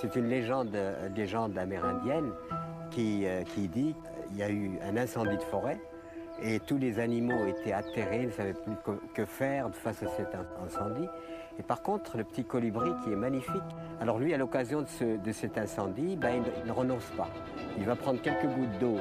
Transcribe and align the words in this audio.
C'est 0.00 0.16
une 0.16 0.28
légende, 0.28 0.76
légende 1.16 1.58
amérindienne 1.58 2.30
qui, 2.90 3.24
qui 3.54 3.68
dit 3.68 3.94
qu'il 4.28 4.38
y 4.38 4.42
a 4.42 4.50
eu 4.50 4.78
un 4.82 4.96
incendie 4.96 5.36
de 5.36 5.42
forêt 5.42 5.78
et 6.42 6.60
tous 6.60 6.78
les 6.78 7.00
animaux 7.00 7.46
étaient 7.46 7.72
atterrés, 7.72 8.26
ne 8.26 8.30
savaient 8.30 8.54
plus 8.54 8.74
que 9.14 9.24
faire 9.24 9.68
face 9.74 10.02
à 10.02 10.08
cet 10.08 10.28
incendie. 10.64 11.08
Et 11.58 11.62
par 11.62 11.82
contre, 11.82 12.16
le 12.16 12.24
petit 12.24 12.44
colibri 12.44 12.90
qui 13.02 13.12
est 13.12 13.16
magnifique, 13.16 13.62
alors 14.00 14.18
lui, 14.18 14.32
à 14.32 14.36
l'occasion 14.36 14.82
de, 14.82 15.32
cet 15.32 15.58
incendie, 15.58 16.16
ben, 16.16 16.42
il, 16.62 16.68
ne 16.68 16.72
renonce 16.72 17.06
pas. 17.16 17.28
Il 17.76 17.84
va 17.84 17.96
prendre 17.96 18.20
quelques 18.22 18.46
gouttes 18.46 18.78
d'eau 18.78 18.96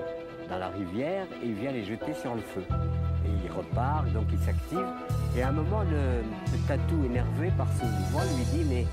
dans 0.49 0.57
la 0.57 0.69
rivière 0.69 1.27
et 1.43 1.45
il 1.45 1.53
vient 1.53 1.71
les 1.71 1.83
jeter 1.83 2.13
sur 2.15 2.33
le 2.33 2.41
feu. 2.41 2.63
Et 3.25 3.45
il 3.45 3.51
repart, 3.51 4.11
donc 4.11 4.25
il 4.31 4.39
s'active. 4.39 4.87
Et 5.37 5.43
à 5.43 5.49
un 5.49 5.51
moment, 5.51 5.81
le, 5.83 6.23
tatou, 6.67 7.05
énervé 7.05 7.51
par 7.55 7.67
ce 7.73 7.85
mouvement, 7.85 8.21
lui 8.35 8.43
dit 8.45 8.65
Mais, 8.67 8.85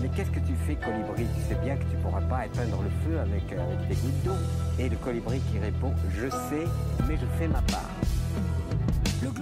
mais 0.00 0.08
qu'est-ce 0.14 0.30
que 0.30 0.40
tu 0.40 0.54
fais, 0.66 0.76
colibri? 0.76 1.26
Tu 1.34 1.42
sais 1.48 1.60
bien 1.62 1.76
que 1.76 1.84
tu 1.84 1.96
ne 1.96 2.02
pourras 2.02 2.20
pas 2.22 2.46
éteindre 2.46 2.82
le 2.82 2.90
feu 3.04 3.18
avec, 3.18 3.42
avec 3.52 3.88
des 3.88 3.94
gouttes 3.94 4.22
d'eau. 4.24 4.36
Et 4.78 4.88
le 4.88 4.96
colibri 4.96 5.40
qui 5.50 5.58
répond 5.58 5.92
Je 6.10 6.28
sais, 6.28 6.66
mais 7.08 7.16
je 7.16 7.26
fais 7.38 7.48
ma 7.48 7.62
part. 7.62 7.90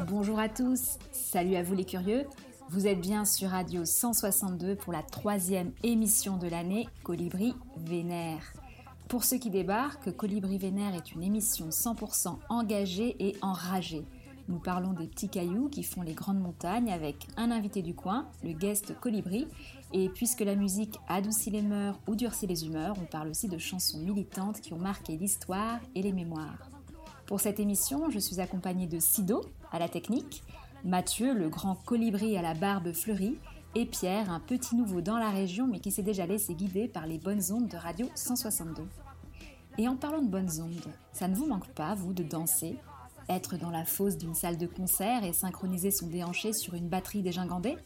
Bonjour 0.09 0.39
à 0.39 0.49
tous, 0.49 0.99
salut 1.13 1.57
à 1.57 1.63
vous 1.63 1.75
les 1.75 1.85
curieux. 1.85 2.25
Vous 2.71 2.87
êtes 2.87 3.01
bien 3.01 3.25
sur 3.25 3.51
Radio 3.51 3.85
162 3.85 4.77
pour 4.77 4.93
la 4.93 5.03
troisième 5.03 5.73
émission 5.83 6.37
de 6.37 6.49
l'année 6.49 6.89
Colibri 7.03 7.55
Vénère. 7.77 8.53
Pour 9.09 9.25
ceux 9.25 9.37
qui 9.39 9.51
débarquent, 9.51 10.11
Colibri 10.17 10.59
Vénère 10.59 10.95
est 10.95 11.13
une 11.13 11.23
émission 11.23 11.69
100% 11.69 12.39
engagée 12.49 13.17
et 13.21 13.37
enragée. 13.43 14.05
Nous 14.49 14.59
parlons 14.59 14.93
des 14.93 15.07
petits 15.07 15.31
cailloux 15.31 15.69
qui 15.71 15.83
font 15.83 16.03
les 16.03 16.13
grandes 16.13 16.41
montagnes 16.41 16.93
avec 16.93 17.27
un 17.37 17.51
invité 17.51 17.81
du 17.81 17.95
coin, 17.95 18.29
le 18.43 18.53
guest 18.53 18.99
Colibri. 19.01 19.47
Et 19.93 20.09
puisque 20.11 20.41
la 20.41 20.55
musique 20.55 20.99
adoucit 21.09 21.51
les 21.51 21.63
mœurs 21.63 21.99
ou 22.07 22.15
durcit 22.15 22.47
les 22.47 22.67
humeurs, 22.67 22.97
on 23.01 23.07
parle 23.07 23.29
aussi 23.29 23.49
de 23.49 23.57
chansons 23.57 23.99
militantes 23.99 24.61
qui 24.61 24.75
ont 24.75 24.79
marqué 24.79 25.17
l'histoire 25.17 25.81
et 25.95 26.03
les 26.03 26.13
mémoires. 26.13 26.69
Pour 27.27 27.41
cette 27.41 27.59
émission, 27.59 28.11
je 28.11 28.19
suis 28.19 28.41
accompagnée 28.41 28.87
de 28.87 28.99
Sido 28.99 29.41
à 29.73 29.79
la 29.79 29.89
technique, 29.89 30.43
Mathieu, 30.85 31.33
le 31.33 31.49
grand 31.49 31.77
colibri 31.77 32.37
à 32.37 32.43
la 32.43 32.53
barbe 32.53 32.93
fleurie, 32.93 33.39
et 33.75 33.87
Pierre, 33.87 34.31
un 34.31 34.41
petit 34.41 34.77
nouveau 34.77 35.01
dans 35.01 35.17
la 35.17 35.31
région 35.31 35.67
mais 35.67 35.81
qui 35.81 35.91
s'est 35.91 36.03
déjà 36.03 36.27
laissé 36.27 36.55
guider 36.55 36.87
par 36.87 37.07
les 37.07 37.19
bonnes 37.19 37.43
ondes 37.51 37.69
de 37.69 37.77
Radio 37.77 38.07
162. 38.15 38.83
Et 39.79 39.89
en 39.89 39.97
parlant 39.97 40.21
de 40.21 40.29
bonnes 40.29 40.61
ondes, 40.61 40.93
ça 41.13 41.27
ne 41.27 41.35
vous 41.35 41.47
manque 41.47 41.69
pas, 41.69 41.95
vous, 41.95 42.13
de 42.13 42.23
danser 42.23 42.77
Être 43.29 43.57
dans 43.57 43.71
la 43.71 43.85
fosse 43.85 44.19
d'une 44.19 44.35
salle 44.35 44.59
de 44.59 44.67
concert 44.67 45.25
et 45.25 45.33
synchroniser 45.33 45.91
son 45.91 46.07
déhanché 46.07 46.53
sur 46.53 46.75
une 46.75 46.89
batterie 46.89 47.23
dégingandée 47.23 47.77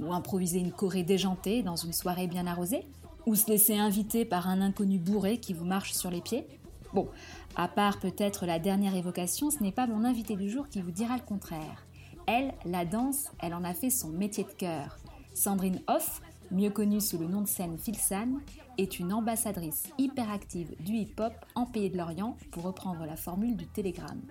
Ou 0.00 0.12
improviser 0.12 0.58
une 0.58 0.72
choré 0.72 1.02
déjantée 1.02 1.62
dans 1.62 1.76
une 1.76 1.92
soirée 1.92 2.26
bien 2.26 2.46
arrosée 2.46 2.86
Ou 3.26 3.34
se 3.34 3.48
laisser 3.48 3.76
inviter 3.76 4.24
par 4.24 4.48
un 4.48 4.60
inconnu 4.60 4.98
bourré 4.98 5.38
qui 5.38 5.52
vous 5.52 5.64
marche 5.64 5.92
sur 5.92 6.10
les 6.10 6.20
pieds 6.20 6.46
Bon, 6.94 7.08
à 7.54 7.68
part 7.68 7.98
peut-être 7.98 8.46
la 8.46 8.58
dernière 8.58 8.94
évocation, 8.94 9.50
ce 9.50 9.62
n'est 9.62 9.72
pas 9.72 9.86
mon 9.86 10.04
invité 10.04 10.36
du 10.36 10.48
jour 10.48 10.68
qui 10.68 10.80
vous 10.80 10.90
dira 10.90 11.16
le 11.16 11.22
contraire. 11.22 11.86
Elle, 12.26 12.54
la 12.64 12.84
danse, 12.84 13.30
elle 13.40 13.54
en 13.54 13.64
a 13.64 13.74
fait 13.74 13.90
son 13.90 14.08
métier 14.08 14.44
de 14.44 14.52
cœur. 14.52 14.98
Sandrine 15.34 15.80
Hoff, 15.86 16.22
mieux 16.50 16.70
connue 16.70 17.00
sous 17.00 17.18
le 17.18 17.26
nom 17.26 17.42
de 17.42 17.46
scène 17.46 17.78
Filsan, 17.78 18.38
est 18.78 18.98
une 18.98 19.12
ambassadrice 19.12 19.88
hyperactive 19.98 20.74
du 20.80 20.92
hip-hop 20.92 21.32
en 21.54 21.66
Pays 21.66 21.90
de 21.90 21.98
l'Orient, 21.98 22.36
pour 22.50 22.62
reprendre 22.62 23.04
la 23.04 23.16
formule 23.16 23.56
du 23.56 23.66
télégramme. 23.66 24.22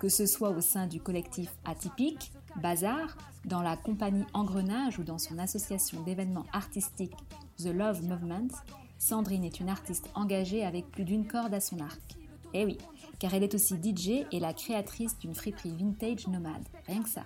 Que 0.00 0.08
ce 0.08 0.24
soit 0.24 0.48
au 0.48 0.62
sein 0.62 0.86
du 0.86 0.98
collectif 0.98 1.50
Atypique, 1.66 2.32
Bazar, 2.56 3.18
dans 3.44 3.60
la 3.60 3.76
compagnie 3.76 4.24
Engrenage 4.32 4.98
ou 4.98 5.04
dans 5.04 5.18
son 5.18 5.38
association 5.38 6.02
d'événements 6.02 6.46
artistiques 6.54 7.16
The 7.58 7.66
Love 7.66 8.02
Movement, 8.02 8.48
Sandrine 8.98 9.44
est 9.44 9.60
une 9.60 9.68
artiste 9.68 10.08
engagée 10.14 10.64
avec 10.64 10.90
plus 10.90 11.04
d'une 11.04 11.26
corde 11.26 11.52
à 11.52 11.60
son 11.60 11.80
arc. 11.80 12.00
Eh 12.54 12.64
oui, 12.64 12.78
car 13.18 13.34
elle 13.34 13.42
est 13.42 13.54
aussi 13.54 13.74
DJ 13.74 14.24
et 14.32 14.40
la 14.40 14.54
créatrice 14.54 15.18
d'une 15.18 15.34
friperie 15.34 15.76
vintage 15.76 16.26
nomade. 16.28 16.66
Rien 16.86 17.02
que 17.02 17.08
ça. 17.10 17.24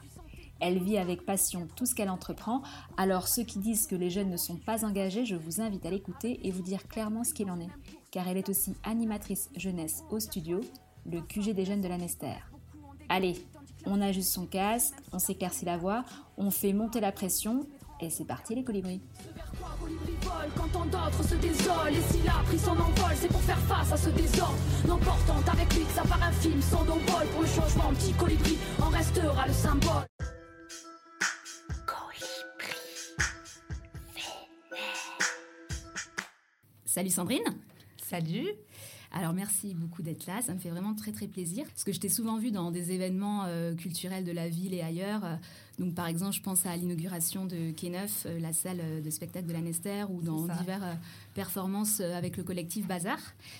Elle 0.58 0.82
vit 0.82 0.98
avec 0.98 1.24
passion 1.24 1.68
tout 1.76 1.86
ce 1.86 1.94
qu'elle 1.94 2.10
entreprend, 2.10 2.62
alors 2.96 3.28
ceux 3.28 3.44
qui 3.44 3.60
disent 3.60 3.86
que 3.86 3.94
les 3.94 4.10
jeunes 4.10 4.30
ne 4.30 4.36
sont 4.36 4.56
pas 4.56 4.84
engagés, 4.84 5.26
je 5.26 5.36
vous 5.36 5.60
invite 5.60 5.86
à 5.86 5.90
l'écouter 5.90 6.40
et 6.42 6.50
vous 6.50 6.62
dire 6.62 6.88
clairement 6.88 7.22
ce 7.22 7.34
qu'il 7.34 7.52
en 7.52 7.60
est, 7.60 7.70
car 8.10 8.26
elle 8.26 8.36
est 8.36 8.48
aussi 8.48 8.74
animatrice 8.82 9.48
jeunesse 9.54 10.02
au 10.10 10.18
studio, 10.18 10.60
le 11.06 11.20
QG 11.20 11.54
des 11.54 11.64
jeunes 11.64 11.80
de 11.80 11.88
la 11.88 11.98
Nester. 11.98 12.53
Allez, 13.08 13.44
on 13.86 14.00
ajuste 14.00 14.32
son 14.32 14.46
casque, 14.46 14.94
on 15.12 15.18
s'éclaircit 15.18 15.64
la 15.64 15.76
voix, 15.76 16.04
on 16.36 16.50
fait 16.50 16.72
monter 16.72 17.00
la 17.00 17.12
pression, 17.12 17.66
et 18.00 18.10
c'est 18.10 18.24
parti 18.24 18.54
les 18.54 18.64
colibris 18.64 19.00
quand 20.56 20.68
tant 20.68 20.84
d'autres 20.86 21.22
se 21.26 21.34
désolent? 21.36 21.92
Et 21.92 22.12
s'il 22.12 22.28
a 22.28 22.42
pris 22.44 22.58
son 22.58 22.72
envol, 22.72 23.12
c'est 23.14 23.28
pour 23.28 23.40
faire 23.42 23.58
face 23.60 23.92
à 23.92 23.96
ce 23.96 24.10
désordre. 24.10 24.56
N'emportant 24.86 25.40
avec 25.52 25.74
lui 25.74 25.84
que 25.84 25.92
ça 25.92 26.02
part 26.02 26.22
infime, 26.22 26.60
sans 26.62 26.84
d'envol. 26.84 27.26
Pour 27.32 27.42
le 27.42 27.46
changement, 27.46 27.92
petit 27.94 28.12
colibri 28.12 28.58
en 28.80 28.88
restera 28.88 29.46
le 29.46 29.52
symbole. 29.52 30.06
Colibri 31.86 32.74
Salut 36.84 37.10
Sandrine. 37.10 37.42
Salut. 38.02 38.54
Alors 39.16 39.32
merci 39.32 39.74
beaucoup 39.74 40.02
d'être 40.02 40.26
là, 40.26 40.42
ça 40.42 40.52
me 40.54 40.58
fait 40.58 40.70
vraiment 40.70 40.92
très 40.92 41.12
très 41.12 41.28
plaisir 41.28 41.64
parce 41.66 41.84
que 41.84 41.92
je 41.92 42.00
t'ai 42.00 42.08
souvent 42.08 42.36
vu 42.36 42.50
dans 42.50 42.72
des 42.72 42.90
événements 42.90 43.44
euh, 43.46 43.72
culturels 43.76 44.24
de 44.24 44.32
la 44.32 44.48
ville 44.48 44.74
et 44.74 44.80
ailleurs. 44.80 45.38
Donc 45.78 45.94
par 45.94 46.08
exemple, 46.08 46.34
je 46.34 46.42
pense 46.42 46.66
à 46.66 46.76
l'inauguration 46.76 47.44
de 47.44 47.70
K9, 47.70 48.08
euh, 48.26 48.40
la 48.40 48.52
salle 48.52 49.02
de 49.04 49.10
spectacle 49.10 49.46
de 49.46 49.52
la 49.52 49.60
Nester, 49.60 50.04
ou 50.10 50.20
dans 50.20 50.42
diverses 50.42 50.82
euh, 50.82 50.94
performances 51.32 52.00
avec 52.00 52.36
le 52.36 52.42
collectif 52.42 52.88
Bazar. 52.88 53.18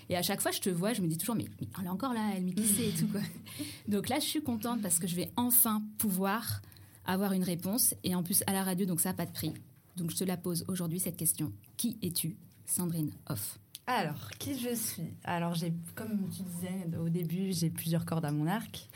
Et 0.09 0.17
à 0.17 0.23
chaque 0.23 0.41
fois, 0.41 0.51
je 0.51 0.61
te 0.61 0.71
vois, 0.71 0.93
je 0.93 1.03
me 1.03 1.07
dis 1.07 1.19
toujours, 1.19 1.37
mais, 1.37 1.47
elle 1.79 1.87
est 1.87 1.89
encore 1.89 2.15
là, 2.15 2.33
elle 2.35 2.43
m'y 2.43 2.51
et 2.51 2.91
tout. 2.99 3.07
Quoi. 3.07 3.21
Donc 3.89 4.09
là, 4.09 4.19
je 4.19 4.27
suis 4.27 4.43
contente 4.43 4.83
parce 4.83 4.99
que 4.99 5.07
je 5.07 5.15
vais 5.15 5.31
enfin 5.37 5.85
pouvoir 5.99 6.63
avoir 7.07 7.33
une 7.33 7.45
réponse 7.45 7.95
et 8.03 8.17
en 8.17 8.25
plus 8.25 8.43
à 8.49 8.53
la 8.53 8.65
radio, 8.65 8.87
donc 8.87 9.01
ça 9.01 9.11
n'a 9.11 9.15
pas 9.15 9.27
de 9.27 9.33
prix. 9.33 9.53
Donc 9.97 10.11
je 10.11 10.17
te 10.17 10.25
la 10.25 10.39
pose 10.39 10.65
aujourd'hui 10.69 10.99
cette 10.99 11.17
question. 11.17 11.53
Qui 11.77 11.99
es-tu, 12.03 12.35
Sandrine 12.67 13.13
Hoff 13.29 13.59
alors, 13.87 14.31
qui 14.39 14.59
je 14.59 14.75
suis? 14.75 15.13
Alors, 15.25 15.55
j'ai, 15.55 15.73
comme 15.95 16.29
tu 16.31 16.43
disais 16.43 16.99
au 16.99 17.11
début, 17.11 17.53
j'ai 17.53 17.69
plusieurs 17.69 18.07
cordes 18.07 18.25
à 18.25 18.33
mon 18.33 18.47
arc. 18.47 18.89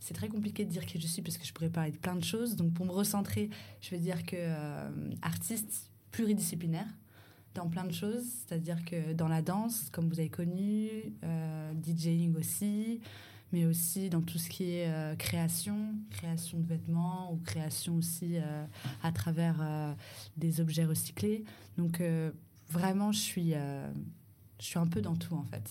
C'est 0.00 0.12
très 0.12 0.28
compliqué 0.28 0.66
de 0.66 0.70
dire 0.70 0.84
qui 0.84 1.00
je 1.00 1.06
suis 1.06 1.22
parce 1.22 1.38
que 1.38 1.46
je 1.46 1.52
pourrais 1.54 1.70
parler 1.70 1.90
de 1.90 1.96
plein 1.96 2.14
de 2.14 2.22
choses. 2.22 2.56
Donc, 2.56 2.74
pour 2.74 2.84
me 2.84 2.90
recentrer, 2.90 3.48
je 3.80 3.90
vais 3.90 3.98
dire 3.98 4.22
que 4.26 4.36
euh, 4.36 4.90
artiste 5.22 5.90
pluridisciplinaire 6.10 6.86
dans 7.54 7.70
plein 7.70 7.84
de 7.84 7.92
choses. 7.92 8.22
C'est-à-dire 8.22 8.84
que 8.84 9.14
dans 9.14 9.28
la 9.28 9.40
danse, 9.40 9.88
comme 9.90 10.10
vous 10.10 10.20
avez 10.20 10.28
connu, 10.28 10.90
euh, 11.22 11.72
DJing 11.82 12.36
aussi, 12.36 13.00
mais 13.50 13.64
aussi 13.64 14.10
dans 14.10 14.20
tout 14.20 14.36
ce 14.36 14.50
qui 14.50 14.72
est 14.72 14.88
euh, 14.88 15.16
création, 15.16 15.94
création 16.10 16.58
de 16.58 16.66
vêtements 16.66 17.32
ou 17.32 17.38
création 17.38 17.96
aussi 17.96 18.36
à 19.02 19.10
travers 19.10 19.96
des 20.36 20.60
objets 20.60 20.84
recyclés. 20.84 21.44
Donc, 21.78 22.02
vraiment, 22.68 23.10
je 23.10 23.20
suis 23.20 23.54
je 24.60 24.66
suis 24.66 24.78
un 24.78 24.86
peu 24.86 25.00
dans 25.00 25.16
tout 25.16 25.34
en 25.34 25.44
fait. 25.44 25.68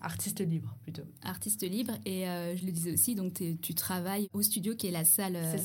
Artiste 0.00 0.40
libre 0.40 0.76
plutôt. 0.82 1.04
Artiste 1.22 1.62
libre 1.62 1.94
et 2.04 2.28
euh, 2.28 2.54
je 2.54 2.66
le 2.66 2.72
disais 2.72 2.92
aussi, 2.92 3.14
donc 3.14 3.42
tu 3.62 3.74
travailles 3.74 4.28
au 4.34 4.42
studio 4.42 4.74
qui 4.74 4.86
est 4.86 4.90
la 4.90 5.04
salle 5.04 5.36
euh, 5.36 5.56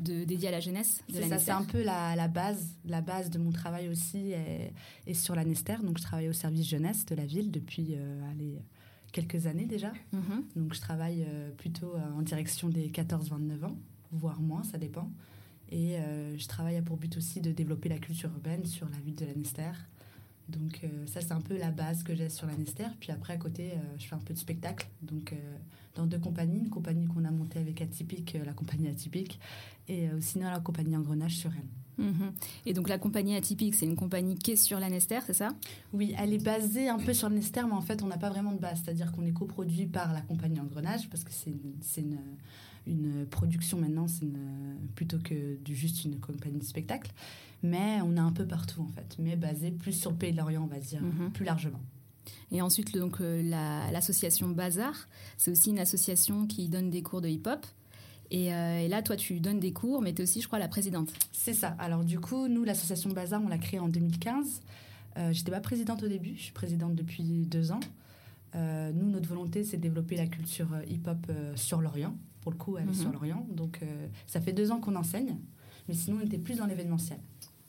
De, 0.00 0.24
dédiée 0.24 0.48
à 0.48 0.50
la 0.50 0.60
jeunesse 0.60 1.02
de 1.08 1.20
la 1.20 1.28
ça, 1.28 1.38
C'est 1.38 1.50
un 1.52 1.62
peu 1.62 1.82
la, 1.82 2.28
base, 2.28 2.66
la 2.84 3.00
base 3.00 3.30
de 3.30 3.38
mon 3.38 3.52
travail 3.52 3.88
aussi 3.88 4.32
est, 4.32 5.14
sur 5.14 5.36
la 5.36 5.44
Nester. 5.44 5.76
Donc 5.82 5.98
je 5.98 6.02
travaille 6.02 6.28
au 6.28 6.32
service 6.32 6.68
jeunesse 6.68 7.06
de 7.06 7.14
la 7.14 7.24
ville 7.24 7.52
depuis 7.52 7.94
euh, 7.94 8.30
allez, 8.30 8.58
quelques 9.12 9.46
années 9.46 9.66
déjà. 9.66 9.92
Mm-hmm. 10.12 10.56
Donc 10.56 10.74
je 10.74 10.80
travaille 10.80 11.24
plutôt 11.56 11.94
en 12.16 12.22
direction 12.22 12.68
des 12.68 12.88
14-29 12.88 13.64
ans, 13.64 13.76
voire 14.10 14.40
moins, 14.40 14.64
ça 14.64 14.78
dépend. 14.78 15.10
Et 15.70 15.96
je 16.36 16.46
travaille 16.48 16.76
à 16.76 16.82
pour 16.82 16.96
but 16.96 17.16
aussi 17.16 17.40
de 17.40 17.52
développer 17.52 17.88
la 17.88 17.98
culture 17.98 18.30
urbaine 18.30 18.64
sur 18.66 18.88
la 18.88 18.98
ville 18.98 19.14
de 19.14 19.24
la 19.24 19.34
Nester 19.34 19.72
donc 20.48 20.80
euh, 20.84 21.06
ça, 21.06 21.20
c'est 21.20 21.32
un 21.32 21.40
peu 21.40 21.56
la 21.56 21.70
base 21.70 22.02
que 22.02 22.14
j'ai 22.14 22.28
sur 22.28 22.46
la 22.46 22.56
Nester. 22.56 22.86
Puis 23.00 23.10
après, 23.10 23.32
à 23.32 23.36
côté, 23.36 23.72
euh, 23.72 23.76
je 23.98 24.06
fais 24.06 24.14
un 24.14 24.20
peu 24.20 24.32
de 24.32 24.38
spectacle. 24.38 24.86
Donc 25.02 25.32
euh, 25.32 25.36
dans 25.94 26.06
deux 26.06 26.18
compagnies, 26.18 26.60
une 26.60 26.70
compagnie 26.70 27.06
qu'on 27.06 27.24
a 27.24 27.30
montée 27.30 27.58
avec 27.58 27.80
Atypique, 27.80 28.36
la 28.44 28.52
compagnie 28.52 28.88
Atypique, 28.88 29.40
et 29.88 30.08
sinon 30.20 30.50
la 30.50 30.60
compagnie 30.60 30.96
Engrenage 30.96 31.36
sur 31.36 31.50
Rennes. 31.50 31.68
Mhm. 31.96 32.32
Et 32.66 32.74
donc 32.74 32.88
la 32.90 32.98
compagnie 32.98 33.34
Atypique, 33.34 33.74
c'est 33.74 33.86
une 33.86 33.96
compagnie 33.96 34.36
qui 34.36 34.52
est 34.52 34.56
sur 34.56 34.78
la 34.78 34.90
Nester, 34.90 35.20
c'est 35.26 35.32
ça? 35.32 35.48
Oui, 35.94 36.14
elle 36.18 36.34
est 36.34 36.44
basée 36.44 36.90
un 36.90 36.98
peu 36.98 37.14
sur 37.14 37.30
la 37.30 37.36
Nester, 37.36 37.62
mais 37.66 37.72
en 37.72 37.80
fait, 37.80 38.02
on 38.02 38.06
n'a 38.08 38.18
pas 38.18 38.28
vraiment 38.28 38.52
de 38.52 38.58
base. 38.58 38.82
C'est-à-dire 38.84 39.10
qu'on 39.12 39.24
est 39.24 39.32
coproduit 39.32 39.86
par 39.86 40.12
la 40.12 40.20
compagnie 40.20 40.60
Engrenage, 40.60 41.08
parce 41.08 41.24
que 41.24 41.30
c'est 41.32 41.50
une, 41.50 41.76
une, 41.96 42.18
production 43.30 43.78
maintenant, 43.78 44.08
c'est 44.08 44.26
plutôt 44.94 45.18
que 45.18 45.56
du, 45.56 45.74
juste 45.74 46.04
une 46.04 46.18
compagnie 46.20 46.58
de 46.58 46.64
spectacle 46.64 47.12
mais 47.62 48.00
on 48.02 48.16
est 48.16 48.20
un 48.20 48.32
peu 48.32 48.46
partout 48.46 48.82
en 48.82 48.88
fait, 48.88 49.16
mais 49.18 49.36
basé 49.36 49.70
plus 49.70 49.92
sur 49.92 50.10
le 50.10 50.16
pays 50.16 50.32
de 50.32 50.36
l'Orient, 50.36 50.62
on 50.62 50.66
va 50.66 50.78
dire, 50.78 51.02
mhm. 51.02 51.30
plus 51.32 51.44
largement. 51.44 51.80
Et 52.50 52.62
ensuite, 52.62 52.96
donc 52.96 53.20
euh, 53.20 53.42
l'association 53.92 54.48
Bazar, 54.48 55.08
c'est 55.36 55.50
aussi 55.50 55.70
une 55.70 55.78
association 55.78 56.46
qui 56.46 56.68
donne 56.68 56.90
des 56.90 57.02
cours 57.02 57.20
de 57.20 57.28
hip-hop. 57.28 57.66
Et, 58.30 58.52
euh, 58.52 58.80
et, 58.80 58.88
là, 58.88 59.02
toi, 59.02 59.14
tu 59.14 59.38
donnes 59.38 59.60
des 59.60 59.72
cours, 59.72 60.02
mais 60.02 60.12
tu 60.12 60.20
es 60.20 60.24
aussi, 60.24 60.40
je 60.40 60.48
crois, 60.48 60.58
la 60.58 60.66
présidente. 60.66 61.12
C'est 61.32 61.54
ça. 61.54 61.76
Alors, 61.78 62.02
du 62.02 62.18
coup, 62.18 62.48
nous, 62.48 62.64
l'association 62.64 63.10
Bazar, 63.10 63.40
on 63.40 63.48
l'a 63.48 63.58
créée 63.58 63.78
en 63.78 63.88
2015. 63.88 64.62
Euh, 65.16 65.32
J'étais 65.32 65.52
pas 65.52 65.60
présidente 65.60 66.02
au 66.02 66.08
début, 66.08 66.34
je 66.36 66.42
suis 66.42 66.52
présidente 66.52 66.96
depuis 66.96 67.22
deux 67.22 67.70
ans. 67.70 67.80
Euh, 68.56 68.90
nous, 68.92 69.08
notre 69.08 69.28
volonté, 69.28 69.62
c'est 69.62 69.76
de 69.76 69.82
développer 69.82 70.16
la 70.16 70.26
culture 70.26 70.68
hip-hop 70.88 71.30
sur 71.54 71.80
l'Orient. 71.80 72.16
Pour 72.46 72.52
le 72.52 72.58
coup, 72.58 72.76
elle 72.78 72.84
est 72.84 72.86
Mhm. 72.86 72.94
sur 72.94 73.10
l'Orient. 73.10 73.44
Donc, 73.50 73.80
euh, 73.82 74.06
ça 74.28 74.40
fait 74.40 74.52
deux 74.52 74.70
ans 74.70 74.78
qu'on 74.78 74.94
enseigne, 74.94 75.36
mais 75.88 75.94
sinon, 75.94 76.18
on 76.22 76.24
était 76.24 76.38
plus 76.38 76.54
dans 76.58 76.66
l'événementiel, 76.66 77.18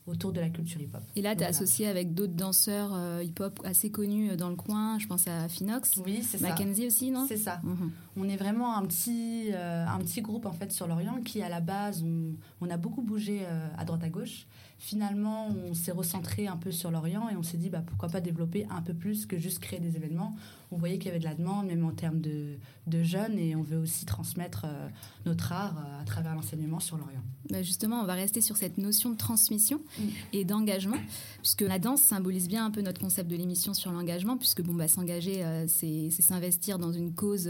autour 0.05 0.31
de 0.33 0.39
la 0.39 0.49
culture 0.51 0.79
hip-hop. 0.79 1.01
Et 1.15 1.23
là, 1.23 1.31
tu 1.31 1.37
es 1.41 1.45
Voilà. 1.45 1.49
associé 1.49 1.87
avec 1.87 2.13
d'autres 2.13 2.35
danseurs 2.35 2.93
euh, 2.93 3.23
hip-hop 3.23 3.59
assez 3.63 3.89
connus 3.89 4.29
euh, 4.29 4.35
dans 4.35 4.49
le 4.49 4.55
coin. 4.55 4.99
Je 4.99 5.07
pense 5.07 5.27
à 5.27 5.49
Phinox, 5.49 5.97
Oui, 6.05 6.19
c'est 6.21 6.37
ça. 6.37 6.47
Mackenzie 6.49 6.85
aussi, 6.85 7.09
non? 7.09 7.25
C'est 7.27 7.37
ça. 7.37 7.59
Mhm. 7.63 7.89
On 8.17 8.29
est 8.29 8.37
vraiment 8.37 8.77
un 8.77 8.85
petit, 8.85 9.49
un 9.51 9.97
petit 9.97 10.21
groupe 10.21 10.45
en 10.45 10.51
fait 10.53 10.71
sur 10.71 10.85
l'Orient 10.85 11.21
qui, 11.25 11.41
à 11.41 11.49
la 11.49 11.59
base, 11.59 12.03
on, 12.03 12.33
on 12.61 12.69
a 12.69 12.77
beaucoup 12.77 13.01
bougé 13.01 13.47
à 13.79 13.83
droite 13.83 14.03
à 14.03 14.09
gauche. 14.09 14.45
Finalement, 14.79 15.47
on 15.49 15.73
s'est 15.73 15.91
recentré 15.91 16.47
un 16.47 16.57
peu 16.57 16.71
sur 16.71 16.91
l'Orient 16.91 17.29
et 17.29 17.35
on 17.35 17.43
s'est 17.43 17.57
dit 17.57 17.69
bah, 17.69 17.83
pourquoi 17.85 18.09
pas 18.09 18.21
développer 18.21 18.67
un 18.69 18.81
peu 18.81 18.93
plus 18.93 19.25
que 19.25 19.37
juste 19.37 19.59
créer 19.59 19.79
des 19.79 19.95
événements. 19.95 20.35
On 20.71 20.77
voyait 20.77 20.97
qu'il 20.97 21.07
y 21.07 21.09
avait 21.09 21.19
de 21.19 21.23
la 21.23 21.33
demande, 21.33 21.67
même 21.67 21.85
en 21.85 21.91
termes 21.91 22.19
de, 22.19 22.57
de 22.87 23.03
jeunes, 23.03 23.39
et 23.39 23.55
on 23.55 23.63
veut 23.63 23.77
aussi 23.77 24.05
transmettre 24.05 24.65
euh, 24.65 24.89
notre 25.25 25.53
art 25.53 25.77
euh, 25.77 26.01
à 26.01 26.03
travers 26.03 26.35
l'enseignement 26.35 26.79
sur 26.81 26.97
l'Orient. 26.97 27.23
Bah, 27.49 27.63
justement, 27.63 28.01
on 28.01 28.05
va 28.05 28.13
rester 28.13 28.41
sur 28.41 28.57
cette 28.57 28.77
notion 28.77 29.09
de 29.09 29.15
transmission 29.17 29.77
Mm. 29.99 30.03
et 30.33 30.45
d'engagement, 30.45 30.97
puisque 31.41 31.61
la 31.61 31.79
danse 31.79 32.01
symbolise 32.01 32.47
bien 32.47 32.65
un 32.65 32.71
peu 32.71 32.81
notre 32.81 32.99
concept 32.99 33.29
de 33.29 33.35
l'émission 33.35 33.73
sur 33.73 33.91
l'engagement, 33.91 34.37
puisque 34.37 34.61
bon, 34.61 34.73
bah, 34.73 34.87
s'engager, 34.87 35.43
euh, 35.43 35.65
c'est 35.67 36.09
s'investir 36.09 36.77
dans 36.77 36.91
une 36.91 37.13
cause 37.13 37.49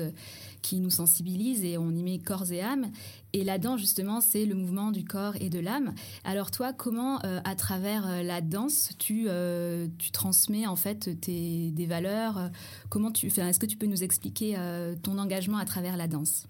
qui 0.62 0.80
nous 0.80 0.90
sensibilise 0.90 1.64
et 1.64 1.78
on 1.78 1.92
y 1.92 2.04
met 2.04 2.20
corps 2.20 2.52
et 2.52 2.62
âme. 2.62 2.92
Et 3.34 3.44
la 3.44 3.58
danse, 3.58 3.82
justement, 3.82 4.22
c'est 4.22 4.46
le 4.46 4.56
mouvement 4.56 4.92
du 4.92 5.04
corps 5.04 5.36
et 5.40 5.50
de 5.50 5.60
l'âme. 5.60 5.94
Alors 6.24 6.50
toi, 6.50 6.72
comment, 6.72 7.24
euh, 7.26 7.40
à 7.44 7.56
travers 7.56 8.08
euh, 8.08 8.24
la 8.24 8.42
danse, 8.42 8.92
tu, 9.00 9.26
euh, 9.28 9.88
tu 9.98 10.12
transmets 10.12 10.66
en 10.66 10.78
fait 10.78 11.20
tes, 11.20 11.72
des 11.72 11.86
valeurs 11.86 12.50
Comment 12.90 13.12
tu, 13.12 13.28
est-ce 13.28 13.60
que 13.60 13.66
tu 13.66 13.78
peux 13.78 13.86
nous 13.86 14.04
expliquer 14.04 14.58
ton 15.04 15.18
engagement 15.18 15.58
à 15.58 15.66
travers 15.66 15.98
la 15.98 16.08
danse? 16.08 16.48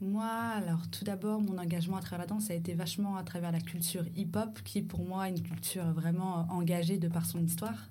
Moi, 0.00 0.26
alors 0.26 0.88
tout 0.90 1.04
d'abord, 1.04 1.40
mon 1.40 1.58
engagement 1.58 1.96
à 1.96 2.00
travers 2.00 2.26
la 2.26 2.26
danse 2.26 2.50
a 2.50 2.54
été 2.54 2.74
vachement 2.74 3.16
à 3.16 3.22
travers 3.22 3.52
la 3.52 3.60
culture 3.60 4.04
hip-hop, 4.16 4.60
qui 4.64 4.82
pour 4.82 5.04
moi 5.04 5.28
est 5.28 5.32
une 5.32 5.42
culture 5.42 5.84
vraiment 5.92 6.46
engagée 6.50 6.98
de 6.98 7.08
par 7.08 7.24
son 7.24 7.42
histoire. 7.42 7.88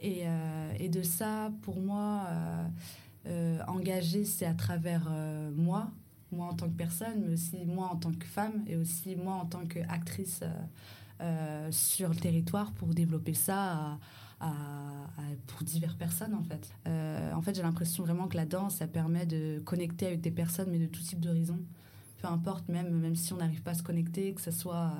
Et, 0.00 0.24
et 0.78 0.88
de 0.88 1.02
ça, 1.02 1.50
pour 1.62 1.80
moi, 1.80 2.26
engagé, 3.68 4.24
c'est 4.24 4.46
à 4.46 4.54
travers 4.54 5.10
moi, 5.54 5.90
moi 6.32 6.46
en 6.46 6.54
tant 6.54 6.66
que 6.68 6.76
personne, 6.76 7.24
mais 7.26 7.32
aussi 7.34 7.64
moi 7.66 7.88
en 7.92 7.96
tant 7.96 8.12
que 8.12 8.26
femme, 8.26 8.64
et 8.66 8.76
aussi 8.76 9.16
moi 9.16 9.34
en 9.34 9.46
tant 9.46 9.64
qu'actrice 9.66 10.40
euh, 10.42 10.48
euh, 11.22 11.68
sur 11.72 12.08
le 12.08 12.16
territoire 12.16 12.72
pour 12.72 12.88
développer 12.94 13.34
ça 13.34 13.98
à- 14.40 14.50
pour 15.46 15.62
diverses 15.64 15.96
personnes 15.96 16.34
en 16.34 16.42
fait. 16.42 16.72
Euh, 16.88 17.32
en 17.34 17.42
fait, 17.42 17.54
j'ai 17.54 17.62
l'impression 17.62 18.04
vraiment 18.04 18.26
que 18.26 18.36
la 18.38 18.46
danse, 18.46 18.76
ça 18.76 18.86
permet 18.86 19.26
de 19.26 19.60
connecter 19.66 20.06
avec 20.06 20.22
des 20.22 20.30
personnes, 20.30 20.70
mais 20.70 20.78
de 20.78 20.86
tout 20.86 21.02
type 21.02 21.20
d'horizon. 21.20 21.58
Peu 22.22 22.28
importe, 22.28 22.66
même, 22.68 22.90
même 23.00 23.16
si 23.16 23.32
on 23.34 23.36
n'arrive 23.36 23.60
pas 23.62 23.72
à 23.72 23.74
se 23.74 23.82
connecter, 23.82 24.32
que 24.32 24.40
ce 24.40 24.50
soit, 24.50 24.92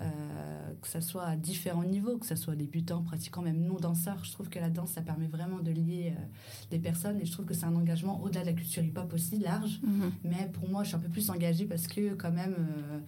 euh, 0.00 0.72
que 0.80 0.88
ça 0.88 1.00
soit 1.00 1.24
à 1.24 1.36
différents 1.36 1.84
niveaux, 1.84 2.18
que 2.18 2.26
ce 2.26 2.34
soit 2.36 2.56
débutants, 2.56 3.02
pratiquants, 3.02 3.42
même 3.42 3.60
non-danseurs. 3.64 4.24
Je 4.24 4.32
trouve 4.32 4.48
que 4.48 4.58
la 4.58 4.70
danse, 4.70 4.90
ça 4.90 5.02
permet 5.02 5.28
vraiment 5.28 5.60
de 5.60 5.70
lier 5.70 6.14
euh, 6.16 6.22
des 6.70 6.78
personnes 6.78 7.20
et 7.20 7.24
je 7.24 7.32
trouve 7.32 7.44
que 7.46 7.54
c'est 7.54 7.66
un 7.66 7.76
engagement 7.76 8.20
au-delà 8.22 8.40
de 8.42 8.46
la 8.46 8.52
culture 8.54 8.82
hip-hop 8.82 9.12
aussi, 9.12 9.38
large. 9.38 9.80
Mais 10.24 10.50
pour 10.52 10.68
moi, 10.68 10.82
je 10.82 10.88
suis 10.88 10.96
un 10.96 11.00
peu 11.00 11.08
plus 11.08 11.30
engagée 11.30 11.64
parce 11.66 11.86
que 11.86 12.14
quand 12.14 12.32
même, 12.32 12.54
euh, 12.58 12.98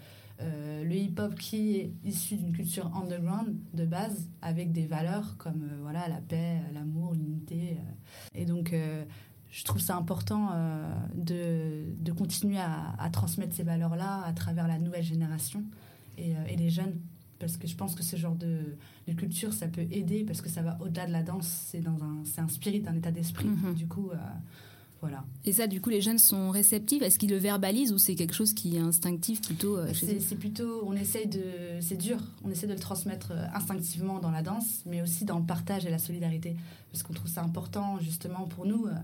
euh, 0.43 0.85
le 0.85 0.95
hip-hop 0.95 1.35
qui 1.35 1.77
est 1.77 1.93
issu 2.05 2.37
d'une 2.37 2.53
culture 2.53 2.95
underground 2.97 3.57
de 3.75 3.85
base, 3.85 4.29
avec 4.43 4.71
des 4.73 4.87
valeurs 4.87 5.37
comme 5.39 5.63
euh, 5.65 5.79
voilà, 5.81 6.09
la 6.09 6.21
paix, 6.21 6.61
l'amour, 6.73 7.15
l'unité. 7.15 7.79
euh. 7.81 8.29
et 8.41 8.45
donc, 8.45 8.73
euh, 8.73 9.05
je 9.51 9.65
trouve 9.65 9.81
ça 9.81 9.97
important 9.97 10.51
euh, 10.53 10.93
de, 11.15 11.87
de 12.03 12.13
continuer 12.13 12.59
à, 12.59 12.95
à 12.99 13.09
transmettre 13.11 13.55
ces 13.55 13.63
valeurs-là 13.63 14.23
à 14.27 14.33
travers 14.35 14.69
la 14.69 14.79
nouvelle 14.79 15.05
génération 15.05 15.65
et, 16.19 16.35
euh, 16.35 16.47
et 16.49 16.57
les 16.57 16.71
jeunes. 16.71 16.95
Parce 17.39 17.57
que 17.59 17.67
je 17.67 17.77
pense 17.77 17.95
que 17.95 18.03
ce 18.03 18.17
genre 18.17 18.35
de, 18.35 18.61
de 19.07 19.13
culture, 19.13 19.53
ça 19.53 19.69
peut 19.69 19.87
aider 19.91 20.25
parce 20.25 20.41
que 20.41 20.49
ça 20.49 20.63
va 20.63 20.79
au-delà 20.81 21.07
de 21.07 21.13
la 21.13 21.23
danse. 21.23 21.47
C'est 21.71 21.85
un, 21.87 21.97
un 22.43 22.49
spirit, 22.49 22.83
un 22.87 22.95
état 22.97 23.11
d'esprit. 23.11 23.47
Mhm. 23.47 23.75
Du 23.75 23.87
coup, 23.87 24.09
euh, 24.11 24.17
voilà. 25.03 25.23
Et 25.45 25.53
ça, 25.53 25.67
du 25.67 25.83
coup, 25.83 25.91
les 25.91 26.01
jeunes 26.01 26.19
sont 26.19 26.49
réceptifs? 26.51 27.03
Est-ce 27.03 27.19
qu'ils 27.19 27.29
le 27.29 27.37
verbalisent 27.37 27.93
ou 27.93 27.99
c'est 27.99 28.15
quelque 28.15 28.33
chose 28.33 28.55
qui 28.55 28.77
est 28.77 28.81
instinctif 28.81 29.43
plutôt 29.43 29.77
euh, 29.77 29.93
C'est 29.93 30.37
plutôt, 30.37 30.83
on 30.87 30.95
essaye 30.95 31.27
de, 31.27 31.43
c'est 31.81 31.99
dur, 31.99 32.17
on 32.43 32.51
essaie 32.51 32.67
de 32.67 32.73
le 32.73 32.79
transmettre 32.79 33.33
instinctivement 33.55 34.19
dans 34.19 34.31
la 34.31 34.41
danse, 34.43 34.81
mais 34.87 35.03
aussi 35.03 35.27
dans 35.27 35.39
le 35.39 35.45
partage 35.45 35.85
et 35.85 35.91
la 35.91 35.99
solidarité, 35.99 36.57
parce 36.91 37.03
qu'on 37.03 37.13
trouve 37.13 37.29
ça 37.29 37.43
important 37.43 38.01
justement 38.01 38.47
pour 38.47 38.65
nous. 38.65 38.87
euh, 38.87 38.95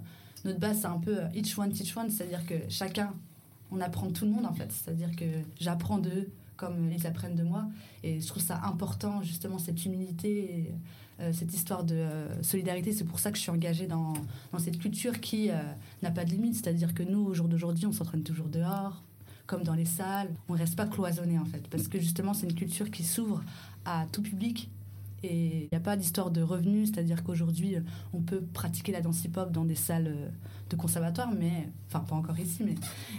Notre 0.46 0.58
base, 0.58 0.78
c'est 0.80 0.86
un 0.86 0.98
peu 0.98 1.18
each 1.34 1.58
one 1.58 1.70
teach 1.70 1.94
one, 1.94 2.08
c'est-à-dire 2.10 2.46
que 2.46 2.54
chacun, 2.70 3.12
on 3.70 3.78
apprend 3.82 4.06
de 4.06 4.12
tout 4.12 4.24
le 4.24 4.30
monde 4.30 4.46
en 4.46 4.54
fait, 4.54 4.72
c'est-à-dire 4.72 5.14
que 5.14 5.26
j'apprends 5.60 5.98
d'eux 5.98 6.30
comme 6.62 6.92
ils 6.92 7.06
apprennent 7.08 7.34
de 7.34 7.42
moi, 7.42 7.64
et 8.04 8.20
je 8.20 8.26
trouve 8.28 8.42
ça 8.42 8.60
important 8.62 9.20
justement 9.22 9.58
cette 9.58 9.84
humilité. 9.84 10.72
euh, 11.20 11.32
cette 11.32 11.52
histoire 11.54 11.84
de 11.84 11.94
euh, 11.94 12.42
solidarité, 12.42 12.92
c'est 12.92 13.04
pour 13.04 13.18
ça 13.18 13.30
que 13.30 13.36
je 13.36 13.42
suis 13.42 13.50
engagée 13.50 13.86
dans, 13.86 14.14
dans 14.52 14.58
cette 14.58 14.78
culture 14.78 15.20
qui 15.20 15.50
euh, 15.50 15.54
n'a 16.02 16.10
pas 16.10 16.24
de 16.24 16.30
limite. 16.30 16.54
C'est-à-dire 16.54 16.94
que 16.94 17.02
nous, 17.02 17.20
au 17.20 17.34
jour 17.34 17.48
d'aujourd'hui, 17.48 17.86
on 17.86 17.92
s'entraîne 17.92 18.22
toujours 18.22 18.48
dehors, 18.48 19.02
comme 19.46 19.62
dans 19.62 19.74
les 19.74 19.84
salles. 19.84 20.30
On 20.48 20.54
ne 20.54 20.58
reste 20.58 20.76
pas 20.76 20.86
cloisonné 20.86 21.38
en 21.38 21.44
fait, 21.44 21.68
parce 21.68 21.86
que 21.88 21.98
justement, 22.00 22.32
c'est 22.34 22.46
une 22.46 22.54
culture 22.54 22.90
qui 22.90 23.04
s'ouvre 23.04 23.42
à 23.84 24.06
tout 24.10 24.22
public. 24.22 24.70
Et 25.22 25.64
il 25.64 25.69
n'y 25.70 25.76
a 25.76 25.80
pas 25.80 25.96
d'histoire 25.96 26.30
de 26.30 26.42
revenus, 26.42 26.90
c'est-à-dire 26.90 27.22
qu'aujourd'hui, 27.22 27.76
euh, 27.76 27.80
on 28.12 28.20
peut 28.20 28.40
pratiquer 28.40 28.92
la 28.92 29.00
danse 29.00 29.24
hip-hop 29.24 29.52
dans 29.52 29.64
des 29.64 29.74
salles 29.74 30.08
euh, 30.08 30.28
de 30.69 30.76
conservatoire, 30.76 31.30
mais 31.38 31.69
enfin 31.88 32.00
pas 32.00 32.16
encore 32.16 32.38
ici, 32.38 32.62
mais 32.64 32.74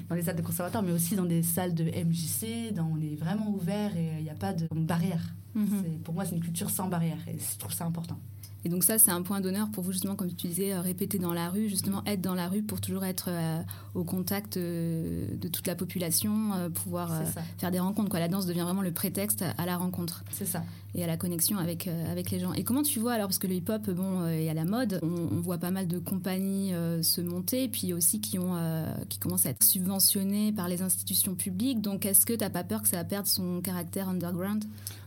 dans 0.09 0.15
les 0.15 0.23
salles 0.23 0.35
de 0.35 0.41
conservatoire, 0.41 0.83
mais 0.83 0.91
aussi 0.91 1.15
dans 1.15 1.25
des 1.25 1.43
salles 1.43 1.73
de 1.73 1.85
MJC. 1.85 2.73
Dans, 2.73 2.91
on 2.93 3.01
est 3.01 3.15
vraiment 3.15 3.49
ouvert 3.49 3.95
et 3.95 4.17
il 4.17 4.23
n'y 4.23 4.29
a 4.29 4.35
pas 4.35 4.53
de 4.53 4.67
barrière. 4.71 5.33
Mhm. 5.55 5.99
Pour 6.03 6.13
moi, 6.13 6.25
c'est 6.25 6.35
une 6.35 6.41
culture 6.41 6.69
sans 6.69 6.87
barrière 6.87 7.19
et 7.27 7.37
je 7.37 7.57
trouve 7.57 7.73
ça 7.73 7.85
important. 7.85 8.17
Et 8.65 8.69
donc 8.69 8.83
ça, 8.83 8.97
c'est 8.97 9.11
un 9.11 9.21
point 9.21 9.41
d'honneur 9.41 9.69
pour 9.69 9.83
vous, 9.83 9.91
justement, 9.91 10.15
comme 10.15 10.33
tu 10.33 10.47
disais, 10.47 10.73
euh, 10.73 10.81
répéter 10.81 11.19
dans 11.19 11.33
la 11.33 11.49
rue, 11.49 11.67
justement, 11.67 12.01
être 12.05 12.21
dans 12.21 12.33
la 12.33 12.47
rue 12.47 12.63
pour 12.63 12.79
toujours 12.79 13.03
être 13.03 13.25
euh, 13.27 13.61
au 13.93 14.03
contact 14.03 14.55
euh, 14.55 15.27
de 15.35 15.47
toute 15.49 15.67
la 15.67 15.75
population, 15.75 16.53
euh, 16.53 16.69
pouvoir 16.69 17.11
euh, 17.11 17.25
faire 17.57 17.71
des 17.71 17.79
rencontres. 17.79 18.09
Quoi. 18.09 18.19
La 18.19 18.29
danse 18.29 18.45
devient 18.45 18.61
vraiment 18.61 18.81
le 18.81 18.93
prétexte 18.93 19.43
à 19.57 19.65
la 19.65 19.75
rencontre 19.75 20.23
C'est 20.31 20.45
ça. 20.45 20.63
Et 20.95 21.03
à 21.03 21.07
la 21.07 21.17
connexion 21.17 21.57
avec, 21.57 21.87
euh, 21.87 22.11
avec 22.11 22.29
les 22.31 22.39
gens. 22.39 22.53
Et 22.53 22.63
comment 22.63 22.83
tu 22.83 22.99
vois, 22.99 23.13
alors, 23.13 23.27
parce 23.27 23.39
que 23.39 23.47
le 23.47 23.55
hip-hop, 23.55 23.89
bon, 23.89 24.21
euh, 24.21 24.29
est 24.29 24.49
à 24.49 24.53
la 24.53 24.65
mode, 24.65 24.99
on, 25.01 25.41
voit 25.41 25.57
pas 25.57 25.71
mal 25.71 25.87
de 25.87 25.97
compagnies 25.97 26.73
euh, 26.73 27.01
se 27.01 27.19
monter, 27.19 27.67
puis 27.67 27.93
aussi 27.93 28.21
qui, 28.21 28.39
ont, 28.39 28.55
euh, 28.55 28.85
qui 29.09 29.19
commencent 29.19 29.45
à 29.45 29.49
être 29.49 29.63
subventionnées 29.63 30.51
par 30.53 30.67
les 30.67 30.81
institutions 30.81 31.35
publiques. 31.35 31.81
Donc, 31.81 32.05
est-ce 32.05 32.25
que 32.25 32.33
tu 32.33 32.39
n'as 32.39 32.49
pas 32.49 32.63
peur 32.63 32.81
que 32.81 32.87
ça 32.87 32.97
va 32.97 33.03
perdre 33.03 33.27
son 33.27 33.61
caractère 33.61 34.07
underground? 34.07 34.63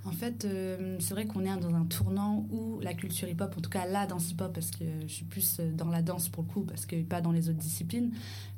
En 0.06 0.12
fait, 0.12 0.44
euh, 0.44 0.96
c'est 1.00 1.14
vrai 1.14 1.26
qu'on 1.26 1.40
est 1.40 1.60
dans 1.60 1.74
un 1.74 1.84
tournant 1.84 2.46
où 2.52 2.78
la 2.80 2.94
culture 2.94 3.28
hip-hop, 3.28 3.52
en 3.58 3.60
tout 3.60 3.70
cas 3.70 3.86
la 3.86 4.06
danse 4.06 4.30
hip-hop, 4.30 4.52
parce 4.52 4.70
que 4.70 4.84
je 5.02 5.12
suis 5.12 5.24
plus 5.24 5.56
euh, 5.58 5.72
dans 5.72 5.88
la 5.88 6.00
danse 6.00 6.28
pour 6.28 6.44
le 6.44 6.48
coup, 6.48 6.62
parce 6.62 6.86
que 6.86 7.02
pas 7.02 7.20
dans 7.20 7.32
les 7.32 7.48
autres 7.48 7.58
disciplines, 7.58 8.12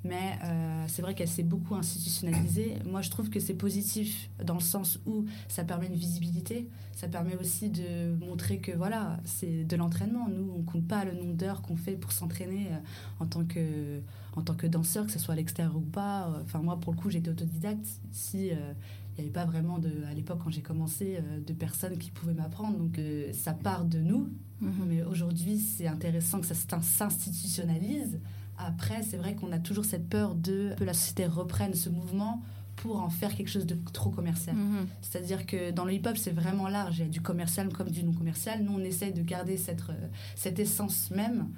mais 0.04 0.38
euh, 0.44 0.84
c'est 0.88 1.02
vrai 1.02 1.14
qu'elle 1.14 1.28
s'est 1.28 1.42
beaucoup 1.42 1.74
institutionnalisée. 1.74 2.76
Moi, 2.86 3.02
je 3.02 3.10
trouve 3.10 3.30
que 3.30 3.40
c'est 3.40 3.54
positif 3.54 4.30
dans 4.44 4.54
le 4.54 4.60
sens 4.60 5.00
où 5.06 5.24
ça 5.48 5.64
permet 5.64 5.86
une 5.86 5.94
visibilité, 5.94 6.68
ça 6.94 7.08
permet 7.08 7.36
aussi 7.36 7.68
de 7.70 8.14
montrer 8.24 8.58
que 8.58 8.72
voilà, 8.72 9.18
c'est 9.24 9.64
de 9.64 9.76
l'entraînement. 9.76 10.28
Nous, 10.28 10.52
on 10.56 10.62
compte 10.62 10.86
pas 10.86 11.04
le 11.04 11.12
nombre 11.12 11.34
d'heures 11.34 11.62
qu'on 11.62 11.76
fait 11.76 11.96
pour 11.96 12.12
s'entraîner 12.12 12.68
euh, 12.70 12.78
en 13.20 13.26
tant 13.26 13.44
que 13.44 14.00
en 14.36 14.42
tant 14.42 14.54
que 14.54 14.68
danseur, 14.68 15.04
que 15.06 15.12
ce 15.12 15.18
soit 15.18 15.34
à 15.34 15.36
l'extérieur 15.36 15.76
ou 15.76 15.80
pas. 15.80 16.32
Enfin, 16.44 16.60
moi, 16.60 16.78
pour 16.78 16.92
le 16.92 16.98
coup, 16.98 17.10
j'étais 17.10 17.30
autodidacte. 17.30 17.86
Si 18.12 18.50
euh, 18.50 18.72
il 19.16 19.22
n'y 19.22 19.30
avait 19.30 19.32
pas 19.32 19.46
vraiment 19.46 19.80
de, 19.80 19.90
à 20.08 20.14
l'époque 20.14 20.38
quand 20.44 20.50
j'ai 20.50 20.62
commencé 20.62 21.18
de 21.44 21.52
personnes 21.52 21.98
qui 21.98 22.12
pouvaient 22.12 22.34
m'apprendre. 22.34 22.78
Donc 22.78 23.00
euh, 23.00 23.32
ça 23.32 23.52
part 23.52 23.84
de 23.84 23.98
nous, 23.98 24.28
Mhm. 24.60 24.72
mais 24.88 25.02
aujourd'hui 25.04 25.58
c'est 25.58 25.86
intéressant 25.88 26.40
que 26.40 26.46
ça 26.46 26.54
s'in- 26.54 26.80
s'institutionnalise. 26.82 28.18
Après, 28.58 29.02
c'est 29.02 29.16
vrai 29.16 29.34
qu'on 29.34 29.52
a 29.52 29.58
toujours 29.58 29.84
cette 29.84 30.08
peur 30.08 30.34
de 30.34 30.74
que 30.76 30.84
la 30.84 30.94
société 30.94 31.26
reprenne 31.26 31.74
ce 31.74 31.88
mouvement 31.88 32.42
pour 32.76 33.00
en 33.00 33.10
faire 33.10 33.34
quelque 33.34 33.48
chose 33.48 33.66
de 33.66 33.76
trop 33.92 34.10
commercial. 34.10 34.54
Mhm. 34.56 34.86
C'est-à-dire 35.00 35.46
que 35.46 35.70
dans 35.70 35.84
le 35.84 35.94
hip-hop, 35.94 36.16
c'est 36.16 36.32
vraiment 36.32 36.68
large. 36.68 36.98
Il 36.98 37.02
y 37.02 37.06
a 37.06 37.10
du 37.10 37.20
commercial 37.20 37.68
comme 37.72 37.90
du 37.90 38.04
non 38.04 38.12
commercial. 38.12 38.62
Nous, 38.62 38.72
on 38.72 38.84
essaye 38.84 39.12
de 39.12 39.22
garder 39.22 39.56
cette, 39.56 39.82
euh, 39.90 40.08
cette 40.34 40.58
essence 40.58 41.10
même. 41.10 41.48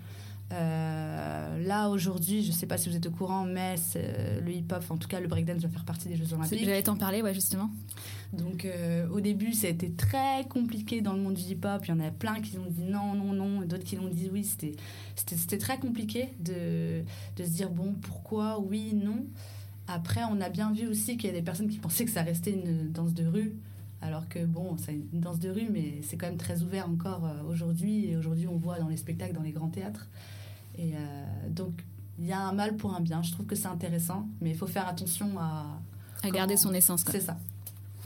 Euh, 0.52 1.62
là, 1.66 1.88
aujourd'hui, 1.90 2.42
je 2.42 2.48
ne 2.48 2.52
sais 2.52 2.66
pas 2.66 2.76
si 2.76 2.88
vous 2.88 2.96
êtes 2.96 3.06
au 3.06 3.10
courant, 3.10 3.44
mais 3.44 3.76
c'est- 3.76 4.40
le 4.40 4.50
hip-hop, 4.52 4.82
en 4.90 4.96
tout 4.96 5.06
cas 5.08 5.20
le 5.20 5.28
breakdance, 5.28 5.62
va 5.62 5.68
faire 5.68 5.84
partie 5.84 6.08
des 6.08 6.16
Jeux 6.16 6.32
Olympiques. 6.32 6.58
J'allais 6.64 6.82
t'en 6.82 6.96
parler, 6.96 7.22
ouais, 7.22 7.34
justement. 7.34 7.70
Donc 8.32 8.64
euh, 8.64 9.08
au 9.08 9.20
début, 9.20 9.52
ça 9.52 9.68
a 9.68 9.70
été 9.70 9.92
très 9.92 10.44
compliqué 10.48 11.00
dans 11.02 11.12
le 11.12 11.20
monde 11.20 11.34
du 11.34 11.42
hip-hop. 11.42 11.82
Il 11.86 11.90
y 11.90 11.92
en 11.92 12.00
a 12.00 12.10
plein 12.10 12.40
qui 12.40 12.58
ont 12.58 12.66
dit 12.68 12.82
non, 12.84 13.14
non, 13.14 13.32
non, 13.32 13.60
d'autres 13.62 13.84
qui 13.84 13.96
l'ont 13.96 14.08
dit 14.08 14.28
oui. 14.32 14.44
C'était 14.44 15.58
très 15.58 15.78
compliqué 15.78 16.28
de, 16.40 17.02
de 17.36 17.44
se 17.44 17.50
dire 17.50 17.70
bon, 17.70 17.94
pourquoi, 18.00 18.58
oui, 18.60 18.92
non. 18.94 19.26
Après, 19.86 20.20
on 20.30 20.40
a 20.40 20.48
bien 20.48 20.72
vu 20.72 20.86
aussi 20.88 21.16
qu'il 21.16 21.28
y 21.30 21.32
a 21.32 21.36
des 21.36 21.42
personnes 21.42 21.68
qui 21.68 21.78
pensaient 21.78 22.04
que 22.04 22.12
ça 22.12 22.22
restait 22.22 22.52
une 22.52 22.90
danse 22.90 23.14
de 23.14 23.26
rue. 23.26 23.54
Alors 24.02 24.28
que 24.28 24.44
bon, 24.46 24.76
c'est 24.78 24.94
une 25.12 25.20
danse 25.20 25.40
de 25.40 25.50
rue, 25.50 25.68
mais 25.70 26.00
c'est 26.02 26.16
quand 26.16 26.26
même 26.28 26.38
très 26.38 26.62
ouvert 26.62 26.88
encore 26.88 27.28
aujourd'hui. 27.48 28.06
Et 28.06 28.16
aujourd'hui, 28.16 28.46
on 28.48 28.56
voit 28.56 28.78
dans 28.78 28.88
les 28.88 28.96
spectacles, 28.96 29.34
dans 29.34 29.42
les 29.42 29.52
grands 29.52 29.68
théâtres. 29.68 30.08
Et 30.80 30.94
donc, 31.48 31.84
il 32.18 32.26
y 32.26 32.32
a 32.32 32.40
un 32.40 32.52
mal 32.52 32.76
pour 32.76 32.94
un 32.94 33.00
bien. 33.00 33.22
Je 33.22 33.32
trouve 33.32 33.46
que 33.46 33.54
c'est 33.54 33.68
intéressant, 33.68 34.26
mais 34.40 34.50
il 34.50 34.56
faut 34.56 34.66
faire 34.66 34.88
attention 34.88 35.38
à. 35.38 35.80
À 36.22 36.30
garder 36.30 36.56
son 36.56 36.74
essence. 36.74 37.04
C'est 37.06 37.20
ça. 37.20 37.36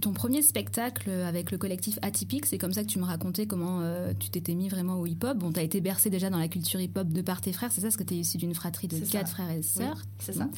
Ton 0.04 0.12
premier 0.12 0.42
spectacle 0.42 1.08
avec 1.08 1.50
le 1.50 1.56
collectif 1.56 1.98
Atypique, 2.02 2.44
c'est 2.44 2.58
comme 2.58 2.74
ça 2.74 2.82
que 2.82 2.88
tu 2.88 2.98
me 2.98 3.04
racontais 3.04 3.46
comment 3.46 3.80
euh, 3.80 4.12
tu 4.20 4.28
t'étais 4.28 4.52
mis 4.52 4.68
vraiment 4.68 5.00
au 5.00 5.06
hip-hop. 5.06 5.38
Bon, 5.38 5.50
tu 5.50 5.58
as 5.58 5.62
été 5.62 5.80
bercé 5.80 6.10
déjà 6.10 6.28
dans 6.28 6.36
la 6.36 6.48
culture 6.48 6.78
hip-hop 6.78 7.08
de 7.08 7.22
par 7.22 7.40
tes 7.40 7.54
frères, 7.54 7.72
c'est 7.72 7.80
ça 7.80 7.86
Parce 7.86 7.96
que 7.96 8.02
tu 8.02 8.12
es 8.12 8.18
issu 8.18 8.36
d'une 8.36 8.54
fratrie 8.54 8.86
de 8.86 8.98
quatre 8.98 9.30
frères 9.30 9.50
et 9.50 9.62
sœurs. 9.62 10.02
c'est 10.18 10.34
ça. 10.34 10.50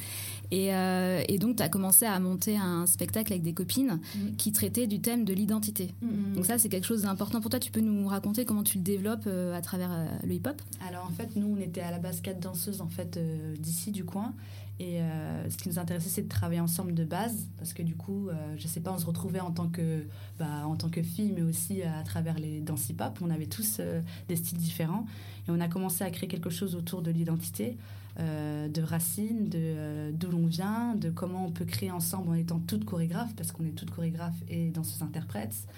Et, 0.51 0.75
euh, 0.75 1.23
et 1.29 1.39
donc, 1.39 1.59
tu 1.59 1.63
as 1.63 1.69
commencé 1.69 2.05
à 2.07 2.19
monter 2.19 2.57
un 2.57 2.87
spectacle 2.87 3.33
avec 3.33 3.45
des 3.45 3.55
copines 3.55 4.01
mm. 4.17 4.35
qui 4.37 4.51
traitait 4.51 4.89
du 4.89 5.01
thème 5.01 5.25
de 5.25 5.33
l'identité. 5.33 5.95
Mm, 6.03 6.07
mm, 6.09 6.35
donc 6.35 6.47
ça, 6.47 6.59
c'est 6.59 6.69
quelque 6.69 6.87
chose 6.87 7.03
d'important 7.03 7.41
pour 7.41 7.49
toi. 7.49 7.61
Tu 7.61 7.71
peux 7.71 7.81
nous 7.81 8.09
raconter 8.09 8.45
comment 8.45 8.65
tu 8.65 8.79
le 8.79 8.83
développes 8.83 9.29
euh, 9.29 9.57
à 9.57 9.61
travers 9.61 10.09
le 10.25 10.35
hip-hop? 10.35 10.61
Alors 10.89 11.07
en 11.07 11.13
fait, 11.13 11.37
nous, 11.37 11.55
on 11.57 11.61
était 11.61 11.83
à 11.83 11.93
la 11.93 12.01
base 12.01 12.21
quatre 12.21 12.41
danseuses 12.41 12.81
en 12.81 12.89
fait, 12.89 13.17
d'ici, 13.61 13.93
du 13.93 14.05
coin. 14.05 14.35
Et 14.79 15.01
euh, 15.01 15.49
ce 15.49 15.57
qui 15.57 15.69
nous 15.71 15.79
intéressait, 15.79 16.11
c'est 16.11 16.23
de 16.23 16.29
travailler 16.29 16.61
ensemble 16.61 16.93
de 16.93 17.05
base, 17.05 17.49
parce 17.57 17.73
que 17.73 17.83
du 17.83 17.95
coup, 17.95 18.29
euh, 18.29 18.35
je 18.59 18.67
sais 18.67 18.81
pas, 18.81 18.93
on 18.93 18.99
se 18.99 19.07
retrouvait 19.07 19.41
en 19.41 19.51
tant 19.51 19.69
que, 19.69 20.05
bah, 20.39 20.67
en 20.67 20.77
tant 20.77 20.91
que 20.91 21.03
fille, 21.03 21.33
mais 21.35 21.43
aussi 21.43 21.83
à 21.83 22.03
travers 22.03 22.39
les 22.39 22.61
danses 22.61 22.91
hip-hop. 22.91 23.19
On 23.23 23.31
avait 23.31 23.47
tous 23.47 23.79
euh, 23.81 24.03
des 24.29 24.37
styles 24.37 24.59
différents. 24.59 25.07
Et 25.49 25.51
on 25.51 25.61
a 25.61 25.69
commencé 25.69 26.05
à 26.05 26.11
créer 26.11 26.29
quelque 26.29 26.51
chose 26.51 26.75
autour 26.75 27.03
de 27.03 27.11
l'identité, 27.11 27.77
de 28.19 28.83
racines, 28.83 29.51
de 29.51 30.11
d'où 30.11 30.31
l'on 30.31 30.47
vient, 30.47 30.95
de 30.95 31.11
comment 31.11 31.45
on 31.45 31.51
peut 31.51 31.67
créer 31.67 31.91
ensemble 31.91 32.31
en 32.31 32.35
étant 32.35 32.59
toutes 32.59 32.87
chorégraphes, 32.87 33.35
parce 33.37 33.53
qu'on 33.53 33.65
est 33.67 33.77
toutes 33.77 33.91
chorégraphes 33.91 34.43
et 34.49 34.71
danseuses 34.71 35.03
interprètes. 35.03 35.69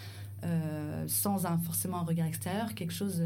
sans 1.08 1.46
un, 1.46 1.58
forcément 1.58 1.98
un 1.98 2.04
regard 2.04 2.28
extérieur, 2.28 2.74
quelque 2.74 2.94
chose 2.94 3.24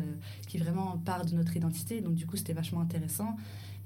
qui 0.48 0.56
vraiment 0.56 0.96
part 1.04 1.26
de 1.26 1.34
notre 1.36 1.54
identité. 1.54 2.00
Donc 2.00 2.14
du 2.14 2.26
coup, 2.26 2.38
c'était 2.38 2.54
vachement 2.54 2.80
intéressant 2.80 3.36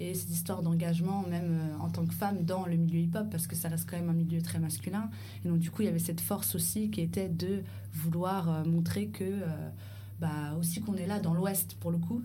et 0.00 0.14
cette 0.14 0.30
histoire 0.30 0.62
d'engagement 0.62 1.24
même 1.28 1.58
euh, 1.58 1.78
en 1.84 1.90
tant 1.90 2.04
que 2.04 2.14
femme 2.14 2.44
dans 2.44 2.66
le 2.66 2.76
milieu 2.76 3.00
hip-hop 3.00 3.28
parce 3.30 3.46
que 3.46 3.56
ça 3.56 3.68
reste 3.68 3.88
quand 3.88 3.96
même 3.96 4.10
un 4.10 4.14
milieu 4.14 4.42
très 4.42 4.58
masculin. 4.58 5.10
Et 5.44 5.48
donc 5.48 5.58
du 5.58 5.70
coup 5.70 5.82
il 5.82 5.86
y 5.86 5.88
avait 5.88 5.98
cette 5.98 6.20
force 6.20 6.54
aussi 6.54 6.90
qui 6.90 7.00
était 7.00 7.28
de 7.28 7.62
vouloir 7.92 8.50
euh, 8.50 8.64
montrer 8.64 9.08
que 9.08 9.24
euh, 9.24 9.70
bah, 10.20 10.54
aussi 10.58 10.80
qu'on 10.80 10.94
est 10.94 11.06
là 11.06 11.20
dans 11.20 11.34
l'Ouest 11.34 11.76
pour 11.78 11.90
le 11.90 11.98
coup 11.98 12.22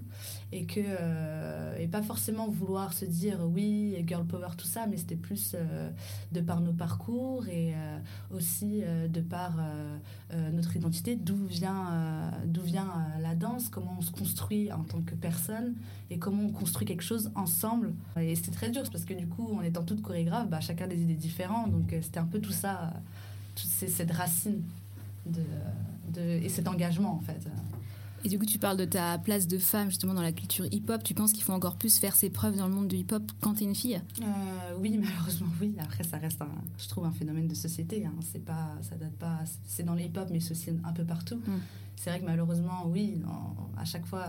et 0.53 0.65
que 0.65 0.79
euh, 0.79 1.75
et 1.77 1.87
pas 1.87 2.01
forcément 2.01 2.47
vouloir 2.47 2.93
se 2.93 3.03
dire 3.03 3.39
oui 3.45 4.01
girl 4.07 4.25
power 4.25 4.49
tout 4.57 4.65
ça 4.65 4.87
mais 4.87 4.95
c'était 4.95 5.15
plus 5.15 5.55
euh, 5.55 5.89
de 6.31 6.39
par 6.39 6.61
nos 6.61 6.71
parcours 6.71 7.47
et 7.49 7.73
euh, 7.75 7.97
aussi 8.33 8.83
de 9.09 9.21
par 9.21 9.53
notre 10.51 10.75
identité 10.75 11.15
d'où 11.15 11.45
vient 11.45 12.31
d'où 12.45 12.61
vient 12.61 13.07
la 13.19 13.35
danse 13.35 13.69
comment 13.69 13.95
on 13.97 14.01
se 14.01 14.11
construit 14.11 14.71
en 14.71 14.83
tant 14.83 15.01
que 15.01 15.15
personne 15.15 15.75
et 16.09 16.17
comment 16.17 16.43
on 16.43 16.51
construit 16.51 16.85
quelque 16.85 17.03
chose 17.03 17.31
ensemble. 17.35 17.93
Et 18.17 18.35
c'était 18.35 18.51
très 18.51 18.69
dur 18.69 18.83
parce 18.91 19.05
que 19.05 19.13
du 19.13 19.27
coup 19.27 19.53
en 19.53 19.61
étant 19.61 19.83
toutes 19.83 20.01
chorégraphes 20.01 20.49
bah, 20.49 20.61
chacun 20.61 20.87
des 20.87 21.01
idées 21.01 21.15
différentes 21.15 21.71
donc 21.71 21.93
c'était 22.01 22.19
un 22.19 22.25
peu 22.25 22.39
tout 22.39 22.53
ça 22.53 22.93
toute 23.55 23.69
cette 23.69 24.11
racine 24.11 24.61
de, 25.25 25.43
de, 26.13 26.21
et 26.21 26.49
cet 26.49 26.67
engagement 26.67 27.13
en 27.15 27.19
fait 27.19 27.47
et 28.23 28.29
du 28.29 28.37
coup, 28.37 28.45
tu 28.45 28.59
parles 28.59 28.77
de 28.77 28.85
ta 28.85 29.17
place 29.17 29.47
de 29.47 29.57
femme 29.57 29.89
justement 29.89 30.13
dans 30.13 30.21
la 30.21 30.31
culture 30.31 30.65
hip-hop. 30.71 31.03
Tu 31.03 31.13
penses 31.13 31.33
qu'il 31.33 31.43
faut 31.43 31.53
encore 31.53 31.77
plus 31.77 31.97
faire 31.97 32.15
ses 32.15 32.29
preuves 32.29 32.55
dans 32.55 32.67
le 32.67 32.73
monde 32.73 32.87
du 32.87 32.97
hip-hop 32.97 33.23
quand 33.41 33.55
tu 33.55 33.63
es 33.63 33.67
une 33.67 33.75
fille? 33.75 34.01
Euh, 34.21 34.75
Oui, 34.79 34.97
malheureusement, 35.01 35.47
oui. 35.59 35.75
Après, 35.79 36.03
ça 36.03 36.17
reste, 36.17 36.41
un, 36.41 36.49
je 36.77 36.87
trouve, 36.87 37.05
un 37.05 37.11
phénomène 37.11 37.47
de 37.47 37.55
société. 37.55 38.05
Hein. 38.05 38.13
C'est 38.21 38.43
pas, 38.43 38.77
ça 38.81 38.95
date 38.95 39.13
pas. 39.13 39.39
C'est 39.65 39.83
dans 39.83 39.95
le 39.95 40.01
hip-hop, 40.01 40.27
mais 40.31 40.39
c'est 40.39 40.51
aussi 40.51 40.69
un 40.83 40.93
peu 40.93 41.03
partout. 41.03 41.37
Mm. 41.37 41.59
C'est 41.95 42.09
vrai 42.09 42.19
que 42.19 42.25
malheureusement, 42.25 42.85
oui, 42.87 43.21
à 43.77 43.85
chaque 43.85 44.05
fois. 44.05 44.25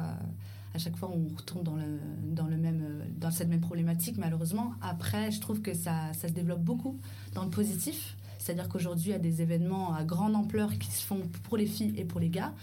À 0.75 0.79
chaque 0.79 0.97
fois, 0.97 1.11
on 1.15 1.37
retourne 1.37 1.63
dans, 1.63 1.77
le, 1.77 2.01
dans, 2.31 2.47
le 2.47 2.57
même, 2.57 3.05
dans 3.21 3.31
cette 3.31 3.51
même 3.51 3.61
problématique, 3.61 4.17
malheureusement. 4.17 4.73
Après, 4.81 5.31
je 5.31 5.39
trouve 5.39 5.61
que 5.61 5.75
ça, 5.75 6.15
ça 6.15 6.29
se 6.29 6.33
développe 6.33 6.63
beaucoup 6.63 6.99
dans 7.35 7.45
le 7.45 7.51
positif. 7.51 8.17
C'est-à-dire 8.39 8.71
qu'aujourd'hui, 8.71 9.11
il 9.11 9.13
y 9.13 9.15
a 9.15 9.19
des 9.19 9.43
événements 9.43 9.93
à 9.93 10.03
grande 10.03 10.35
ampleur 10.35 10.79
qui 10.79 10.91
se 10.91 11.05
font 11.05 11.21
pour 11.43 11.59
les 11.59 11.67
filles 11.67 11.93
et 11.99 12.07
pour 12.07 12.21
les 12.21 12.31
gars. 12.31 12.55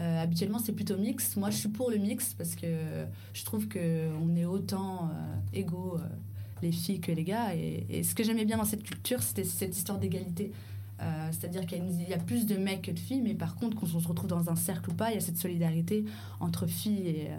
Euh, 0.00 0.22
habituellement, 0.22 0.58
c'est 0.58 0.72
plutôt 0.72 0.96
mix. 0.96 1.36
Moi, 1.36 1.50
je 1.50 1.56
suis 1.56 1.68
pour 1.68 1.90
le 1.90 1.98
mix 1.98 2.32
parce 2.32 2.54
que 2.54 2.66
je 3.34 3.44
trouve 3.44 3.68
qu'on 3.68 4.36
est 4.36 4.46
autant 4.46 5.10
euh, 5.12 5.34
égaux, 5.52 5.96
euh, 5.96 6.08
les 6.62 6.72
filles 6.72 7.00
que 7.00 7.12
les 7.12 7.24
gars. 7.24 7.54
Et, 7.54 8.02
ce 8.02 8.14
que 8.14 8.24
j'aimais 8.24 8.46
bien 8.46 8.56
dans 8.56 8.64
cette 8.64 8.82
culture, 8.82 9.22
c'était 9.22 9.44
cette 9.44 9.76
histoire 9.76 9.98
d'égalité. 9.98 10.52
C'est-à-dire 11.30 11.64
qu'il 11.64 11.82
y, 12.06 12.12
a 12.12 12.18
plus 12.18 12.44
de 12.44 12.58
mecs 12.58 12.82
que 12.82 12.90
de 12.90 12.98
filles, 12.98 13.22
mais 13.22 13.32
par 13.32 13.54
contre, 13.54 13.74
quand 13.74 13.86
on 13.94 14.00
se 14.00 14.06
retrouve 14.06 14.28
dans 14.28 14.50
un 14.50 14.54
cercle 14.54 14.90
ou 14.90 14.92
pas, 14.92 15.10
il 15.10 15.14
y 15.14 15.16
a 15.16 15.20
cette 15.22 15.38
solidarité 15.38 16.04
entre 16.40 16.66
filles 16.66 17.30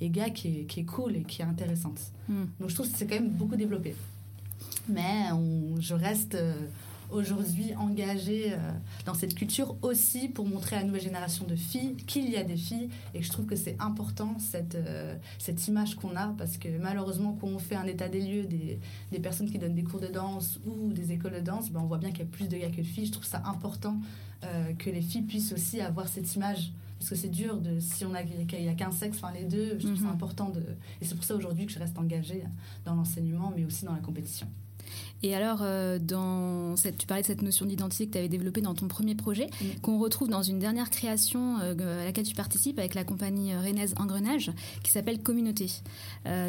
et, 0.00 0.08
gars 0.08 0.30
qui 0.30 0.60
est, 0.60 0.64
qui 0.66 0.80
est, 0.80 0.84
cool 0.84 1.16
et 1.16 1.22
qui 1.24 1.42
est 1.42 1.44
intéressante. 1.44 2.00
Hmm. 2.28 2.44
Donc 2.60 2.70
je 2.70 2.76
trouve 2.76 2.88
que 2.88 2.96
c'est 2.96 3.08
quand 3.08 3.16
même 3.16 3.30
beaucoup 3.30 3.56
développé. 3.56 3.96
Mais 4.88 5.32
on, 5.32 5.80
je 5.80 5.94
reste 5.94 6.38
aujourd'hui 7.10 7.74
engagée 7.76 8.52
euh, 8.52 8.56
dans 9.06 9.14
cette 9.14 9.34
culture 9.34 9.76
aussi 9.82 10.28
pour 10.28 10.46
montrer 10.46 10.76
à 10.76 10.80
la 10.80 10.86
nouvelle 10.86 11.02
génération 11.02 11.44
de 11.46 11.56
filles 11.56 11.96
qu'il 12.06 12.28
y 12.28 12.36
a 12.36 12.44
des 12.44 12.56
filles 12.56 12.88
et 13.14 13.20
que 13.20 13.24
je 13.24 13.30
trouve 13.30 13.46
que 13.46 13.56
c'est 13.56 13.76
important 13.78 14.36
cette, 14.38 14.74
euh, 14.74 15.16
cette 15.38 15.66
image 15.68 15.96
qu'on 15.96 16.16
a 16.16 16.28
parce 16.38 16.56
que 16.58 16.68
malheureusement 16.78 17.36
quand 17.40 17.48
on 17.48 17.58
fait 17.58 17.76
un 17.76 17.86
état 17.86 18.08
des 18.08 18.20
lieux 18.20 18.44
des, 18.44 18.78
des 19.10 19.18
personnes 19.20 19.50
qui 19.50 19.58
donnent 19.58 19.74
des 19.74 19.84
cours 19.84 20.00
de 20.00 20.08
danse 20.08 20.60
ou 20.66 20.92
des 20.92 21.12
écoles 21.12 21.34
de 21.34 21.40
danse, 21.40 21.70
ben 21.70 21.80
on 21.80 21.86
voit 21.86 21.98
bien 21.98 22.10
qu'il 22.10 22.20
y 22.20 22.22
a 22.22 22.30
plus 22.30 22.48
de 22.48 22.56
gars 22.56 22.70
que 22.70 22.76
de 22.76 22.82
filles. 22.82 23.06
Je 23.06 23.12
trouve 23.12 23.24
ça 23.24 23.42
important 23.44 23.96
euh, 24.44 24.72
que 24.74 24.90
les 24.90 25.02
filles 25.02 25.22
puissent 25.22 25.52
aussi 25.52 25.80
avoir 25.80 26.08
cette 26.08 26.34
image 26.34 26.72
parce 26.98 27.10
que 27.10 27.16
c'est 27.16 27.28
dur 27.28 27.56
de 27.60 27.78
si 27.80 28.04
on 28.04 28.14
a 28.14 28.22
qu'il 28.22 28.62
y 28.62 28.68
a 28.68 28.74
qu'un 28.74 28.90
sexe 28.90 29.18
enfin 29.18 29.32
les 29.32 29.44
deux 29.44 29.78
je 29.78 29.86
trouve 29.86 29.98
ça 29.98 30.04
mhm. 30.04 30.10
important 30.10 30.48
de 30.50 30.60
et 31.00 31.04
c'est 31.04 31.14
pour 31.14 31.24
ça 31.24 31.36
aujourd'hui 31.36 31.66
que 31.66 31.72
je 31.72 31.78
reste 31.78 31.96
engagée 31.96 32.42
dans 32.84 32.94
l'enseignement 32.94 33.52
mais 33.54 33.64
aussi 33.64 33.84
dans 33.84 33.92
la 33.92 34.00
compétition 34.00 34.48
et 35.22 35.34
alors, 35.34 35.60
euh, 35.62 35.98
dans 35.98 36.76
cette, 36.76 36.98
tu 36.98 37.06
parlais 37.06 37.22
de 37.22 37.26
cette 37.26 37.42
notion 37.42 37.66
d'identité 37.66 38.06
que 38.06 38.12
tu 38.12 38.18
avais 38.18 38.28
développée 38.28 38.60
dans 38.60 38.74
ton 38.74 38.86
premier 38.86 39.14
projet, 39.14 39.48
qu'on 39.82 39.98
retrouve 39.98 40.28
dans 40.28 40.42
une 40.42 40.58
dernière 40.58 40.90
création 40.90 41.58
euh, 41.60 42.02
à 42.02 42.04
laquelle 42.04 42.26
tu 42.26 42.36
participes 42.36 42.78
avec 42.78 42.94
la 42.94 43.04
compagnie 43.04 43.52
euh, 43.52 43.60
Rennes 43.60 43.78
Engrenage, 43.96 44.52
qui 44.82 44.92
s'appelle 44.92 45.20
Communauté. 45.22 45.70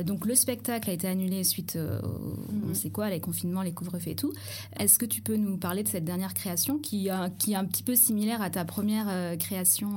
donc, 0.06 0.26
le 0.26 0.36
spectacle 0.36 0.90
a 0.90 0.94
été 0.94 1.08
annulé 1.08 1.44
suite 1.44 1.78
au, 1.78 2.70
on 2.70 2.74
sait 2.74 2.90
quoi, 2.90 3.10
les 3.10 3.20
confinements, 3.20 3.62
les 3.62 3.72
couvre-feux 3.72 4.12
et 4.12 4.16
tout. 4.16 4.34
Est-ce 4.80 5.00
que 5.00 5.06
tu 5.06 5.22
peux 5.22 5.36
nous 5.36 5.58
parler 5.58 5.84
de 5.84 5.88
cette 5.88 6.06
dernière 6.06 6.34
création 6.34 6.78
qui, 6.78 7.10
qui 7.38 7.54
est 7.54 7.56
un 7.56 7.66
petit 7.66 7.84
peu 7.84 7.96
similaire 7.96 8.42
à 8.42 8.50
ta 8.50 8.66
première 8.66 9.38
création 9.38 9.90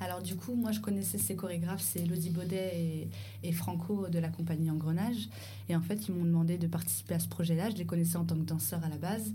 alors 0.00 0.22
du 0.22 0.36
coup, 0.36 0.54
moi 0.54 0.72
je 0.72 0.80
connaissais 0.80 1.18
ces 1.18 1.36
chorégraphes, 1.36 1.82
c'est 1.82 2.00
Elodie 2.00 2.30
Baudet 2.30 3.08
et, 3.42 3.52
Franco 3.52 4.08
de 4.08 4.18
la 4.18 4.28
compagnie 4.28 4.70
Engrenage. 4.70 5.28
Et 5.68 5.76
en 5.76 5.80
fait, 5.80 6.08
ils 6.08 6.14
m'ont 6.14 6.24
demandé 6.24 6.58
de 6.58 6.66
participer 6.66 7.14
à 7.14 7.18
ce 7.18 7.28
projet-là. 7.28 7.70
Je 7.70 7.76
les 7.76 7.86
connaissais 7.86 8.16
en 8.16 8.24
tant 8.24 8.34
que 8.34 8.42
danseur 8.42 8.84
à 8.84 8.88
la 8.88 8.98
base. 8.98 9.32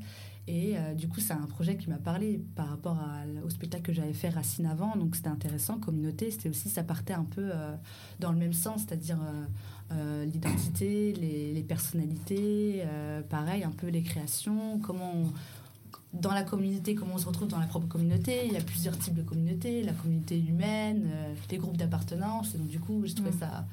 Et 0.47 0.73
euh, 0.75 0.93
du 0.93 1.07
coup, 1.07 1.19
c'est 1.19 1.33
un 1.33 1.45
projet 1.45 1.77
qui 1.77 1.89
m'a 1.89 1.97
parlé 1.97 2.41
par 2.55 2.67
rapport 2.67 2.97
au 3.45 3.49
spectacle 3.49 3.83
que 3.83 3.93
j'avais 3.93 4.13
fait 4.13 4.29
Racine 4.29 4.65
avant. 4.65 4.95
Donc 4.95 5.15
c'était 5.15 5.29
intéressant, 5.29 5.77
communauté. 5.77 6.29
C'était 6.31 6.49
aussi, 6.49 6.69
ça 6.69 6.83
partait 6.83 7.13
un 7.13 7.23
peu 7.23 7.49
euh, 7.53 7.75
dans 8.19 8.31
le 8.31 8.37
même 8.37 8.53
sens, 8.53 8.81
c'est-à-dire 8.81 9.19
euh, 9.91 10.25
l'identité, 10.25 11.13
les, 11.13 11.53
les 11.53 11.63
personnalités, 11.63 12.83
pareil, 13.29 13.63
un 13.63 13.71
peu 13.71 13.87
les 13.87 14.03
créations, 14.03 14.79
comment 14.79 15.13
on, 15.15 15.25
dans 16.13 16.33
la 16.33 16.43
communauté, 16.43 16.93
comment 16.93 17.15
on 17.15 17.17
se 17.17 17.25
retrouve 17.25 17.47
dans 17.47 17.59
la 17.59 17.67
propre 17.67 17.87
communauté. 17.87 18.45
Il 18.45 18.53
y 18.53 18.57
a 18.57 18.61
plusieurs 18.61 18.97
types 18.97 19.13
de 19.13 19.21
communautés, 19.21 19.81
la 19.83 19.93
communauté 19.93 20.37
humaine, 20.37 21.09
euh, 21.11 21.33
les 21.49 21.57
groupes 21.57 21.77
d'appartenance. 21.77 22.53
Et 22.53 22.57
donc, 22.57 22.67
du 22.67 22.79
coup, 22.79 23.03
je 23.05 23.13
trouvais 23.13 23.31
mm. 23.31 23.39
ça. 23.39 23.65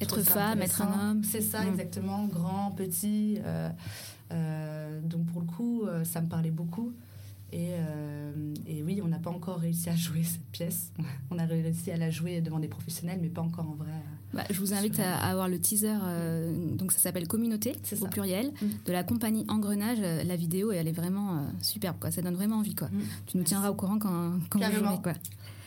être 0.00 0.20
femme, 0.22 0.62
être 0.62 0.82
un 0.82 1.10
homme. 1.10 1.24
C'est 1.24 1.40
ça, 1.40 1.64
mm. 1.64 1.68
exactement. 1.68 2.26
Grand, 2.26 2.70
petit. 2.70 3.38
Euh, 3.44 3.70
euh, 4.32 5.00
donc, 5.02 5.26
pour 5.26 5.40
le 5.40 5.46
coup, 5.46 5.84
ça 6.04 6.20
me 6.20 6.28
parlait 6.28 6.52
beaucoup. 6.52 6.92
Et, 7.52 7.70
et 8.68 8.82
oui, 8.84 9.00
on 9.02 9.08
n'a 9.08 9.18
pas 9.18 9.30
encore 9.30 9.58
réussi 9.58 9.90
à 9.90 9.96
jouer 9.96 10.22
cette 10.22 10.46
pièce. 10.52 10.92
On 11.30 11.38
a 11.38 11.44
réussi 11.44 11.90
à 11.90 11.96
la 11.96 12.10
jouer 12.10 12.40
devant 12.40 12.60
des 12.60 12.68
professionnels, 12.68 13.18
mais 13.20 13.28
pas 13.28 13.42
encore 13.42 13.68
en 13.68 13.74
vrai. 13.74 13.90
Bah, 14.32 14.44
je 14.48 14.58
vous 14.60 14.72
invite 14.74 15.00
à, 15.00 15.16
avoir 15.16 15.48
le 15.48 15.58
teaser. 15.58 15.96
Euh, 16.02 16.52
donc 16.76 16.92
ça 16.92 16.98
s'appelle 16.98 17.26
Communauté 17.26 17.72
au 18.00 18.06
pluriel 18.06 18.52
mm. 18.62 18.66
de 18.86 18.92
la 18.92 19.02
compagnie 19.02 19.44
Engrenage. 19.48 19.98
Euh, 20.00 20.22
la 20.22 20.36
vidéo 20.36 20.72
et 20.72 20.76
elle 20.76 20.88
est 20.88 20.92
vraiment 20.92 21.34
euh, 21.34 21.40
superbe. 21.62 21.96
Quoi. 22.00 22.10
Ça 22.10 22.22
donne 22.22 22.34
vraiment 22.34 22.56
envie. 22.56 22.74
Quoi. 22.74 22.88
Mm. 22.88 23.00
Tu 23.26 23.36
nous 23.38 23.44
tiendras 23.44 23.70
au 23.70 23.74
courant 23.74 23.98
quand, 23.98 24.34
quand 24.48 24.58
vous 24.58 24.78
jouerez. 24.78 25.02
Quoi. 25.02 25.12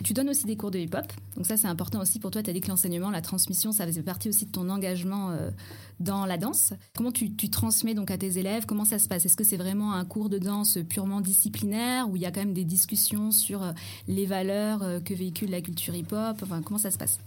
Tu 0.04 0.14
donnes 0.14 0.30
aussi 0.30 0.46
des 0.46 0.58
cours 0.58 0.72
de 0.72 0.80
hip-hop. 0.80 1.06
Donc 1.36 1.46
ça 1.46 1.56
c'est 1.56 1.68
important 1.68 2.02
aussi 2.02 2.20
pour 2.20 2.32
toi. 2.32 2.42
Tu 2.44 2.50
as 2.50 2.54
dit 2.54 2.62
que 2.62 2.68
l'enseignement, 2.68 3.10
la 3.10 3.22
transmission, 3.22 3.72
ça 3.72 3.86
faisait 3.86 4.02
partie 4.02 4.28
aussi 4.28 4.46
de 4.46 4.52
ton 4.52 4.70
engagement 4.70 5.34
dans 6.02 6.26
la 6.26 6.38
danse. 6.38 6.74
Comment 6.98 7.12
tu, 7.12 7.34
tu, 7.34 7.50
transmets 7.50 7.94
donc 7.94 8.12
à 8.12 8.18
tes 8.18 8.38
élèves? 8.38 8.66
Comment 8.66 8.84
ça 8.84 9.00
se 9.00 9.08
passe? 9.08 9.26
Est-ce 9.26 9.38
que 9.38 9.46
c'est 9.46 9.56
vraiment 9.56 9.94
un 9.94 10.04
cours 10.04 10.28
de 10.30 10.40
danse 10.40 10.78
purement 10.90 11.22
disciplinaire 11.22 12.10
où 12.10 12.18
il 12.18 12.22
y 12.22 12.26
a 12.26 12.32
quand 12.32 12.42
même 12.42 12.54
des 12.54 12.66
discussions 12.66 13.32
sur 13.32 13.62
les 14.10 14.26
valeurs 14.26 14.82
que 15.06 15.14
véhicule 15.14 15.52
la 15.52 15.62
culture 15.62 15.96
hip-hop? 15.96 16.38
Enfin, 16.42 16.62
Comment 16.62 16.80
ça 16.80 16.92
se 16.92 16.98
passe? 16.98 17.20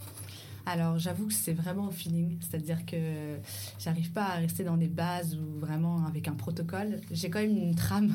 Alors 0.67 0.99
j'avoue 0.99 1.27
que 1.27 1.33
c'est 1.33 1.53
vraiment 1.53 1.85
au 1.85 1.91
feeling, 1.91 2.37
c'est-à-dire 2.41 2.85
que 2.85 3.37
j'arrive 3.79 4.11
pas 4.11 4.25
à 4.25 4.33
rester 4.35 4.65
dans 4.65 4.75
des 4.75 4.89
bases 4.89 5.35
ou 5.35 5.59
vraiment 5.61 6.05
avec 6.05 6.27
un 6.27 6.33
protocole. 6.33 6.99
J'ai 7.09 7.29
quand 7.29 7.39
même 7.39 7.55
une 7.55 7.73
trame, 7.73 8.13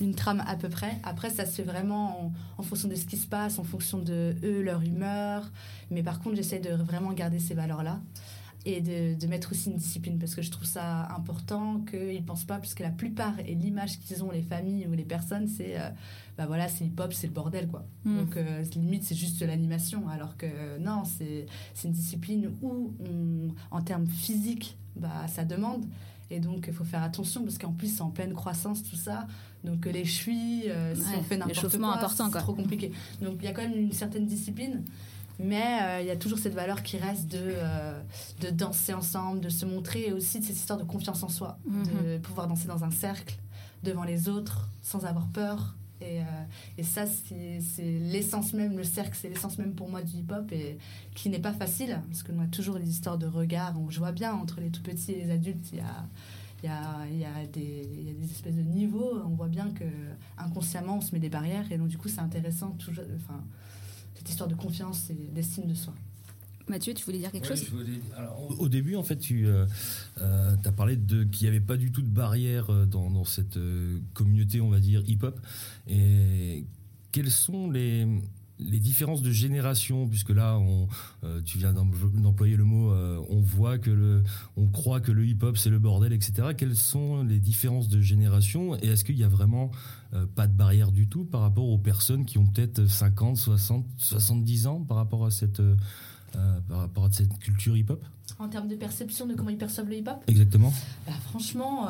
une 0.00 0.12
trame 0.12 0.42
à 0.48 0.56
peu 0.56 0.68
près. 0.68 0.98
Après 1.04 1.30
ça 1.30 1.46
se 1.46 1.52
fait 1.52 1.62
vraiment 1.62 2.32
en, 2.58 2.62
fonction 2.62 2.88
de 2.88 2.96
ce 2.96 3.06
qui 3.06 3.16
se 3.16 3.28
passe, 3.28 3.60
en 3.60 3.64
fonction 3.64 3.98
de 3.98 4.34
eux, 4.42 4.62
leur 4.62 4.82
humeur. 4.82 5.48
Mais 5.92 6.02
par 6.02 6.18
contre 6.18 6.34
j'essaie 6.34 6.58
de 6.58 6.74
vraiment 6.74 7.12
garder 7.12 7.38
ces 7.38 7.54
valeurs-là 7.54 8.00
et 8.64 8.80
de, 8.80 9.26
mettre 9.26 9.52
aussi 9.52 9.70
une 9.70 9.76
discipline 9.76 10.18
parce 10.18 10.34
que 10.34 10.42
je 10.42 10.50
trouve 10.50 10.64
ça 10.64 11.08
important 11.16 11.80
qu'ils 11.90 12.20
ne 12.20 12.26
pensent 12.26 12.44
pas, 12.44 12.58
puisque 12.58 12.80
la 12.80 12.90
plupart 12.90 13.38
et 13.40 13.54
l'image 13.54 13.98
qu'ils 13.98 14.22
ont, 14.22 14.30
les 14.30 14.42
familles 14.42 14.86
ou 14.86 14.92
les 14.92 15.04
personnes, 15.04 15.48
c'est 15.48 15.80
euh, 15.80 15.88
bah 16.38 16.46
voilà, 16.46 16.68
c'est 16.68 16.84
hip-hop, 16.84 17.12
c'est 17.12 17.26
le 17.26 17.32
bordel 17.32 17.68
quoi. 17.68 17.84
Mm. 18.04 18.18
Donc 18.18 18.36
euh, 18.36 18.64
limite, 18.76 19.04
c'est 19.04 19.14
juste 19.14 19.42
l'animation, 19.42 20.08
alors 20.08 20.36
que 20.36 20.78
non, 20.78 21.02
c'est 21.04 21.46
une 21.84 21.92
discipline 21.92 22.50
où, 22.62 22.92
en 23.70 23.82
termes 23.82 24.06
physiques, 24.06 24.76
bah, 24.96 25.26
ça 25.28 25.44
demande. 25.44 25.84
Et 26.32 26.40
donc, 26.40 26.64
il 26.66 26.72
faut 26.72 26.84
faire 26.84 27.02
attention 27.02 27.42
parce 27.42 27.58
qu'en 27.58 27.72
plus, 27.72 27.88
c'est 27.94 28.00
en 28.00 28.08
pleine 28.08 28.32
croissance, 28.32 28.82
tout 28.82 28.96
ça. 28.96 29.26
Donc, 29.64 29.84
les 29.84 30.06
chevilles, 30.06 30.70
euh, 30.70 30.94
si 30.94 31.14
on 31.14 31.22
fait 31.22 31.36
n'importe 31.36 31.78
quoi, 31.78 32.08
c'est 32.08 32.38
trop 32.38 32.54
compliqué. 32.54 32.90
Donc, 33.20 33.34
il 33.40 33.44
y 33.44 33.48
a 33.48 33.52
quand 33.52 33.62
même 33.62 33.78
une 33.78 33.92
certaine 33.92 34.26
discipline. 34.26 34.82
Mais 35.38 35.80
euh, 35.82 36.00
il 36.00 36.06
y 36.06 36.10
a 36.10 36.16
toujours 36.16 36.38
cette 36.38 36.54
valeur 36.54 36.82
qui 36.82 36.98
reste 36.98 37.28
de, 37.28 37.38
euh, 37.40 38.00
de 38.40 38.50
danser 38.50 38.94
ensemble, 38.94 39.40
de 39.40 39.48
se 39.48 39.64
montrer, 39.64 40.08
et 40.08 40.12
aussi 40.12 40.40
de 40.40 40.44
cette 40.44 40.56
histoire 40.56 40.78
de 40.78 40.84
confiance 40.84 41.22
en 41.22 41.28
soi, 41.28 41.58
de 41.66 42.14
mhm. 42.14 42.20
pouvoir 42.20 42.48
danser 42.48 42.68
dans 42.68 42.84
un 42.84 42.90
cercle, 42.90 43.36
devant 43.82 44.04
les 44.04 44.28
autres, 44.28 44.68
sans 44.82 45.04
avoir 45.04 45.26
peur. 45.28 45.76
Et, 46.00 46.20
euh, 46.20 46.24
et 46.78 46.82
ça, 46.82 47.04
c'est 47.06 47.82
l'essence 47.82 48.52
même, 48.52 48.76
le 48.76 48.84
cercle, 48.84 49.16
c'est 49.20 49.28
l'essence 49.28 49.58
même 49.58 49.74
pour 49.74 49.88
moi 49.88 50.02
du 50.02 50.16
hip-hop, 50.16 50.50
et 50.52 50.78
qui 51.14 51.30
n'est 51.30 51.40
pas 51.40 51.52
facile, 51.52 52.00
parce 52.08 52.22
qu'on 52.22 52.40
a 52.40 52.46
toujours 52.46 52.78
les 52.78 52.88
histoires 52.88 53.18
de 53.18 53.26
regard, 53.26 53.74
on 53.78 53.86
voit 53.86 54.12
bien 54.12 54.32
entre 54.32 54.60
les 54.60 54.70
tout 54.70 54.82
petits 54.82 55.12
et 55.12 55.24
les 55.24 55.30
adultes, 55.30 55.66
il 55.72 55.78
y 55.78 55.82
a... 55.82 56.06
Il 56.64 56.68
y, 56.68 56.70
a, 56.70 57.06
il, 57.10 57.18
y 57.18 57.24
a 57.24 57.44
des, 57.52 57.90
il 57.92 58.06
y 58.06 58.10
a 58.10 58.14
des 58.14 58.30
espèces 58.30 58.54
de 58.54 58.62
niveaux. 58.62 59.20
On 59.26 59.30
voit 59.30 59.48
bien 59.48 59.70
que 59.70 59.82
inconsciemment 60.38 60.98
on 60.98 61.00
se 61.00 61.12
met 61.12 61.18
des 61.18 61.28
barrières 61.28 61.72
et 61.72 61.76
donc 61.76 61.88
du 61.88 61.98
coup 61.98 62.06
c'est 62.06 62.20
intéressant 62.20 62.70
toujours, 62.78 63.02
enfin, 63.16 63.42
cette 64.22 64.30
histoire 64.30 64.48
de 64.48 64.54
confiance 64.54 65.10
et 65.10 65.14
d'estime 65.34 65.66
de 65.66 65.74
soi. 65.74 65.92
Mathieu, 66.68 66.94
tu 66.94 67.04
voulais 67.04 67.18
dire 67.18 67.32
quelque 67.32 67.48
chose 67.48 67.66
Au 68.58 68.68
début, 68.68 68.94
en 68.94 69.02
fait, 69.02 69.16
tu 69.16 69.46
euh, 69.46 69.66
euh, 70.20 70.54
as 70.64 70.72
parlé 70.72 70.94
de 70.94 71.24
qu'il 71.24 71.46
n'y 71.46 71.48
avait 71.48 71.64
pas 71.64 71.76
du 71.76 71.90
tout 71.90 72.02
de 72.02 72.08
barrière 72.08 72.70
euh, 72.70 72.86
dans, 72.86 73.24
cette 73.24 73.58
communauté, 74.14 74.60
on 74.60 74.70
va 74.70 74.78
dire, 74.78 75.02
hip-hop. 75.08 75.40
Et 75.88 76.64
quelles 77.10 77.32
sont 77.32 77.68
les, 77.68 78.06
les 78.60 78.78
différences 78.78 79.22
de 79.22 79.32
génération, 79.32 80.06
puisque 80.06 80.30
là, 80.30 80.56
on, 80.56 80.86
tu 81.44 81.58
viens 81.58 81.72
d'employer 81.72 82.56
le 82.56 82.64
mot, 82.64 82.92
on 83.28 83.40
voit 83.40 83.78
que 83.78 83.90
le, 83.90 84.22
on 84.56 84.68
croit 84.68 85.00
que 85.00 85.10
le 85.10 85.26
hip-hop 85.26 85.58
c'est 85.58 85.70
le 85.70 85.80
bordel, 85.80 86.12
etc. 86.12 86.48
Quelles 86.56 86.76
sont 86.76 87.24
les 87.24 87.40
différences 87.40 87.88
de 87.88 88.00
génération? 88.00 88.76
Et 88.76 88.86
est-ce 88.86 89.04
qu'il 89.04 89.18
y 89.18 89.24
a 89.24 89.28
vraiment 89.28 89.72
euh, 90.14 90.26
pas 90.26 90.46
de 90.46 90.52
barrière 90.52 90.92
du 90.92 91.08
tout 91.08 91.24
par 91.24 91.40
rapport 91.40 91.64
aux 91.64 91.78
personnes 91.78 92.26
qui 92.26 92.36
ont 92.36 92.46
peut-être 92.46 92.86
50, 92.86 93.36
60, 93.36 93.86
70 93.96 94.66
ans 94.66 94.80
par 94.80 94.98
rapport 94.98 95.24
à 95.24 95.30
cette, 95.30 95.60
euh, 95.60 95.74
euh, 96.36 96.60
par 96.68 96.78
rapport 96.80 97.06
à 97.06 97.10
cette 97.10 97.38
culture 97.38 97.74
hip-hop 97.76 98.04
En 98.38 98.48
termes 98.48 98.68
de 98.68 98.76
perception 98.76 99.26
de 99.26 99.34
comment 99.34 99.48
ils 99.48 99.56
perçoivent 99.56 99.88
le 99.88 99.96
hip-hop? 99.96 100.22
Exactement. 100.26 100.70
Bah, 101.06 101.12
franchement, 101.30 101.88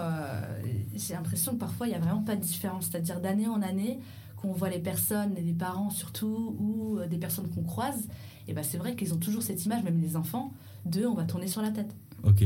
j'ai 0.94 1.14
l'impression 1.14 1.54
que 1.54 1.58
parfois 1.58 1.88
il 1.88 1.90
n'y 1.90 1.96
a 1.96 2.00
vraiment 2.00 2.22
pas 2.22 2.36
de 2.36 2.42
différence. 2.42 2.86
C'est-à-dire 2.86 3.20
d'année 3.20 3.48
en 3.48 3.60
année, 3.60 3.98
qu'on 4.36 4.52
voit 4.52 4.70
les 4.70 4.78
personnes, 4.80 5.34
les 5.34 5.52
parents 5.52 5.90
surtout, 5.90 6.56
ou 6.60 7.00
des 7.10 7.18
personnes 7.18 7.48
qu'on 7.50 7.64
croise, 7.64 8.06
et 8.46 8.54
bah, 8.54 8.62
c'est 8.62 8.78
vrai 8.78 8.94
qu'ils 8.94 9.14
ont 9.14 9.18
toujours 9.18 9.42
cette 9.42 9.64
image, 9.64 9.82
même 9.82 10.00
les 10.00 10.16
enfants, 10.16 10.52
de 10.86 11.06
on 11.06 11.14
va 11.14 11.24
tourner 11.24 11.48
sur 11.48 11.62
la 11.62 11.70
tête. 11.70 11.94
Ok. 12.22 12.44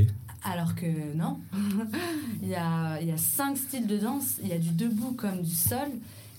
Alors 0.49 0.77
que 0.77 0.87
non, 1.17 1.41
il, 2.43 2.49
y 2.49 2.55
a, 2.55 2.99
cinq 3.17 3.57
styles 3.57 3.89
de 3.89 3.99
danse, 3.99 4.37
il 4.41 4.49
y 4.49 4.53
a 4.53 4.59
du 4.59 4.71
debout 4.71 5.13
comme 5.13 5.43
du 5.43 5.55
sol, 5.55 5.89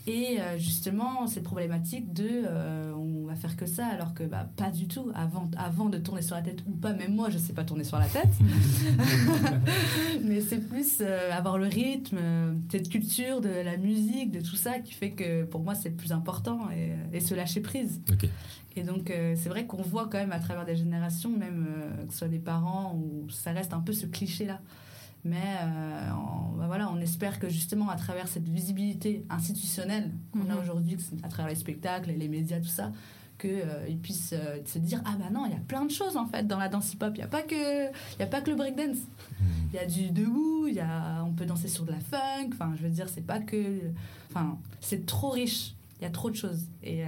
et 0.08 0.40
euh, 0.40 0.58
justement, 0.58 1.28
cette 1.28 1.44
problématique 1.44 2.14
de 2.14 2.30
euh, 2.30 2.94
on 2.96 3.26
va 3.26 3.36
faire 3.36 3.58
que 3.58 3.66
ça, 3.66 3.86
alors 3.88 4.14
que 4.14 4.24
bah, 4.24 4.50
pas 4.56 4.72
du 4.72 4.88
tout. 4.88 5.12
Avant, 5.14 5.52
avant 5.58 5.90
de 5.90 5.98
tourner 5.98 6.22
sur 6.22 6.36
la 6.36 6.42
tête 6.42 6.64
ou 6.66 6.72
pas, 6.72 6.94
même 6.94 7.14
moi, 7.14 7.30
je 7.30 7.38
sais 7.38 7.52
pas 7.52 7.66
tourner 7.66 7.84
sur 7.84 8.00
la 8.00 8.08
tête. 8.08 8.30
Mais 10.24 10.40
c'est 10.40 10.66
plus 10.66 11.00
euh, 11.02 11.30
avoir 11.34 11.58
le 11.58 11.68
rythme, 11.68 12.20
cette 12.72 12.88
culture 12.88 13.42
de 13.42 13.50
la 13.50 13.76
musique, 13.76 14.32
de 14.32 14.40
tout 14.40 14.56
ça 14.56 14.80
qui 14.80 14.94
fait 14.94 15.12
que 15.12 15.44
pour 15.44 15.62
moi, 15.62 15.76
c'est 15.76 15.92
plus 15.92 16.14
important 16.14 16.70
et, 16.72 16.94
et 17.12 17.20
se 17.20 17.36
lâcher 17.36 17.60
prise. 17.60 18.02
Et 18.78 18.84
donc, 18.84 19.12
c'est 19.36 19.50
vrai 19.50 19.66
qu'on 19.66 19.82
voit 19.82 20.08
quand 20.08 20.20
même 20.20 20.32
à 20.32 20.40
travers 20.40 20.64
des 20.64 20.76
générations, 20.76 21.36
même 21.36 21.66
que 22.06 22.14
ce 22.14 22.20
soit 22.20 22.28
des 22.28 22.40
parents, 22.40 22.96
où 22.96 23.28
ça 23.30 23.52
reste 23.52 23.74
un 23.74 23.80
peu 23.80 23.92
ce 23.92 24.06
cliché-là. 24.06 24.62
Mais 25.28 25.58
euh, 25.62 26.10
on, 26.12 26.58
bah 26.58 26.68
voilà, 26.68 26.90
on 26.90 27.00
espère 27.00 27.40
que 27.40 27.50
justement, 27.50 27.90
à 27.90 27.96
travers 27.96 28.28
cette 28.28 28.48
visibilité 28.48 29.26
institutionnelle 29.30 30.12
qu'on 30.32 30.50
a 30.50 30.56
mhm. 30.56 30.62
aujourd'hui, 30.62 30.98
à 31.24 31.28
travers 31.28 31.50
les 31.50 31.56
spectacles 31.60 32.10
et 32.12 32.16
les 32.16 32.28
médias, 32.28 32.60
tout 32.60 32.68
ça, 32.68 32.92
qu'ils 33.38 33.52
euh, 33.52 33.96
puissent 34.02 34.34
euh, 34.34 34.60
se 34.66 34.80
dire 34.80 35.02
ah 35.06 35.16
bah 35.20 35.30
non 35.32 35.46
il 35.46 35.52
y 35.52 35.56
a 35.56 35.60
plein 35.60 35.86
de 35.86 35.92
choses 35.92 36.18
en 36.18 36.26
fait 36.26 36.48
dans 36.48 36.58
la 36.58 36.70
danse 36.70 36.92
hip 36.92 37.04
hop 37.04 37.12
il 37.14 37.20
y 37.20 37.22
a 37.22 37.28
pas 37.28 37.44
que 37.44 37.86
il 37.86 38.20
y 38.20 38.24
a 38.24 38.26
pas 38.26 38.42
que 38.42 38.50
le 38.50 38.56
breakdance 38.56 38.98
mhm. 38.98 39.48
il 39.72 39.76
y 39.76 39.78
a 39.78 39.86
du 39.86 40.10
debout 40.10 40.66
il 40.68 40.74
y 40.74 40.80
a 40.80 41.24
on 41.24 41.34
peut 41.34 41.46
danser 41.46 41.68
sur 41.68 41.86
de 41.86 41.92
la 41.92 42.00
funk 42.00 42.50
enfin 42.54 42.74
je 42.76 42.82
veux 42.82 42.90
dire 42.90 43.08
c'est 43.08 43.22
pas 43.22 43.40
que 43.40 43.80
enfin 44.32 44.58
c'est 44.82 45.06
trop 45.06 45.30
riche 45.30 45.76
il 46.00 46.04
y 46.04 46.08
a 46.08 46.12
trop 46.12 46.30
de 46.30 46.36
choses. 46.36 46.68
Et 46.84 47.02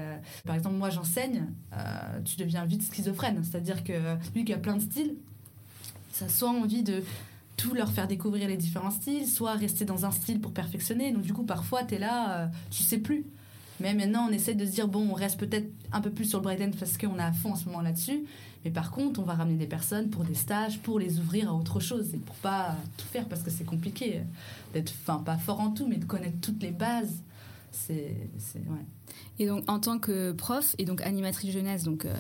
par 0.48 0.56
exemple, 0.56 0.76
moi, 0.78 0.90
j'enseigne, 0.90 1.46
tu 2.26 2.38
deviens 2.38 2.66
vite 2.66 2.82
schizophrène. 2.82 3.44
C'est-à-dire 3.44 3.84
que 3.84 3.94
lui 4.34 4.46
qui 4.46 4.52
a 4.52 4.58
plein 4.58 4.78
de 4.78 4.82
styles, 4.82 5.14
ça 6.12 6.28
soit 6.28 6.50
envie 6.50 6.84
de 6.84 7.04
tout 7.60 7.74
leur 7.74 7.92
faire 7.92 8.08
découvrir 8.08 8.48
les 8.48 8.56
différents 8.56 8.90
styles, 8.90 9.28
soit 9.28 9.54
rester 9.54 9.84
dans 9.84 10.06
un 10.06 10.12
style 10.12 10.40
pour 10.40 10.54
perfectionner. 10.54 11.12
Donc 11.12 11.24
du 11.24 11.34
coup, 11.34 11.44
parfois, 11.44 11.84
tu 11.84 11.96
es 11.96 12.00
là, 12.00 12.44
euh, 12.44 12.48
tu 12.72 12.84
sais 12.84 13.00
plus. 13.00 13.26
Mais 13.82 13.94
maintenant, 13.94 14.28
on 14.30 14.32
essaie 14.32 14.56
de 14.56 14.66
se 14.66 14.72
dire, 14.72 14.88
bon, 14.88 15.10
on 15.10 15.14
reste 15.14 15.38
peut-être 15.38 15.70
un 15.92 16.00
peu 16.00 16.10
plus 16.10 16.26
sur 16.26 16.40
le 16.40 16.44
breakdance 16.44 16.76
parce 16.78 16.98
qu'on 16.98 17.18
est 17.18 17.22
à 17.22 17.34
fond 17.34 17.52
en 17.52 17.56
ce 17.56 17.66
moment 17.66 17.82
là-dessus. 17.82 18.24
Mais 18.64 18.72
par 18.72 18.92
contre, 18.92 19.20
on 19.20 19.24
va 19.24 19.34
ramener 19.34 19.58
des 19.58 19.68
personnes 19.68 20.10
pour 20.10 20.24
des 20.24 20.36
stages, 20.36 20.80
pour 20.80 21.00
les 21.00 21.20
ouvrir 21.20 21.50
à 21.50 21.54
autre 21.54 21.82
chose 21.82 22.14
et 22.14 22.18
pour 22.18 22.36
pas 22.38 22.76
tout 22.98 23.06
faire 23.06 23.26
parce 23.28 23.44
que 23.44 23.52
c'est 23.52 23.66
compliqué 23.66 24.22
d'être, 24.74 24.94
enfin, 25.02 25.22
pas 25.24 25.38
fort 25.38 25.60
en 25.60 25.72
tout, 25.72 25.88
mais 25.88 25.98
de 25.98 26.06
connaître 26.06 26.40
toutes 26.42 26.64
les 26.64 26.72
bases. 26.72 27.24
C'est, 27.72 28.16
ouais. 28.56 28.86
Et 29.38 29.46
donc, 29.46 29.64
en 29.70 29.80
tant 29.80 30.00
que 30.00 30.32
prof 30.32 30.76
et 30.78 30.86
donc 30.86 31.02
animatrice 31.02 31.52
jeunesse, 31.52 31.84
donc 31.84 32.06
euh, 32.06 32.14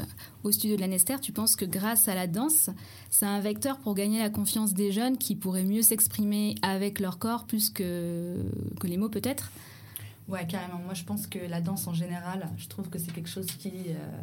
au 0.43 0.51
studio 0.51 0.75
de 0.75 0.81
l'Anester, 0.81 1.15
tu 1.21 1.31
penses 1.31 1.55
que 1.55 1.65
grâce 1.65 2.07
à 2.07 2.15
la 2.15 2.27
danse, 2.27 2.69
c'est 3.09 3.25
un 3.25 3.39
vecteur 3.39 3.77
pour 3.79 3.93
gagner 3.95 4.19
la 4.19 4.29
confiance 4.29 4.73
des 4.73 4.91
jeunes 4.91 5.17
qui 5.17 5.35
pourraient 5.35 5.65
mieux 5.65 5.81
s'exprimer 5.81 6.55
avec 6.61 6.99
leur 6.99 7.19
corps 7.19 7.45
plus 7.45 7.69
que, 7.69 8.37
que 8.79 8.87
les 8.87 8.97
mots 8.97 9.09
peut-être? 9.09 9.51
Ouais, 10.27 10.45
carrément. 10.45 10.79
Moi, 10.79 10.93
je 10.93 11.03
pense 11.03 11.27
que 11.27 11.39
la 11.39 11.59
danse 11.59 11.87
en 11.87 11.93
général, 11.93 12.47
je 12.57 12.67
trouve 12.67 12.89
que 12.89 12.99
c'est 12.99 13.11
quelque 13.11 13.29
chose 13.29 13.47
qui, 13.47 13.71
euh, 13.89 14.21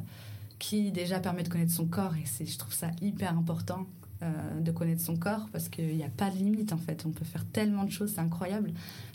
qui 0.59 0.93
déjà 0.93 1.19
permet 1.19 1.43
de 1.43 1.49
connaître 1.49 1.73
son 1.73 1.87
corps 1.87 2.15
et 2.15 2.25
c'est, 2.25 2.47
je 2.47 2.57
trouve 2.57 2.73
ça 2.73 2.91
hyper 3.03 3.37
important. 3.37 3.87
Euh, 4.23 4.61
de 4.61 4.71
connaître 4.71 5.03
son 5.03 5.17
corps 5.17 5.47
parce 5.53 5.69
qu'il 5.69 5.95
n'y 5.95 6.03
a 6.03 6.09
pas 6.09 6.31
de 6.31 6.37
limite 6.37 6.73
en 6.73 6.79
fait. 6.79 7.05
On 7.05 7.11
peut 7.11 7.27
faire 7.27 7.45
tellement 7.45 7.85
de 7.85 7.91
choses, 7.91 8.13
c'est 8.15 8.21
incroyable. 8.23 8.73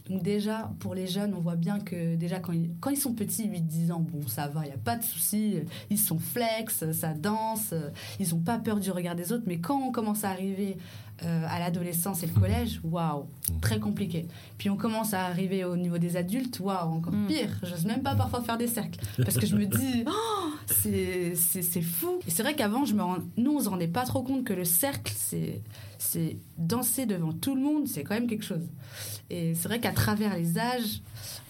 Donc 0.08 0.22
déjà, 0.22 0.72
pour 0.78 0.94
les 0.94 1.08
jeunes, 1.08 1.34
on 1.34 1.40
voit 1.40 1.56
bien 1.56 1.80
que 1.80 2.16
déjà 2.16 2.40
quand 2.40 2.52
ils, 2.52 2.70
quand 2.80 2.92
ils 2.92 2.98
sont 2.98 3.14
petits, 3.14 3.48
8-10 3.48 3.94
ans, 3.94 4.00
bon, 4.00 4.28
ça 4.28 4.48
va, 4.48 4.62
il 4.64 4.68
n'y 4.68 4.76
a 4.76 4.78
pas 4.78 4.98
de 4.98 5.04
souci, 5.04 5.56
ils 5.90 5.98
sont 5.98 6.20
flex, 6.20 6.92
ça 6.92 7.16
danse, 7.16 7.74
ils 8.20 8.30
n'ont 8.30 8.42
pas 8.42 8.60
peur 8.60 8.80
du 8.80 8.92
regard 8.92 9.16
des 9.16 9.32
autres, 9.32 9.46
mais 9.48 9.58
quand 9.58 9.82
on 9.82 9.92
commence 9.92 10.24
à 10.24 10.30
arriver 10.30 10.78
euh, 11.24 11.46
à 11.48 11.60
l'adolescence 11.60 12.24
et 12.24 12.28
le 12.28 12.34
collège, 12.34 12.82
waouh, 12.84 13.26
très 13.62 13.80
compliqué. 13.80 14.28
Puis 14.58 14.70
on 14.70 14.76
commence 14.76 15.14
à 15.14 15.26
arriver 15.26 15.64
au 15.64 15.76
niveau 15.76 15.98
des 15.98 16.18
adultes, 16.18 16.60
waouh, 16.60 16.94
encore 16.94 17.14
mm. 17.14 17.28
pire. 17.28 17.60
J'ose 17.64 17.86
même 17.86 18.02
pas 18.02 18.16
parfois 18.16 18.42
faire 18.42 18.58
des 18.58 18.68
cercles 18.68 19.00
parce 19.18 19.38
que 19.38 19.46
je 19.46 19.56
me 19.56 19.66
dis, 19.66 20.04
oh, 20.08 20.50
c'est 20.66 21.82
fou. 21.82 22.20
Et 22.28 22.32
c'est 22.32 22.44
vrai 22.44 22.56
qu'avant, 22.56 22.86
je 22.86 22.96
me 22.96 23.04
nous, 23.38 23.52
on 23.52 23.60
se 23.60 23.70
rendait 23.70 23.88
pas 23.88 24.04
trop 24.04 24.24
compte 24.24 24.44
que 24.44 24.54
le 24.54 24.66
cercle, 24.66 25.14
c'est 25.16 25.62
c'est 26.02 26.38
danser 26.58 27.06
devant 27.06 27.32
tout 27.32 27.54
le 27.54 27.62
monde, 27.62 27.88
c'est 27.88 28.04
quand 28.04 28.16
même 28.16 28.26
quelque 28.26 28.44
chose. 28.44 28.68
Et 29.30 29.54
c'est 29.54 29.68
vrai 29.68 29.80
qu'à 29.80 29.92
travers 29.92 30.36
les 30.36 30.58
âges, 30.58 31.02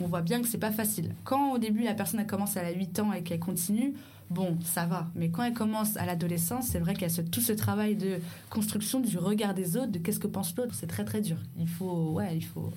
on 0.02 0.08
voit 0.08 0.22
bien 0.22 0.42
que 0.42 0.48
c'est 0.48 0.58
pas 0.58 0.72
facile. 0.72 1.16
Quand 1.24 1.54
au 1.54 1.58
début 1.58 1.84
la 1.84 1.94
personne 1.94 2.20
elle 2.20 2.28
commence 2.28 2.58
à 2.58 2.70
8 2.70 3.00
ans 3.00 3.14
et 3.14 3.24
qu'elle 3.24 3.40
continue, 3.40 3.94
bon, 4.32 4.58
ça 4.64 4.86
va. 4.86 5.08
Mais 5.14 5.30
quand 5.30 5.44
elle 5.44 5.54
commence 5.54 5.98
à 5.98 6.06
l'adolescence, 6.06 6.68
c'est 6.68 6.80
vrai 6.80 6.94
qu'il 6.94 7.08
y 7.08 7.20
a 7.20 7.24
tout 7.24 7.42
ce 7.42 7.52
travail 7.52 7.96
de 7.96 8.18
construction 8.50 9.00
du 9.00 9.18
regard 9.18 9.54
des 9.54 9.78
autres, 9.78 9.92
de 9.92 10.00
qu'est-ce 10.00 10.20
que 10.20 10.28
pense 10.28 10.56
l'autre. 10.56 10.74
C'est 10.74 10.88
très 10.88 11.06
très 11.06 11.22
dur. 11.22 11.38
Il 11.60 11.68
faut, 11.68 12.14
ouais, 12.14 12.36
il 12.36 12.46
faut, 12.46 12.72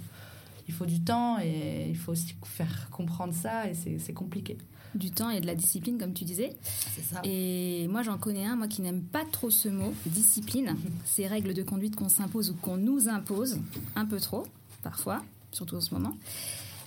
il 0.68 0.74
faut 0.74 0.86
du 0.86 1.00
temps 1.00 1.38
et 1.40 1.86
il 1.88 1.96
faut 1.96 2.12
aussi 2.12 2.34
faire 2.44 2.88
comprendre 2.90 3.32
ça 3.32 3.68
et 3.68 3.74
c'est 3.74 4.12
compliqué. 4.12 4.58
Du 4.94 5.10
temps 5.10 5.30
et 5.30 5.40
de 5.40 5.46
la 5.46 5.56
discipline, 5.56 5.98
comme 5.98 6.12
tu 6.12 6.24
disais. 6.24 6.54
C'est 6.62 7.02
ça. 7.02 7.20
Et 7.24 7.88
moi, 7.88 8.02
j'en 8.02 8.16
connais 8.16 8.46
un, 8.46 8.54
moi 8.54 8.68
qui 8.68 8.80
n'aime 8.80 9.02
pas 9.02 9.24
trop 9.24 9.50
ce 9.50 9.68
mot, 9.68 9.92
discipline. 10.06 10.76
Ces 11.04 11.26
règles 11.26 11.54
de 11.54 11.62
conduite 11.62 11.96
qu'on 11.96 12.08
s'impose 12.08 12.50
ou 12.50 12.54
qu'on 12.54 12.76
nous 12.76 13.08
impose, 13.08 13.58
un 13.96 14.06
peu 14.06 14.20
trop, 14.20 14.44
parfois, 14.82 15.24
surtout 15.50 15.76
en 15.76 15.80
ce 15.80 15.94
moment. 15.94 16.14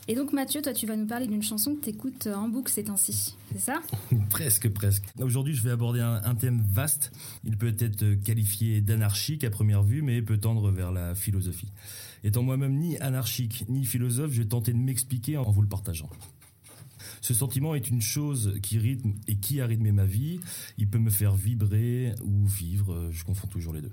Et 0.10 0.16
donc 0.16 0.32
Mathieu, 0.32 0.62
toi 0.62 0.74
tu 0.74 0.88
vas 0.88 0.96
nous 0.96 1.06
parler 1.06 1.28
d'une 1.28 1.44
chanson 1.44 1.76
que 1.76 1.84
tu 1.84 1.90
écoutes 1.90 2.28
en 2.28 2.48
boucle 2.48 2.72
ces 2.72 2.86
temps-ci, 2.86 3.36
c'est 3.52 3.60
ça? 3.60 3.82
Presque, 4.30 4.70
presque. 4.70 5.04
Aujourd'hui 5.20 5.54
je 5.54 5.62
vais 5.64 5.72
aborder 5.72 6.00
un, 6.00 6.36
thème 6.36 6.64
vaste. 6.66 7.12
Il 7.44 7.58
peut 7.58 7.76
être 7.78 8.14
qualifié 8.24 8.80
d'anarchique 8.80 9.44
à 9.44 9.50
première 9.50 9.84
vue, 9.84 10.02
mais 10.02 10.22
peut 10.22 10.38
tendre 10.38 10.72
vers 10.72 10.94
la 10.94 11.14
philosophie. 11.14 11.74
Étant 12.24 12.42
moi-même 12.42 12.78
ni 12.78 12.98
anarchique 13.00 13.66
ni 13.68 13.84
philosophe, 13.84 14.32
je 14.32 14.44
vais 14.44 14.48
tenter 14.48 14.72
de 14.72 14.78
m'expliquer 14.78 15.36
en 15.36 15.52
vous 15.52 15.62
le 15.62 15.68
partageant. 15.68 16.10
Ce 17.20 17.34
sentiment 17.34 17.76
est 17.76 17.90
une 17.90 18.02
chose 18.02 18.58
qui 18.62 18.78
rythme 18.78 19.14
et 19.28 19.36
qui 19.36 19.60
a 19.60 19.66
rythmé 19.66 19.92
ma 19.92 20.06
vie. 20.06 20.40
Il 20.78 20.88
peut 20.88 21.00
me 21.00 21.10
faire 21.10 21.36
vibrer 21.36 22.14
ou 22.24 22.48
vivre, 22.48 23.10
je 23.12 23.26
confonds 23.26 23.48
toujours 23.48 23.74
les 23.74 23.82
deux. 23.82 23.92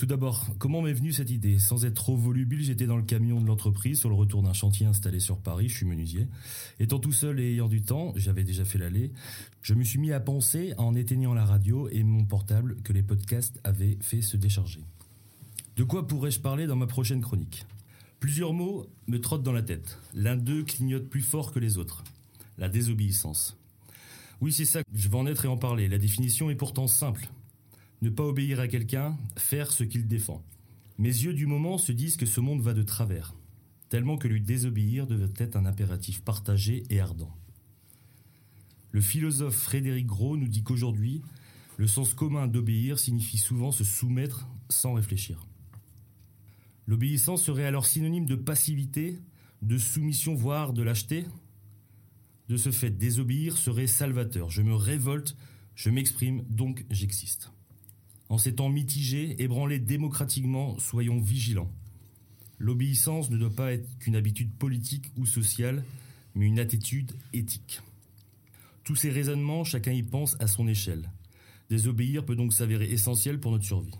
Tout 0.00 0.06
d'abord, 0.06 0.46
comment 0.58 0.80
m'est 0.80 0.94
venue 0.94 1.12
cette 1.12 1.28
idée 1.28 1.58
Sans 1.58 1.84
être 1.84 1.92
trop 1.92 2.16
volubile, 2.16 2.62
j'étais 2.62 2.86
dans 2.86 2.96
le 2.96 3.02
camion 3.02 3.38
de 3.38 3.46
l'entreprise 3.46 3.98
sur 3.98 4.08
le 4.08 4.14
retour 4.14 4.42
d'un 4.42 4.54
chantier 4.54 4.86
installé 4.86 5.20
sur 5.20 5.36
Paris, 5.36 5.68
je 5.68 5.76
suis 5.76 5.84
menuisier. 5.84 6.26
Étant 6.78 6.98
tout 6.98 7.12
seul 7.12 7.38
et 7.38 7.52
ayant 7.52 7.68
du 7.68 7.82
temps, 7.82 8.14
j'avais 8.16 8.42
déjà 8.42 8.64
fait 8.64 8.78
l'aller, 8.78 9.12
je 9.60 9.74
me 9.74 9.84
suis 9.84 9.98
mis 9.98 10.10
à 10.12 10.18
penser 10.18 10.72
en 10.78 10.94
éteignant 10.94 11.34
la 11.34 11.44
radio 11.44 11.86
et 11.90 12.02
mon 12.02 12.24
portable 12.24 12.76
que 12.82 12.94
les 12.94 13.02
podcasts 13.02 13.60
avaient 13.62 13.98
fait 14.00 14.22
se 14.22 14.38
décharger. 14.38 14.80
De 15.76 15.84
quoi 15.84 16.08
pourrais-je 16.08 16.40
parler 16.40 16.66
dans 16.66 16.76
ma 16.76 16.86
prochaine 16.86 17.20
chronique 17.20 17.66
Plusieurs 18.20 18.54
mots 18.54 18.86
me 19.06 19.20
trottent 19.20 19.42
dans 19.42 19.52
la 19.52 19.60
tête. 19.60 19.98
L'un 20.14 20.36
d'eux 20.36 20.62
clignote 20.62 21.10
plus 21.10 21.20
fort 21.20 21.52
que 21.52 21.58
les 21.58 21.76
autres. 21.76 22.04
La 22.56 22.70
désobéissance. 22.70 23.58
Oui, 24.40 24.50
c'est 24.50 24.64
ça, 24.64 24.80
je 24.94 25.08
vais 25.10 25.16
en 25.16 25.26
être 25.26 25.44
et 25.44 25.48
en 25.48 25.58
parler. 25.58 25.88
La 25.88 25.98
définition 25.98 26.48
est 26.48 26.54
pourtant 26.54 26.86
simple 26.86 27.28
ne 28.02 28.10
pas 28.10 28.24
obéir 28.24 28.60
à 28.60 28.68
quelqu'un, 28.68 29.16
faire 29.36 29.72
ce 29.72 29.84
qu'il 29.84 30.06
défend. 30.06 30.42
Mes 30.98 31.08
yeux 31.08 31.34
du 31.34 31.46
moment 31.46 31.78
se 31.78 31.92
disent 31.92 32.16
que 32.16 32.26
ce 32.26 32.40
monde 32.40 32.60
va 32.60 32.74
de 32.74 32.82
travers, 32.82 33.34
tellement 33.88 34.16
que 34.16 34.28
lui 34.28 34.40
désobéir 34.40 35.06
devait 35.06 35.32
être 35.36 35.56
un 35.56 35.66
impératif 35.66 36.22
partagé 36.22 36.84
et 36.90 37.00
ardent. 37.00 37.34
Le 38.92 39.00
philosophe 39.00 39.54
Frédéric 39.54 40.06
Gros 40.06 40.36
nous 40.36 40.48
dit 40.48 40.62
qu'aujourd'hui, 40.62 41.22
le 41.76 41.86
sens 41.86 42.12
commun 42.12 42.46
d'obéir 42.46 42.98
signifie 42.98 43.38
souvent 43.38 43.72
se 43.72 43.84
soumettre 43.84 44.48
sans 44.68 44.94
réfléchir. 44.94 45.46
L'obéissance 46.86 47.42
serait 47.42 47.64
alors 47.64 47.86
synonyme 47.86 48.26
de 48.26 48.34
passivité, 48.34 49.18
de 49.62 49.78
soumission, 49.78 50.34
voire 50.34 50.72
de 50.72 50.82
lâcheté. 50.82 51.24
De 52.48 52.56
ce 52.56 52.70
fait, 52.70 52.90
désobéir 52.90 53.56
serait 53.56 53.86
salvateur. 53.86 54.50
Je 54.50 54.62
me 54.62 54.74
révolte, 54.74 55.36
je 55.76 55.90
m'exprime, 55.90 56.42
donc 56.48 56.84
j'existe. 56.90 57.52
En 58.30 58.38
ces 58.38 58.54
temps 58.54 58.68
mitigés, 58.68 59.42
ébranlés 59.42 59.80
démocratiquement, 59.80 60.78
soyons 60.78 61.18
vigilants. 61.18 61.70
L'obéissance 62.58 63.28
ne 63.28 63.36
doit 63.36 63.54
pas 63.54 63.72
être 63.72 63.98
qu'une 63.98 64.14
habitude 64.14 64.52
politique 64.52 65.10
ou 65.16 65.26
sociale, 65.26 65.84
mais 66.36 66.46
une 66.46 66.60
attitude 66.60 67.12
éthique. 67.32 67.80
Tous 68.84 68.94
ces 68.94 69.10
raisonnements, 69.10 69.64
chacun 69.64 69.90
y 69.90 70.04
pense 70.04 70.36
à 70.38 70.46
son 70.46 70.68
échelle. 70.68 71.10
Désobéir 71.70 72.24
peut 72.24 72.36
donc 72.36 72.52
s'avérer 72.52 72.92
essentiel 72.92 73.40
pour 73.40 73.50
notre 73.50 73.64
survie. 73.64 73.98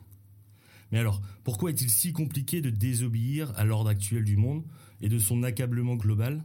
Mais 0.93 0.99
alors, 0.99 1.21
pourquoi 1.43 1.71
est-il 1.71 1.91
si 1.91 2.13
compliqué 2.13 2.61
de 2.61 2.71
désobéir 2.71 3.53
à 3.57 3.65
l'ordre 3.65 3.91
actuel 3.91 4.25
du 4.25 4.37
monde 4.37 4.65
et 5.01 5.09
de 5.09 5.19
son 5.19 5.43
accablement 5.43 5.97
global? 5.97 6.45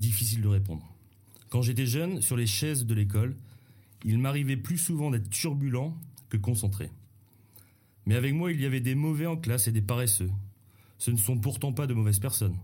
Difficile 0.00 0.40
de 0.40 0.48
répondre. 0.48 0.94
Quand 1.50 1.60
j'étais 1.60 1.86
jeune, 1.86 2.22
sur 2.22 2.38
les 2.38 2.46
chaises 2.46 2.86
de 2.86 2.94
l'école, 2.94 3.36
il 4.02 4.18
m'arrivait 4.18 4.56
plus 4.56 4.78
souvent 4.78 5.10
d'être 5.10 5.28
turbulent 5.28 5.94
que 6.30 6.38
concentré. 6.38 6.90
Mais 8.06 8.16
avec 8.16 8.34
moi, 8.34 8.52
il 8.52 8.60
y 8.60 8.66
avait 8.66 8.80
des 8.80 8.94
mauvais 8.94 9.26
en 9.26 9.36
classe 9.36 9.68
et 9.68 9.72
des 9.72 9.82
paresseux. 9.82 10.30
Ce 10.98 11.10
ne 11.10 11.16
sont 11.16 11.38
pourtant 11.38 11.72
pas 11.72 11.86
de 11.86 11.94
mauvaises 11.94 12.18
personnes. 12.18 12.58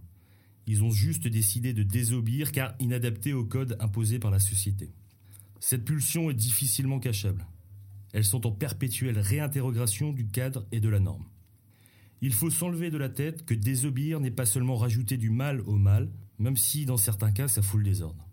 Ils 0.66 0.84
ont 0.84 0.90
juste 0.90 1.26
décidé 1.26 1.72
de 1.72 1.82
désobéir 1.82 2.52
car 2.52 2.74
inadaptés 2.78 3.32
au 3.32 3.44
code 3.44 3.76
imposé 3.80 4.18
par 4.18 4.30
la 4.30 4.38
société. 4.38 4.92
Cette 5.60 5.84
pulsion 5.84 6.30
est 6.30 6.34
difficilement 6.34 7.00
cachable. 7.00 7.46
Elles 8.12 8.24
sont 8.24 8.46
en 8.46 8.52
perpétuelle 8.52 9.18
réinterrogation 9.18 10.12
du 10.12 10.26
cadre 10.26 10.66
et 10.72 10.80
de 10.80 10.88
la 10.88 11.00
norme. 11.00 11.24
Il 12.20 12.32
faut 12.32 12.50
s'enlever 12.50 12.90
de 12.90 12.98
la 12.98 13.08
tête 13.08 13.44
que 13.44 13.54
désobéir 13.54 14.20
n'est 14.20 14.30
pas 14.30 14.46
seulement 14.46 14.76
rajouter 14.76 15.16
du 15.16 15.30
mal 15.30 15.60
au 15.62 15.76
mal, 15.76 16.10
même 16.38 16.56
si 16.56 16.84
dans 16.84 16.96
certains 16.96 17.32
cas 17.32 17.48
ça 17.48 17.62
fout 17.62 17.78
le 17.78 17.84
désordre. 17.84 18.26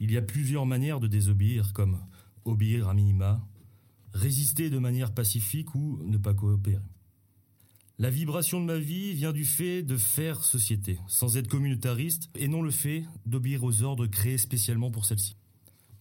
Il 0.00 0.10
y 0.10 0.16
a 0.16 0.22
plusieurs 0.22 0.66
manières 0.66 1.00
de 1.00 1.06
désobéir, 1.06 1.72
comme 1.72 1.98
obéir 2.44 2.88
à 2.88 2.94
minima, 2.94 3.46
résister 4.16 4.70
de 4.70 4.78
manière 4.78 5.12
pacifique 5.12 5.74
ou 5.74 6.00
ne 6.04 6.18
pas 6.18 6.34
coopérer. 6.34 6.82
La 7.98 8.10
vibration 8.10 8.60
de 8.60 8.66
ma 8.66 8.78
vie 8.78 9.14
vient 9.14 9.32
du 9.32 9.46
fait 9.46 9.82
de 9.82 9.96
faire 9.96 10.44
société, 10.44 10.98
sans 11.06 11.38
être 11.38 11.48
communautariste, 11.48 12.28
et 12.34 12.46
non 12.46 12.60
le 12.60 12.70
fait 12.70 13.04
d'obéir 13.24 13.64
aux 13.64 13.82
ordres 13.82 14.06
créés 14.06 14.36
spécialement 14.36 14.90
pour 14.90 15.06
celle-ci. 15.06 15.36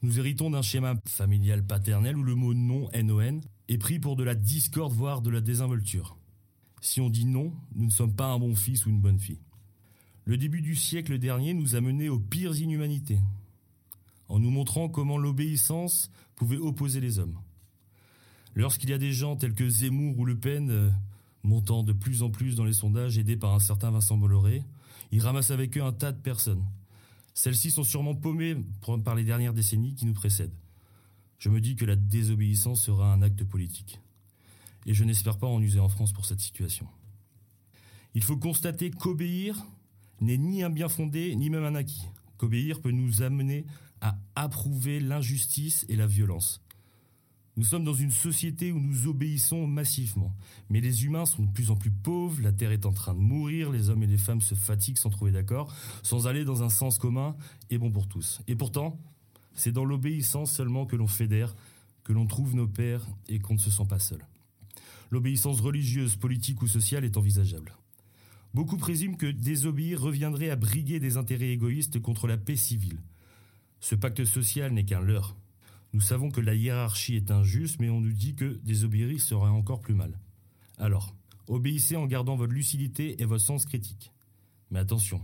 Nous 0.01 0.19
héritons 0.19 0.49
d'un 0.49 0.61
schéma 0.61 0.95
familial 1.07 1.65
paternel 1.65 2.17
où 2.17 2.23
le 2.23 2.35
mot 2.35 2.53
non, 2.53 2.89
N-O-N, 2.91 3.41
est 3.69 3.77
pris 3.77 3.99
pour 3.99 4.17
de 4.17 4.23
la 4.23 4.35
discorde, 4.35 4.93
voire 4.93 5.21
de 5.21 5.29
la 5.29 5.39
désinvolture. 5.39 6.17
Si 6.81 6.99
on 6.99 7.09
dit 7.09 7.25
non, 7.25 7.53
nous 7.75 7.85
ne 7.85 7.91
sommes 7.91 8.13
pas 8.13 8.27
un 8.27 8.39
bon 8.39 8.55
fils 8.55 8.85
ou 8.85 8.89
une 8.89 9.01
bonne 9.01 9.19
fille. 9.19 9.41
Le 10.25 10.37
début 10.37 10.61
du 10.61 10.75
siècle 10.75 11.17
dernier 11.17 11.53
nous 11.53 11.75
a 11.75 11.81
menés 11.81 12.09
aux 12.09 12.19
pires 12.19 12.59
inhumanités, 12.59 13.19
en 14.27 14.39
nous 14.39 14.51
montrant 14.51 14.89
comment 14.89 15.17
l'obéissance 15.17 16.11
pouvait 16.35 16.57
opposer 16.57 16.99
les 16.99 17.19
hommes. 17.19 17.39
Lorsqu'il 18.55 18.89
y 18.89 18.93
a 18.93 18.97
des 18.97 19.11
gens 19.11 19.35
tels 19.35 19.53
que 19.53 19.67
Zemmour 19.67 20.17
ou 20.17 20.25
Le 20.25 20.37
Pen 20.37 20.69
euh, 20.69 20.89
montant 21.43 21.83
de 21.83 21.91
plus 21.91 22.23
en 22.23 22.29
plus 22.29 22.55
dans 22.55 22.63
les 22.63 22.73
sondages, 22.73 23.17
aidés 23.17 23.35
par 23.35 23.53
un 23.53 23.59
certain 23.59 23.91
Vincent 23.91 24.17
Bolloré, 24.17 24.63
ils 25.11 25.21
ramassent 25.21 25.51
avec 25.51 25.77
eux 25.77 25.83
un 25.83 25.91
tas 25.91 26.13
de 26.13 26.19
personnes. 26.19 26.63
Celles-ci 27.33 27.69
sont 27.69 27.83
sûrement 27.83 28.15
paumées 28.15 28.55
par 29.03 29.13
les 29.13 29.25
dernières 29.25 29.53
décennies 29.53 29.93
qui 29.93 30.05
nous 30.05 30.13
précèdent. 30.13 30.55
Je 31.37 31.49
me 31.49 31.59
dis 31.59 31.75
que 31.75 31.83
la 31.83 31.97
désobéissance 31.97 32.81
sera 32.81 33.13
un 33.13 33.21
acte 33.21 33.43
politique. 33.43 33.99
Et 34.85 34.93
je 34.93 35.03
n'espère 35.03 35.37
pas 35.37 35.47
en 35.47 35.61
user 35.61 35.79
en 35.79 35.89
France 35.89 36.13
pour 36.13 36.25
cette 36.25 36.39
situation. 36.39 36.87
Il 38.13 38.23
faut 38.23 38.37
constater 38.37 38.89
qu'obéir 38.89 39.65
n'est 40.21 40.37
ni 40.37 40.63
un 40.63 40.69
bien 40.69 40.87
fondé, 40.87 41.35
ni 41.35 41.49
même 41.49 41.65
un 41.65 41.75
acquis. 41.75 42.05
Qu'obéir 42.37 42.81
peut 42.81 42.91
nous 42.91 43.21
amener 43.21 43.65
à 43.99 44.17
approuver 44.35 45.01
l'injustice 45.01 45.85
et 45.89 45.97
la 45.97 46.07
violence. 46.07 46.64
Nous 47.57 47.63
sommes 47.63 47.85
dans 47.85 47.93
une 47.93 48.11
société 48.11 48.73
où 48.73 48.79
nous 48.79 49.07
obéissons 49.07 49.65
massivement. 49.65 50.35
Mais 50.69 50.81
les 50.81 51.05
humains 51.05 51.25
sont 51.25 51.43
de 51.43 51.51
plus 51.51 51.71
en 51.71 51.77
plus 51.77 51.91
pauvres, 51.91 52.41
la 52.41 52.51
Terre 52.51 52.71
est 52.71 52.85
en 52.85 52.91
train 52.91 53.13
de 53.13 53.19
mourir, 53.19 53.71
les 53.71 53.89
hommes 53.89 54.03
et 54.03 54.07
les 54.07 54.17
femmes 54.17 54.41
se 54.41 54.55
fatiguent 54.55 54.97
sans 54.97 55.09
trouver 55.09 55.31
d'accord, 55.31 55.73
sans 56.03 56.27
aller 56.27 56.43
dans 56.43 56.63
un 56.63 56.69
sens 56.69 56.97
commun 56.97 57.37
et 57.69 57.77
bon 57.77 57.91
pour 57.91 58.09
tous. 58.09 58.41
Et 58.47 58.55
pourtant, 58.55 58.99
c'est 59.53 59.71
dans 59.71 59.85
l'obéissance 59.85 60.51
seulement 60.51 60.85
que 60.85 60.97
l'on 60.97 61.07
fédère, 61.07 61.55
que 62.03 62.11
l'on 62.11 62.27
trouve 62.27 62.55
nos 62.55 62.67
pères 62.67 63.05
et 63.29 63.39
qu'on 63.39 63.53
ne 63.53 63.59
se 63.59 63.71
sent 63.71 63.85
pas 63.87 63.99
seul. 63.99 64.25
L'obéissance 65.09 65.61
religieuse, 65.61 66.17
politique 66.17 66.61
ou 66.61 66.67
sociale 66.67 67.05
est 67.05 67.15
envisageable. 67.15 67.77
Beaucoup 68.53 68.77
présument 68.77 69.15
que 69.15 69.27
désobéir 69.27 70.01
reviendrait 70.01 70.49
à 70.49 70.57
briguer 70.57 70.99
des 70.99 71.15
intérêts 71.15 71.51
égoïstes 71.51 72.01
contre 72.01 72.27
la 72.27 72.37
paix 72.37 72.55
civile. 72.57 72.99
Ce 73.79 73.95
pacte 73.95 74.25
social 74.25 74.73
n'est 74.73 74.85
qu'un 74.85 75.01
leurre. 75.01 75.37
Nous 75.95 76.01
savons 76.01 76.29
que 76.29 76.41
la 76.41 76.55
hiérarchie 76.55 77.15
est 77.15 77.31
injuste, 77.31 77.79
mais 77.79 77.89
on 77.89 78.01
nous 78.01 78.11
dit 78.11 78.35
que 78.35 78.59
désobéir 78.65 79.17
serait 79.17 79.47
encore 79.47 79.79
plus 79.79 79.93
mal. 79.93 80.19
Alors, 80.77 81.15
obéissez 81.47 81.95
en 81.95 82.05
gardant 82.05 82.35
votre 82.35 82.51
lucidité 82.51 83.21
et 83.21 83.25
votre 83.25 83.45
sens 83.45 83.63
critique. 83.63 84.11
Mais 84.71 84.79
attention, 84.79 85.21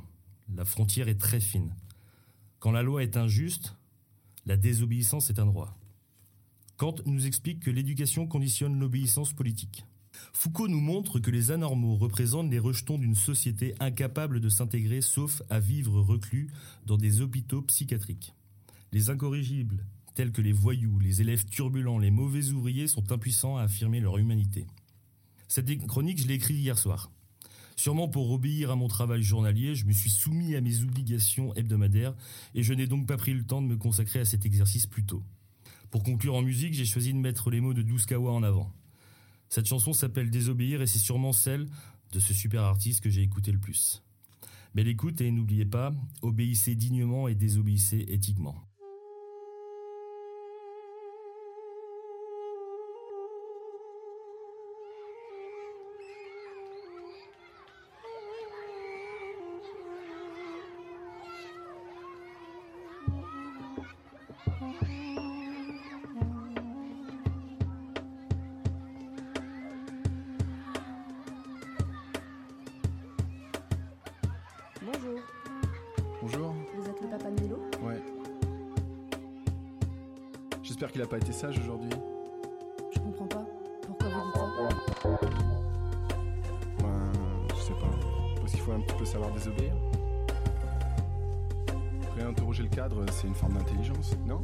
la 0.55 0.63
frontière 0.63 1.09
est 1.09 1.19
très 1.19 1.41
fine. 1.41 1.75
Quand 2.59 2.71
la 2.71 2.83
loi 2.83 3.03
est 3.03 3.17
injuste, 3.17 3.75
la 4.45 4.55
désobéissance 4.55 5.29
est 5.29 5.39
un 5.39 5.45
droit. 5.45 5.77
Kant 6.77 6.95
nous 7.05 7.27
explique 7.27 7.59
que 7.59 7.69
l'éducation 7.69 8.25
conditionne 8.25 8.79
l'obéissance 8.79 9.33
politique. 9.33 9.85
Foucault 10.31 10.69
nous 10.69 10.79
montre 10.79 11.19
que 11.19 11.31
les 11.31 11.51
anormaux 11.51 11.97
représentent 11.97 12.49
les 12.49 12.59
rejetons 12.59 12.97
d'une 12.97 13.15
société 13.15 13.75
incapable 13.81 14.39
de 14.39 14.47
s'intégrer 14.47 15.01
sauf 15.01 15.41
à 15.49 15.59
vivre 15.59 15.99
reclus 15.99 16.49
dans 16.85 16.97
des 16.97 17.19
hôpitaux 17.19 17.61
psychiatriques. 17.61 18.33
Les 18.93 19.09
incorrigibles 19.09 19.83
tels 20.13 20.31
que 20.31 20.41
les 20.41 20.51
voyous, 20.51 20.99
les 20.99 21.21
élèves 21.21 21.45
turbulents, 21.45 21.99
les 21.99 22.11
mauvais 22.11 22.49
ouvriers 22.49 22.87
sont 22.87 23.11
impuissants 23.11 23.57
à 23.57 23.63
affirmer 23.63 23.99
leur 23.99 24.17
humanité. 24.17 24.67
Cette 25.47 25.75
chronique, 25.87 26.21
je 26.21 26.27
l'ai 26.27 26.35
écrite 26.35 26.57
hier 26.57 26.77
soir. 26.77 27.11
Sûrement 27.75 28.07
pour 28.07 28.31
obéir 28.31 28.71
à 28.71 28.75
mon 28.75 28.87
travail 28.87 29.23
journalier, 29.23 29.75
je 29.75 29.85
me 29.85 29.91
suis 29.91 30.09
soumis 30.09 30.55
à 30.55 30.61
mes 30.61 30.83
obligations 30.83 31.53
hebdomadaires 31.55 32.13
et 32.53 32.63
je 32.63 32.73
n'ai 32.73 32.87
donc 32.87 33.07
pas 33.07 33.17
pris 33.17 33.33
le 33.33 33.43
temps 33.43 33.61
de 33.61 33.67
me 33.67 33.77
consacrer 33.77 34.19
à 34.19 34.25
cet 34.25 34.45
exercice 34.45 34.85
plus 34.87 35.03
tôt. 35.03 35.23
Pour 35.89 36.03
conclure 36.03 36.35
en 36.35 36.41
musique, 36.41 36.73
j'ai 36.73 36.85
choisi 36.85 37.11
de 37.11 37.17
mettre 37.17 37.49
les 37.49 37.59
mots 37.59 37.73
de 37.73 37.81
Douskawa 37.81 38.31
en 38.31 38.43
avant. 38.43 38.71
Cette 39.49 39.67
chanson 39.67 39.93
s'appelle 39.93 40.29
Désobéir 40.29 40.81
et 40.81 40.87
c'est 40.87 40.99
sûrement 40.99 41.33
celle 41.33 41.67
de 42.13 42.19
ce 42.19 42.33
super 42.33 42.63
artiste 42.63 43.01
que 43.01 43.09
j'ai 43.09 43.23
écouté 43.23 43.51
le 43.51 43.59
plus. 43.59 44.03
Belle 44.73 44.87
écoute 44.87 45.19
et 45.19 45.31
n'oubliez 45.31 45.65
pas, 45.65 45.91
obéissez 46.21 46.75
dignement 46.75 47.27
et 47.27 47.35
désobéissez 47.35 48.05
éthiquement. 48.07 48.55
J'espère 80.81 80.93
qu'il 80.93 81.01
a 81.03 81.05
pas 81.05 81.17
été 81.17 81.31
sage 81.31 81.59
aujourd'hui. 81.59 81.91
Je 82.91 82.99
comprends 83.01 83.27
pas. 83.27 83.45
Pourquoi 83.85 84.07
vous 84.09 84.25
dites 84.25 84.35
ça 84.35 85.19
Ben, 86.79 87.11
je 87.49 87.61
sais 87.61 87.73
pas. 87.73 88.35
Parce 88.35 88.51
qu'il 88.51 88.61
faut 88.61 88.71
un 88.71 88.79
petit 88.79 88.95
peu 88.95 89.05
savoir 89.05 89.31
désobéir. 89.31 89.75
Réinterroger 92.17 92.63
le 92.63 92.69
cadre, 92.69 93.05
c'est 93.11 93.27
une 93.27 93.35
forme 93.35 93.59
d'intelligence, 93.59 94.17
non? 94.25 94.43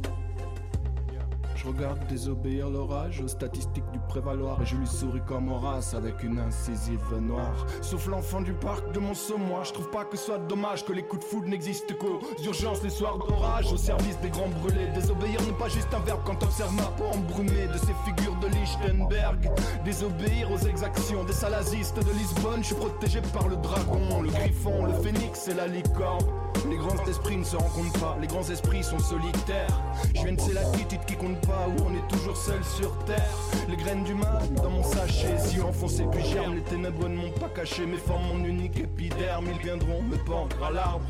Regarde 1.68 2.06
désobéir 2.08 2.70
l'orage 2.70 3.20
aux 3.20 3.28
statistiques 3.28 3.90
du 3.92 3.98
prévaloir 4.08 4.60
et 4.62 4.66
je 4.66 4.76
lui 4.76 4.86
souris 4.86 5.20
comme 5.26 5.48
Horace 5.50 5.94
avec 5.94 6.22
une 6.22 6.38
incisive 6.38 7.00
noire. 7.20 7.66
Sauf 7.82 8.06
l'enfant 8.06 8.40
du 8.40 8.52
parc 8.54 8.92
de 8.92 8.98
mon 8.98 9.14
sommoir, 9.14 9.64
je 9.64 9.72
trouve 9.72 9.90
pas 9.90 10.04
que 10.04 10.16
ce 10.16 10.26
soit 10.26 10.38
dommage 10.38 10.84
que 10.84 10.92
les 10.92 11.02
coups 11.02 11.24
de 11.24 11.28
foudre 11.28 11.48
n'existent 11.48 11.94
qu'aux 11.94 12.20
urgences 12.44 12.82
les 12.82 12.90
soirs 12.90 13.18
d'orage 13.18 13.72
au 13.72 13.76
service 13.76 14.18
des 14.20 14.30
grands 14.30 14.48
brûlés. 14.48 14.88
Désobéir 14.94 15.40
n'est 15.42 15.58
pas 15.58 15.68
juste 15.68 15.92
un 15.92 16.00
verbe 16.00 16.20
quand 16.24 16.42
observe 16.42 16.74
ma 16.74 16.84
peau 16.96 17.04
embrumée 17.04 17.66
de 17.66 17.78
ces 17.78 17.94
figures 18.04 18.36
de 18.40 18.48
Lichtenberg. 18.48 19.50
Désobéir 19.84 20.50
aux 20.50 20.58
exactions 20.58 21.24
des 21.24 21.32
salazistes 21.32 21.98
de 21.98 22.12
Lisbonne, 22.12 22.62
je 22.62 22.68
suis 22.68 22.74
protégé 22.74 23.20
par 23.32 23.48
le 23.48 23.56
dragon, 23.56 24.22
le 24.22 24.30
griffon, 24.30 24.86
le 24.86 24.92
phénix 24.94 25.48
et 25.48 25.54
la 25.54 25.66
licorne. 25.66 26.24
Les 26.68 26.76
grands 26.76 27.04
esprits 27.06 27.36
ne 27.36 27.44
se 27.44 27.56
rencontrent 27.56 28.00
pas, 28.00 28.16
les 28.20 28.26
grands 28.26 28.48
esprits 28.48 28.82
sont 28.82 28.98
solitaires. 28.98 29.80
Je 30.14 30.22
viens 30.22 30.32
de 30.32 30.40
ces 30.40 30.52
latitudes 30.52 31.04
qui 31.06 31.16
comptent 31.16 31.46
pas, 31.46 31.66
où 31.68 31.82
on 31.86 31.94
est 31.94 32.08
toujours 32.08 32.36
seul 32.36 32.62
sur 32.64 32.96
terre. 33.04 33.34
Les 33.68 33.76
graines 33.76 34.04
du 34.04 34.14
mal 34.14 34.48
dans 34.62 34.70
mon 34.70 34.82
sachet, 34.82 35.38
si 35.38 35.60
enfoncé 35.60 36.04
puis 36.10 36.24
germe, 36.24 36.54
les 36.54 36.62
ténèbres 36.62 37.08
ne 37.08 37.16
m'ont 37.16 37.30
pas 37.30 37.48
caché, 37.48 37.86
mes 37.86 37.96
formes 37.96 38.26
mon 38.32 38.44
unique 38.44 38.78
épiderme, 38.78 39.46
ils 39.52 39.62
viendront 39.62 40.02
me 40.02 40.16
pendre 40.16 40.56
à 40.64 40.70
l'arbre. 40.70 41.06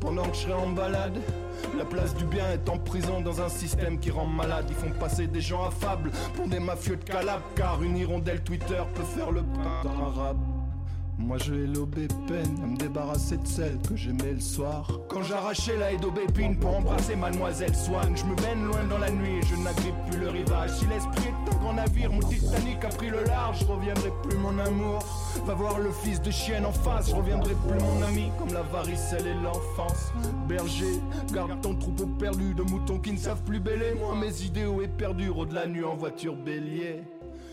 Pendant 0.00 0.24
que 0.24 0.34
je 0.34 0.40
serai 0.40 0.54
en 0.54 0.70
balade, 0.70 1.18
la 1.78 1.84
place 1.84 2.14
du 2.14 2.24
bien 2.24 2.50
est 2.50 2.68
en 2.68 2.78
prison 2.78 3.20
dans 3.20 3.40
un 3.40 3.48
système 3.48 3.98
qui 3.98 4.10
rend 4.10 4.26
malade. 4.26 4.66
Ils 4.68 4.74
font 4.74 4.90
passer 4.98 5.26
des 5.26 5.40
gens 5.40 5.64
affables 5.64 6.10
pour 6.34 6.48
des 6.48 6.60
mafieux 6.60 6.96
de 6.96 7.04
Calab, 7.04 7.40
car 7.54 7.82
une 7.82 7.96
hirondelle 7.96 8.42
Twitter 8.42 8.82
peut 8.94 9.04
faire 9.04 9.30
le 9.30 9.42
printemps 9.42 10.06
arabe. 10.06 10.51
Moi 11.22 11.38
je 11.38 11.54
vais 11.54 11.66
à 11.66 12.66
me 12.66 12.76
débarrasser 12.76 13.36
de 13.36 13.46
celle 13.46 13.78
que 13.88 13.96
j'aimais 13.96 14.32
le 14.32 14.40
soir. 14.40 14.88
Quand 15.08 15.22
j'arrachais 15.22 15.76
la 15.78 15.92
haie 15.92 15.96
d'aubépine 15.96 16.58
pour 16.58 16.76
embrasser 16.76 17.16
mademoiselle 17.16 17.74
Swan, 17.74 18.16
je 18.16 18.24
me 18.24 18.34
mène 18.42 18.64
loin 18.66 18.84
dans 18.90 18.98
la 18.98 19.10
nuit 19.10 19.40
je 19.42 19.56
n'agrippe 19.56 19.94
plus 20.10 20.20
le 20.20 20.28
rivage. 20.28 20.70
Si 20.70 20.86
l'esprit 20.86 21.28
est 21.28 21.54
un 21.54 21.58
grand 21.58 21.74
navire, 21.74 22.12
mon 22.12 22.20
Titanic 22.20 22.84
a 22.84 22.88
pris 22.88 23.10
le 23.10 23.24
large, 23.24 23.60
je 23.60 23.64
reviendrai 23.66 24.10
plus 24.22 24.36
mon 24.36 24.58
amour. 24.58 25.04
Va 25.46 25.54
voir 25.54 25.78
le 25.78 25.90
fils 25.90 26.20
de 26.20 26.30
chienne 26.30 26.66
en 26.66 26.72
face, 26.72 27.10
je 27.10 27.14
reviendrai 27.14 27.54
plus 27.54 27.78
mon 27.80 28.02
ami, 28.02 28.30
comme 28.38 28.52
la 28.52 28.62
varicelle 28.62 29.26
et 29.26 29.34
l'enfance. 29.42 30.12
Berger, 30.48 31.00
garde 31.32 31.60
ton 31.60 31.74
troupeau 31.74 32.06
perdu 32.18 32.54
de 32.54 32.62
moutons 32.62 32.98
qui 32.98 33.12
ne 33.12 33.18
savent 33.18 33.42
plus 33.42 33.60
bêler. 33.60 33.94
Moi 33.98 34.14
mes 34.14 34.42
idéaux 34.42 34.82
éperdus, 34.82 35.30
de 35.48 35.54
la 35.54 35.66
nuit 35.66 35.84
en 35.84 35.96
voiture 35.96 36.36
bélier. 36.36 37.02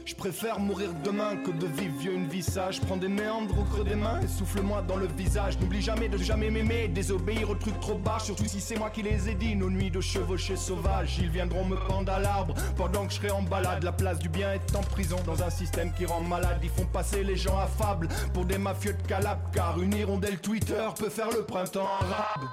Je 0.10 0.16
préfère 0.16 0.60
mourir 0.60 0.90
demain 1.04 1.36
que 1.36 1.52
de 1.52 1.68
vivre 1.68 1.96
vieux 2.00 2.14
une 2.14 2.28
vie 2.28 2.42
sage. 2.42 2.82
Prends 2.82 2.98
des 2.98 3.08
méandres 3.08 3.60
au 3.60 3.64
creux 3.64 3.84
des 3.84 3.94
mains 3.94 4.20
et 4.22 4.28
souffle-moi 4.28 4.82
dans 4.82 4.96
le 4.96 5.06
visage. 5.06 5.60
N'oublie 5.60 5.84
jamais 5.84 6.10
de 6.10 6.18
jamais 6.18 6.50
m'aimer, 6.50 6.88
désobéir 6.88 7.48
aux 7.52 7.54
trucs 7.54 7.80
trop 7.80 7.94
bas. 7.94 8.18
Surtout 8.18 8.46
si 8.46 8.60
c'est 8.60 8.76
moi 8.76 8.90
qui 8.90 9.04
les 9.04 9.30
ai 9.30 9.36
dit, 9.36 9.56
nos 9.56 9.70
nuits 9.70 9.92
de 9.92 10.02
chevauchés 10.02 10.56
sauvages. 10.56 11.20
Ils 11.20 11.30
viendront 11.30 11.64
me 11.64 11.76
pendre 11.76 12.12
à 12.12 12.18
l'arbre 12.18 12.56
pendant 12.76 13.06
que 13.06 13.14
je 13.14 13.18
serai 13.18 13.30
en 13.30 13.44
balade. 13.44 13.84
La 13.84 13.92
place 13.92 14.18
du 14.18 14.30
bien 14.30 14.52
est 14.52 14.76
en 14.76 14.82
prison 14.82 15.18
dans 15.28 15.44
un 15.44 15.52
système 15.52 15.94
qui 15.94 16.08
rend 16.08 16.22
malade. 16.22 16.58
Ils 16.64 16.70
font 16.70 16.88
passer 16.88 17.24
les 17.24 17.36
gens 17.36 17.60
affables 17.60 18.08
pour 18.34 18.46
des 18.46 18.58
mafieux 18.58 18.94
de 18.94 19.08
calab. 19.08 19.38
Car 19.54 19.80
une 19.80 19.94
hirondelle 19.94 20.40
Twitter 20.40 20.88
peut 20.98 21.10
faire 21.10 21.30
le 21.30 21.44
printemps 21.44 21.88
arabe. 22.02 22.50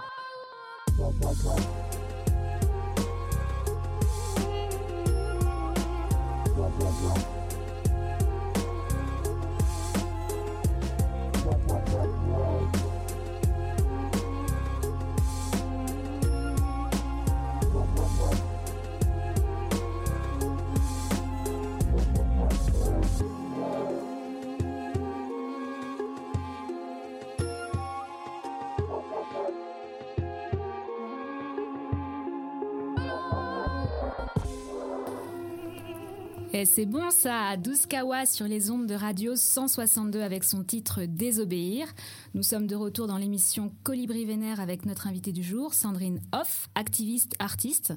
C'est 36.66 36.86
bon 36.86 37.10
ça, 37.10 37.44
à 37.46 37.56
12 37.56 37.86
kawa 37.86 38.26
sur 38.26 38.46
les 38.46 38.70
ondes 38.70 38.86
de 38.86 38.94
radio 38.94 39.36
162 39.36 40.20
avec 40.20 40.42
son 40.42 40.64
titre 40.64 41.04
Désobéir. 41.04 41.86
Nous 42.34 42.42
sommes 42.42 42.66
de 42.66 42.74
retour 42.74 43.06
dans 43.06 43.18
l'émission 43.18 43.72
Colibri 43.84 44.24
Vénère 44.24 44.60
avec 44.60 44.84
notre 44.84 45.06
invitée 45.06 45.32
du 45.32 45.42
jour, 45.42 45.74
Sandrine 45.74 46.20
Hoff, 46.32 46.68
activiste, 46.74 47.36
artiste. 47.38 47.94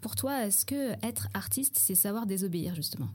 Pour 0.00 0.16
toi, 0.16 0.46
est-ce 0.46 0.66
que 0.66 0.92
être 1.06 1.28
artiste, 1.32 1.76
c'est 1.78 1.94
savoir 1.94 2.26
désobéir 2.26 2.74
justement? 2.74 3.08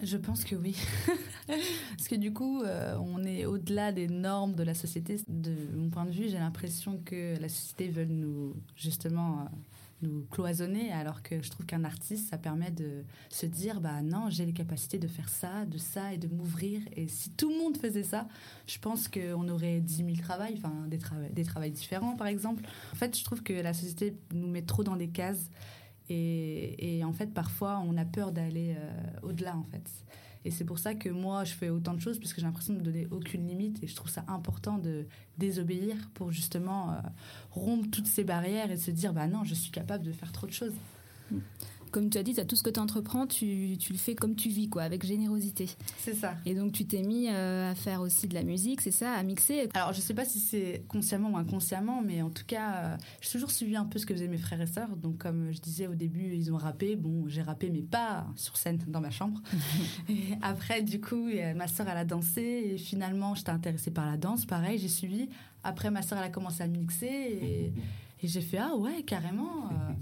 Je 0.00 0.16
pense 0.16 0.44
que 0.44 0.56
oui. 0.56 0.76
Parce 1.46 2.08
que 2.08 2.16
du 2.16 2.32
coup, 2.32 2.62
euh, 2.62 2.96
on 3.00 3.24
est 3.24 3.44
au-delà 3.44 3.92
des 3.92 4.08
normes 4.08 4.54
de 4.54 4.64
la 4.64 4.74
société. 4.74 5.20
De 5.28 5.54
mon 5.76 5.88
point 5.88 6.04
de 6.04 6.10
vue, 6.10 6.28
j'ai 6.28 6.38
l'impression 6.38 7.00
que 7.04 7.38
la 7.40 7.48
société 7.48 7.88
veut 7.88 8.06
nous, 8.06 8.54
justement, 8.74 9.40
euh, 9.40 9.44
nous 10.02 10.26
cloisonner, 10.30 10.92
alors 10.92 11.22
que 11.22 11.42
je 11.42 11.50
trouve 11.50 11.66
qu'un 11.66 11.84
artiste, 11.84 12.30
ça 12.30 12.38
permet 12.38 12.70
de 12.70 13.04
se 13.28 13.46
dire, 13.46 13.80
bah 13.80 14.02
non, 14.02 14.28
j'ai 14.28 14.44
les 14.44 14.52
capacités 14.52 14.98
de 14.98 15.08
faire 15.08 15.28
ça, 15.28 15.64
de 15.64 15.78
ça 15.78 16.12
et 16.12 16.18
de 16.18 16.28
m'ouvrir. 16.28 16.80
Et 16.96 17.08
si 17.08 17.30
tout 17.30 17.50
le 17.50 17.58
monde 17.58 17.76
faisait 17.76 18.02
ça, 18.02 18.28
je 18.66 18.78
pense 18.78 19.08
qu'on 19.08 19.48
aurait 19.48 19.80
10 19.80 19.96
000 19.96 20.08
travails, 20.18 20.54
enfin 20.56 20.74
des, 20.88 20.98
des 21.32 21.44
travails 21.44 21.70
différents 21.70 22.16
par 22.16 22.26
exemple. 22.26 22.64
En 22.92 22.96
fait, 22.96 23.16
je 23.16 23.24
trouve 23.24 23.42
que 23.42 23.52
la 23.52 23.72
société 23.72 24.16
nous 24.32 24.48
met 24.48 24.62
trop 24.62 24.84
dans 24.84 24.96
des 24.96 25.08
cases. 25.08 25.50
Et, 26.08 26.98
et 26.98 27.04
en 27.04 27.12
fait, 27.12 27.32
parfois, 27.32 27.82
on 27.86 27.96
a 27.96 28.04
peur 28.04 28.32
d'aller 28.32 28.74
euh, 28.76 29.28
au-delà, 29.28 29.56
en 29.56 29.64
fait. 29.64 29.88
Et 30.44 30.50
c'est 30.50 30.64
pour 30.64 30.78
ça 30.78 30.94
que 30.94 31.08
moi, 31.08 31.44
je 31.44 31.52
fais 31.52 31.68
autant 31.68 31.94
de 31.94 32.00
choses, 32.00 32.18
parce 32.18 32.32
que 32.32 32.40
j'ai 32.40 32.46
l'impression 32.46 32.74
de 32.74 32.78
me 32.78 32.84
donner 32.84 33.06
aucune 33.10 33.46
limite. 33.46 33.82
Et 33.82 33.86
je 33.86 33.94
trouve 33.94 34.10
ça 34.10 34.24
important 34.28 34.78
de 34.78 35.06
désobéir 35.38 35.96
pour 36.14 36.32
justement 36.32 36.92
euh, 36.92 36.96
rompre 37.50 37.88
toutes 37.90 38.06
ces 38.06 38.24
barrières 38.24 38.70
et 38.70 38.76
se 38.76 38.90
dire, 38.90 39.12
bah 39.12 39.26
non, 39.28 39.44
je 39.44 39.54
suis 39.54 39.70
capable 39.70 40.04
de 40.04 40.12
faire 40.12 40.32
trop 40.32 40.46
de 40.46 40.52
choses. 40.52 40.74
Mm 41.96 42.02
comme 42.02 42.10
tu 42.10 42.18
as 42.18 42.22
dit, 42.22 42.34
tout 42.34 42.56
ce 42.56 42.62
que 42.62 42.70
tu 42.70 42.80
entreprends, 42.80 43.26
tu, 43.26 43.76
le 43.90 43.96
fais 43.96 44.14
comme 44.16 44.34
tu 44.34 44.48
vis, 44.48 44.68
quoi, 44.68 44.82
avec 44.82 45.06
générosité. 45.06 45.68
C'est 45.98 46.14
ça. 46.14 46.34
Et 46.46 46.54
donc, 46.54 46.72
tu 46.72 46.86
t'es 46.86 47.02
mis 47.02 47.28
euh, 47.28 47.70
à 47.70 47.74
faire 47.74 48.00
aussi 48.00 48.26
de 48.26 48.34
la 48.34 48.42
musique, 48.42 48.80
c'est 48.80 48.90
ça, 48.90 49.12
à 49.12 49.22
mixer. 49.22 49.68
Alors, 49.74 49.92
je 49.92 50.00
sais 50.00 50.14
pas 50.14 50.24
si 50.24 50.40
c'est 50.40 50.84
consciemment 50.88 51.30
ou 51.30 51.36
inconsciemment, 51.36 52.02
mais 52.02 52.22
en 52.22 52.30
tout 52.30 52.44
cas, 52.46 52.74
euh, 52.74 52.96
j'ai 53.20 53.30
toujours 53.30 53.50
suivi 53.50 53.76
un 53.76 53.84
peu 53.84 53.98
ce 53.98 54.06
que 54.06 54.14
faisaient 54.14 54.26
mes 54.26 54.38
frères 54.38 54.60
et 54.60 54.66
sœurs. 54.66 54.96
Donc, 54.96 55.18
comme 55.18 55.52
je 55.52 55.60
disais 55.60 55.86
au 55.86 55.94
début, 55.94 56.34
ils 56.34 56.52
ont 56.52 56.56
rappé. 56.56 56.96
Bon, 56.96 57.28
j'ai 57.28 57.42
rappé, 57.42 57.70
mais 57.70 57.82
pas 57.82 58.26
sur 58.36 58.56
scène, 58.56 58.78
dans 58.88 59.00
ma 59.00 59.10
chambre. 59.10 59.40
et 60.08 60.36
après, 60.40 60.82
du 60.82 61.00
coup, 61.00 61.28
ma 61.54 61.68
sœur, 61.68 61.86
elle 61.88 61.98
a 61.98 62.04
dansé. 62.04 62.72
Et 62.72 62.78
finalement, 62.78 63.34
j'étais 63.34 63.50
intéressée 63.50 63.90
par 63.90 64.06
la 64.06 64.16
danse. 64.16 64.46
Pareil, 64.46 64.78
j'ai 64.78 64.88
suivi. 64.88 65.28
Après, 65.62 65.90
ma 65.90 66.02
sœur, 66.02 66.18
elle 66.18 66.24
a 66.24 66.30
commencé 66.30 66.62
à 66.62 66.66
mixer. 66.66 67.06
Et. 67.06 67.72
Et 68.22 68.28
j'ai 68.28 68.40
fait 68.40 68.58
ah 68.58 68.76
ouais 68.76 69.02
carrément. 69.02 69.68
Euh. 69.70 69.92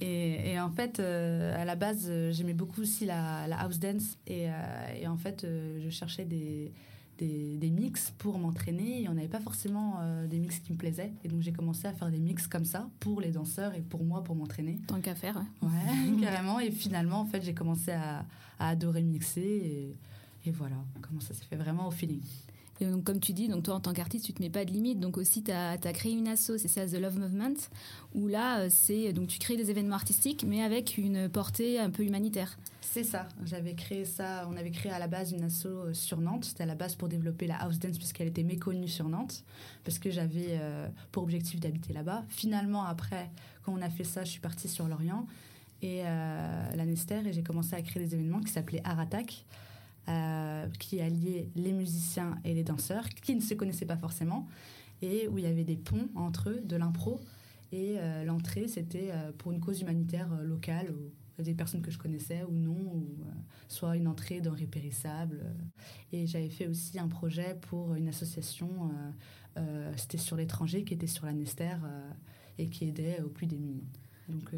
et, 0.00 0.52
et, 0.52 0.60
en 0.60 0.70
fait, 0.70 1.00
euh, 1.00 1.60
à 1.60 1.64
la 1.64 1.74
base, 1.74 2.06
euh, 2.08 2.32
j'aimais 2.32 2.54
beaucoup 2.54 2.82
aussi 2.82 3.04
la, 3.04 3.44
house 3.60 3.78
dance 3.78 4.16
et, 4.26 4.46
et 5.00 5.08
en 5.08 5.16
fait, 5.16 5.44
je 5.44 5.90
cherchais 5.90 6.24
des, 6.24 6.72
des, 7.18 7.56
des 7.56 7.70
mix 7.70 8.12
pour 8.18 8.38
m'entraîner. 8.38 9.02
Et 9.02 9.08
on 9.08 9.14
n'avait 9.14 9.28
pas 9.28 9.40
forcément 9.40 10.00
des 10.28 10.38
mix 10.38 10.60
qui 10.60 10.72
me 10.72 10.78
plaisaient. 10.78 11.12
Et 11.24 11.28
donc 11.28 11.42
j'ai 11.42 11.52
commencé 11.52 11.86
à 11.86 11.92
faire 11.92 12.10
des 12.10 12.20
mix 12.20 12.46
comme 12.46 12.64
ça 12.64 12.88
pour 13.00 13.20
les 13.20 13.32
danseurs 13.32 13.74
et 13.74 13.80
pour 13.80 14.04
moi 14.04 14.22
pour 14.22 14.36
m'entraîner. 14.36 14.78
Tant 14.86 15.00
qu'à 15.00 15.14
faire. 15.14 15.36
Ouais, 15.62 15.68
ouais 15.68 16.20
carrément. 16.20 16.60
Et 16.60 16.70
finalement, 16.70 17.20
en 17.20 17.26
fait, 17.26 17.42
j'ai 17.42 17.54
commencé 17.54 17.90
à, 17.90 18.24
à, 18.58 18.68
adorer 18.68 19.02
mixer 19.02 19.40
et, 19.40 19.96
et 20.48 20.52
voilà 20.52 20.76
comment 21.00 21.20
ça 21.20 21.34
s'est 21.34 21.44
fait 21.44 21.56
vraiment 21.56 21.88
au 21.88 21.90
feeling. 21.90 22.22
Et 22.80 22.86
donc, 22.86 23.04
comme 23.04 23.20
tu 23.20 23.32
dis, 23.32 23.48
donc 23.48 23.64
toi 23.64 23.74
en 23.74 23.80
tant 23.80 23.92
qu'artiste, 23.92 24.24
tu 24.24 24.32
te 24.32 24.42
mets 24.42 24.50
pas 24.50 24.64
de 24.64 24.70
limite. 24.70 25.00
Donc 25.00 25.16
aussi, 25.16 25.42
tu 25.42 25.50
as, 25.50 25.76
créé 25.78 26.12
une 26.12 26.28
asso, 26.28 26.58
c'est 26.58 26.68
ça, 26.68 26.86
The 26.86 26.94
Love 26.94 27.18
Movement, 27.18 27.54
où 28.14 28.28
là, 28.28 28.60
euh, 28.60 28.68
c'est 28.70 29.12
donc 29.12 29.28
tu 29.28 29.38
crées 29.38 29.56
des 29.56 29.70
événements 29.70 29.96
artistiques, 29.96 30.44
mais 30.46 30.62
avec 30.62 30.98
une 30.98 31.28
portée 31.28 31.78
un 31.78 31.90
peu 31.90 32.04
humanitaire. 32.04 32.56
C'est 32.90 33.04
ça. 33.04 33.28
J'avais 33.44 33.74
créé 33.74 34.06
ça. 34.06 34.48
On 34.50 34.56
avait 34.56 34.70
créé 34.70 34.90
à 34.90 34.98
la 34.98 35.08
base 35.08 35.32
une 35.32 35.44
asso 35.44 35.66
euh, 35.66 35.92
sur 35.92 36.20
Nantes. 36.20 36.46
C'était 36.46 36.62
à 36.62 36.66
la 36.66 36.74
base 36.74 36.94
pour 36.94 37.08
développer 37.08 37.46
la 37.46 37.56
house 37.56 37.78
dance 37.78 37.98
parce 37.98 38.14
qu'elle 38.14 38.28
était 38.28 38.42
méconnue 38.42 38.88
sur 38.88 39.08
Nantes, 39.08 39.44
parce 39.84 39.98
que 39.98 40.10
j'avais 40.10 40.58
euh, 40.58 40.88
pour 41.12 41.22
objectif 41.22 41.60
d'habiter 41.60 41.92
là-bas. 41.92 42.24
Finalement, 42.28 42.84
après, 42.84 43.30
quand 43.62 43.72
on 43.72 43.82
a 43.82 43.90
fait 43.90 44.04
ça, 44.04 44.24
je 44.24 44.30
suis 44.30 44.40
partie 44.40 44.68
sur 44.68 44.88
Lorient 44.88 45.26
et 45.82 46.02
euh, 46.04 46.70
la 46.74 46.86
Nester 46.86 47.20
et 47.26 47.32
j'ai 47.32 47.42
commencé 47.42 47.74
à 47.74 47.82
créer 47.82 48.02
des 48.02 48.14
événements 48.14 48.40
qui 48.40 48.52
s'appelaient 48.52 48.82
Art 48.84 48.98
Attack. 48.98 49.44
Euh, 50.08 50.66
qui 50.78 51.02
alliait 51.02 51.50
les 51.54 51.72
musiciens 51.74 52.38
et 52.42 52.54
les 52.54 52.64
danseurs 52.64 53.06
qui 53.10 53.34
ne 53.34 53.42
se 53.42 53.52
connaissaient 53.52 53.84
pas 53.84 53.98
forcément 53.98 54.48
et 55.02 55.28
où 55.28 55.36
il 55.36 55.44
y 55.44 55.46
avait 55.46 55.64
des 55.64 55.76
ponts 55.76 56.08
entre 56.14 56.48
eux, 56.48 56.62
de 56.64 56.76
l'impro. 56.76 57.20
Et 57.72 57.96
euh, 57.98 58.24
l'entrée, 58.24 58.68
c'était 58.68 59.10
euh, 59.10 59.32
pour 59.36 59.52
une 59.52 59.60
cause 59.60 59.82
humanitaire 59.82 60.28
locale 60.42 60.94
des 61.38 61.52
personnes 61.52 61.82
que 61.82 61.90
je 61.90 61.98
connaissais 61.98 62.42
ou 62.44 62.52
non, 62.52 63.04
soit 63.68 63.96
une 63.96 64.08
entrée 64.08 64.40
dans 64.40 64.52
Répérissable. 64.52 65.44
Et 66.10 66.26
j'avais 66.26 66.48
fait 66.48 66.68
aussi 66.68 66.98
un 66.98 67.08
projet 67.08 67.58
pour 67.60 67.94
une 67.94 68.08
association, 68.08 68.90
c'était 69.94 70.18
sur 70.18 70.34
l'étranger, 70.34 70.82
qui 70.82 70.94
était 70.94 71.06
sur 71.06 71.26
la 71.26 71.32
Nester 71.32 71.76
et 72.58 72.66
qui 72.66 72.88
aidait 72.88 73.20
aux 73.20 73.28
plus 73.28 73.46
démunis. 73.46 73.86
Donc 74.28 74.50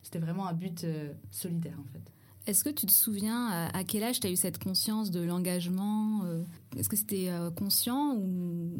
c'était 0.00 0.18
vraiment 0.18 0.46
un 0.46 0.54
but 0.54 0.86
solidaire 1.30 1.78
en 1.78 1.92
fait. 1.92 2.15
Est-ce 2.46 2.62
que 2.62 2.70
tu 2.70 2.86
te 2.86 2.92
souviens 2.92 3.48
à, 3.48 3.82
quel 3.82 4.04
âge 4.04 4.20
tu 4.20 4.26
as 4.28 4.30
eu 4.30 4.36
cette 4.36 4.62
conscience 4.62 5.10
de 5.10 5.20
l'engagement 5.20 6.22
euh, 6.24 6.44
Est-ce 6.76 6.88
que 6.88 6.94
c'était 6.94 7.28
euh, 7.28 7.50
conscient 7.50 8.14
ou, 8.14 8.70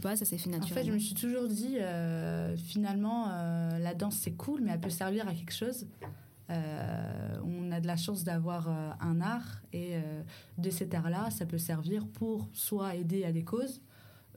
pas 0.00 0.14
Ça 0.14 0.24
s'est 0.24 0.38
fait 0.38 0.48
naturellement 0.48 0.80
En 0.80 0.84
fait, 0.84 0.88
je 0.88 0.92
me 0.92 0.98
suis 0.98 1.14
toujours 1.14 1.48
dit, 1.48 1.78
euh, 1.80 2.56
finalement, 2.56 3.26
la 3.26 3.94
danse 3.94 4.16
c'est 4.16 4.32
cool, 4.32 4.60
mais 4.62 4.70
elle 4.70 4.80
peut 4.80 4.90
servir 4.90 5.26
à 5.26 5.34
quelque 5.34 5.52
chose. 5.52 5.88
on 6.48 7.72
a 7.72 7.80
de 7.80 7.86
la 7.88 7.96
chance 7.96 8.22
d'avoir 8.22 8.68
un 8.68 9.20
art 9.20 9.60
et 9.72 9.96
de 10.58 10.70
cet 10.70 10.94
art-là, 10.94 11.30
ça 11.30 11.46
peut 11.46 11.58
servir 11.58 12.06
pour 12.06 12.48
soit 12.52 12.94
aider 12.94 13.24
à 13.24 13.32
des 13.32 13.42
causes 13.42 13.80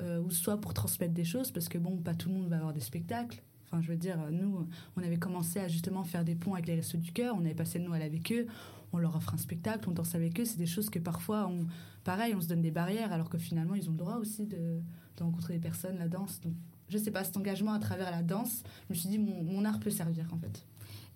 ou 0.02 0.32
soit 0.32 0.60
pour 0.60 0.74
transmettre 0.74 1.14
des 1.14 1.26
choses, 1.26 1.52
parce 1.52 1.70
que 1.70 1.78
bon, 1.78 1.98
pas 1.98 2.16
tout 2.16 2.30
le 2.30 2.36
monde 2.36 2.48
va 2.48 2.58
avoir 2.58 2.74
des 2.74 2.80
spectacles. 2.80 3.44
Enfin, 3.66 3.84
je 3.84 3.92
veux 3.92 3.98
dire, 3.98 4.18
nous, 4.32 4.68
on 4.98 5.04
avait 5.04 5.20
commencé 5.20 5.60
à 5.60 5.68
justement 5.68 6.04
faire 6.04 6.24
des 6.24 6.34
ponts 6.34 6.56
avec 6.56 6.66
les 6.66 6.76
Restos 6.76 6.98
du 6.98 7.12
Cœur, 7.12 7.36
on 7.38 7.42
avait 7.42 7.54
passé 7.54 7.78
le 7.78 7.86
Noël 7.86 8.02
avec 8.02 8.32
eux, 8.32 8.48
on 8.94 8.98
leur 8.98 9.16
offre 9.16 9.34
un 9.34 9.38
spectacle, 9.38 9.90
on 9.90 9.92
danse 9.92 10.16
avec 10.16 10.40
eux. 10.40 10.46
C'est 10.46 10.58
des 10.58 10.66
choses 10.66 10.90
que 10.90 11.00
parfois, 11.00 11.48
on, 11.48 11.68
pareil, 12.04 12.34
on 12.36 12.42
se 12.42 12.48
donne 12.48 12.62
des 12.62 12.72
barrières, 12.72 13.12
alors 13.14 13.30
que 13.30 13.38
finalement, 13.38 13.76
ils 13.76 13.88
ont 13.90 13.94
le 13.94 13.98
droit 13.98 14.16
aussi 14.16 14.46
de, 14.46 14.82
rencontrer 15.20 15.56
des 15.56 15.60
personnes, 15.60 15.98
la 15.98 16.08
danse. 16.08 16.40
Donc, 16.40 16.54
je 16.88 16.98
sais 16.98 17.12
pas, 17.12 17.24
cet 17.24 17.36
engagement 17.36 17.74
à 17.74 17.80
travers 17.80 18.10
la 18.10 18.24
danse, 18.24 18.64
je 18.88 18.94
me 18.94 18.98
suis 18.98 19.10
dit, 19.10 19.20
mon, 19.20 19.66
art 19.66 19.80
peut 19.80 19.90
servir, 19.90 20.30
en 20.34 20.38
fait. 20.38 20.66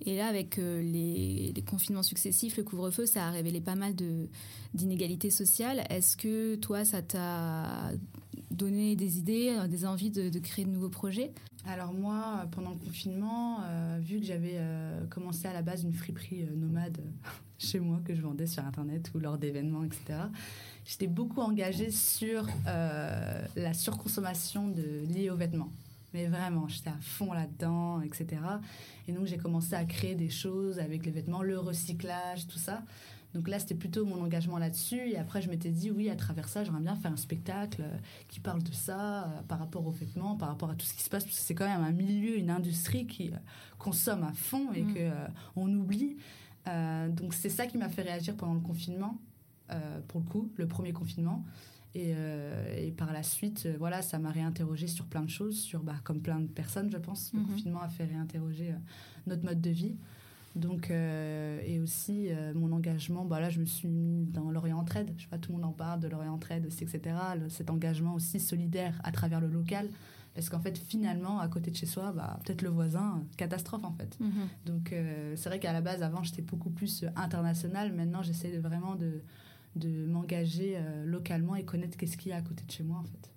Et 0.02 0.18
là, 0.18 0.28
avec 0.28 0.60
euh, 0.60 0.82
les, 0.82 1.54
confinements 1.66 2.04
successifs, 2.04 2.58
le 2.58 2.64
couvre-feu, 2.64 3.06
ça 3.06 3.28
a 3.28 3.32
révélé 3.32 3.62
pas 3.62 3.76
mal 3.76 3.94
d'inégalités 4.74 5.30
sociales. 5.30 5.84
Est-ce 5.90 6.18
que 6.18 6.56
toi, 6.56 6.84
ça 6.84 7.02
t'a 7.02 7.92
donné 8.54 8.96
des 8.96 9.18
idées, 9.18 9.58
des 9.68 9.86
envies 9.86 10.12
de, 10.12 10.40
créer 10.40 10.66
de 10.66 10.70
nouveaux 10.70 10.90
projets 10.90 11.32
alors 11.66 11.94
moi, 11.94 12.46
pendant 12.52 12.72
le 12.72 12.76
confinement, 12.76 13.60
euh, 13.64 13.98
vu 14.02 14.20
que 14.20 14.26
j'avais 14.26 14.56
euh, 14.56 15.06
commencé 15.08 15.48
à 15.48 15.54
la 15.54 15.62
base 15.62 15.84
une 15.84 15.94
friperie 15.94 16.44
euh, 16.44 16.56
nomade 16.56 16.98
chez 17.58 17.80
moi 17.80 18.02
que 18.04 18.14
je 18.14 18.22
vendais 18.22 18.48
sur 18.48 18.66
Internet 18.66 19.10
ou 19.16 19.20
lors 19.20 19.38
d'événements, 19.38 19.86
etc., 19.86 20.20
j'étais 20.86 21.08
beaucoup 21.08 21.40
engagée 21.40 21.90
sur 21.90 22.48
la 22.66 23.74
surconsommation 23.74 24.68
de, 24.68 25.06
liée 25.08 25.30
aux 25.30 25.38
vêtements. 25.38 25.72
Mais 26.14 26.28
vraiment, 26.28 26.68
j'étais 26.68 26.90
à 26.90 27.00
fond 27.00 27.32
là-dedans, 27.32 28.02
etc. 28.02 28.28
Et 29.08 29.14
donc 29.14 29.26
j'ai 29.26 29.38
commencé 29.38 29.76
à 29.76 29.86
créer 29.86 30.16
des 30.16 30.30
choses 30.30 30.80
avec 30.80 31.06
les 31.06 31.12
vêtements, 31.12 31.42
le 31.42 31.58
recyclage, 31.58 32.46
tout 32.48 32.60
ça. 32.60 32.84
Donc 33.34 33.48
là, 33.48 33.60
c'était 33.60 33.76
plutôt 33.76 34.06
mon 34.06 34.22
engagement 34.22 34.58
là-dessus. 34.58 35.10
Et 35.10 35.18
après, 35.18 35.42
je 35.42 35.50
m'étais 35.50 35.72
dit, 35.72 35.90
oui, 35.90 36.10
à 36.10 36.16
travers 36.16 36.48
ça, 36.48 36.64
j'aimerais 36.64 36.82
bien 36.82 36.96
faire 36.96 37.12
un 37.12 37.18
spectacle 37.18 37.82
euh, 37.82 37.98
qui 38.28 38.40
parle 38.40 38.62
de 38.62 38.72
ça, 38.72 39.24
euh, 39.24 39.42
par 39.48 39.60
rapport 39.60 39.86
aux 39.86 39.92
vêtements, 39.92 40.36
par 40.36 40.50
rapport 40.50 40.70
à 40.70 40.76
tout 40.76 40.86
ce 40.86 40.94
qui 40.94 41.04
se 41.04 41.10
passe, 41.10 41.24
parce 41.24 41.36
que 41.36 41.42
c'est 41.42 41.56
quand 41.56 41.68
même 41.68 41.84
un 41.84 41.92
milieu, 41.92 42.38
une 42.38 42.52
industrie 42.52 43.08
qui 43.08 43.30
euh, 43.32 43.38
consomme 43.80 44.24
à 44.24 44.34
fond 44.34 44.72
et 44.74 44.82
qu'on 44.82 44.90
mm. 44.90 44.94
que 44.94 45.12
on 45.56 45.74
oublie. 45.74 46.18
donc 46.66 47.34
c'est 47.34 47.50
ça 47.50 47.66
qui 47.68 47.78
m'a 47.78 47.90
fait 47.90 48.04
réagir 48.04 48.36
pendant 48.38 48.54
le 48.54 48.62
confinement, 48.62 49.20
pour 50.08 50.22
le 50.22 50.26
coup, 50.26 50.52
le 50.56 50.68
premier 50.68 50.94
confinement. 50.94 51.44
Et, 51.96 52.16
par 52.96 53.12
la 53.12 53.24
suite, 53.24 53.68
voilà, 53.78 54.02
ça 54.02 54.20
m'a 54.20 54.32
réinterrogé 54.32 54.88
sur 54.88 55.06
plein 55.06 55.22
de 55.22 55.30
choses, 55.30 55.60
sur, 55.60 55.84
bah, 55.84 55.96
comme 56.04 56.22
plein 56.22 56.40
de 56.40 56.48
personnes, 56.48 56.90
je 56.90 56.98
pense. 56.98 57.34
Le 57.34 57.40
mm-hmm. 57.40 57.46
confinement 57.48 57.82
a 57.82 57.90
fait 57.90 58.06
réinterroger 58.06 58.74
notre 59.28 59.44
mode 59.44 59.60
de 59.60 59.70
vie. 59.70 59.98
Donc, 60.56 60.92
euh, 60.92 61.60
et 61.66 61.80
aussi 61.80 62.28
euh, 62.30 62.54
mon 62.54 62.72
engagement, 62.72 63.26
bah 63.26 63.40
là, 63.40 63.50
je 63.50 63.60
me 63.60 63.66
suis 63.66 63.88
mis 63.88 64.26
dans 64.26 64.52
l'Orient 64.52 64.78
Entraide. 64.78 65.12
Je 65.18 65.24
sais 65.24 65.30
pas, 65.30 65.40
tout 65.40 65.52
le 65.52 65.58
monde 65.58 65.66
en 65.66 65.72
parle 65.74 66.00
de 66.00 66.08
l'Orient 66.08 66.34
Entraide 66.34 66.68
aussi, 66.68 66.84
etc. 66.84 67.16
cet 67.50 67.70
engagement 67.70 68.14
aussi 68.14 68.40
solidaire 68.40 69.00
à 69.04 69.12
travers 69.12 69.42
le 69.42 69.48
local. 69.48 69.90
Parce 70.36 70.50
qu'en 70.50 70.60
fait, 70.60 70.78
finalement, 70.78 71.40
à 71.40 71.48
côté 71.48 71.72
de 71.72 71.76
chez 71.76 71.86
soi, 71.86 72.12
bah, 72.12 72.40
peut-être 72.44 72.64
le 72.64 72.70
voisin, 72.70 73.24
catastrophe 73.38 73.84
en 73.84 73.94
fait. 73.94 74.18
Mhm. 74.20 74.32
Donc, 74.66 74.94
euh, 74.94 75.34
c'est 75.36 75.50
vrai 75.50 75.60
qu'à 75.60 75.74
la 75.74 75.82
base, 75.82 76.04
avant, 76.04 76.24
j'étais 76.24 76.42
beaucoup 76.42 76.70
plus 76.70 77.06
international. 77.16 77.94
Maintenant, 77.94 78.22
j'essaie 78.22 78.58
vraiment 78.58 78.96
de, 78.96 79.22
de 79.76 80.06
m'engager 80.06 80.78
localement 81.06 81.56
et 81.56 81.66
connaître 81.66 81.98
qu'est-ce 81.98 82.18
qu'il 82.18 82.32
y 82.32 82.34
a 82.34 82.38
à 82.38 82.42
côté 82.42 82.64
de 82.66 82.72
chez 82.72 82.84
moi 82.84 83.00
en 83.00 83.04
fait. 83.04 83.33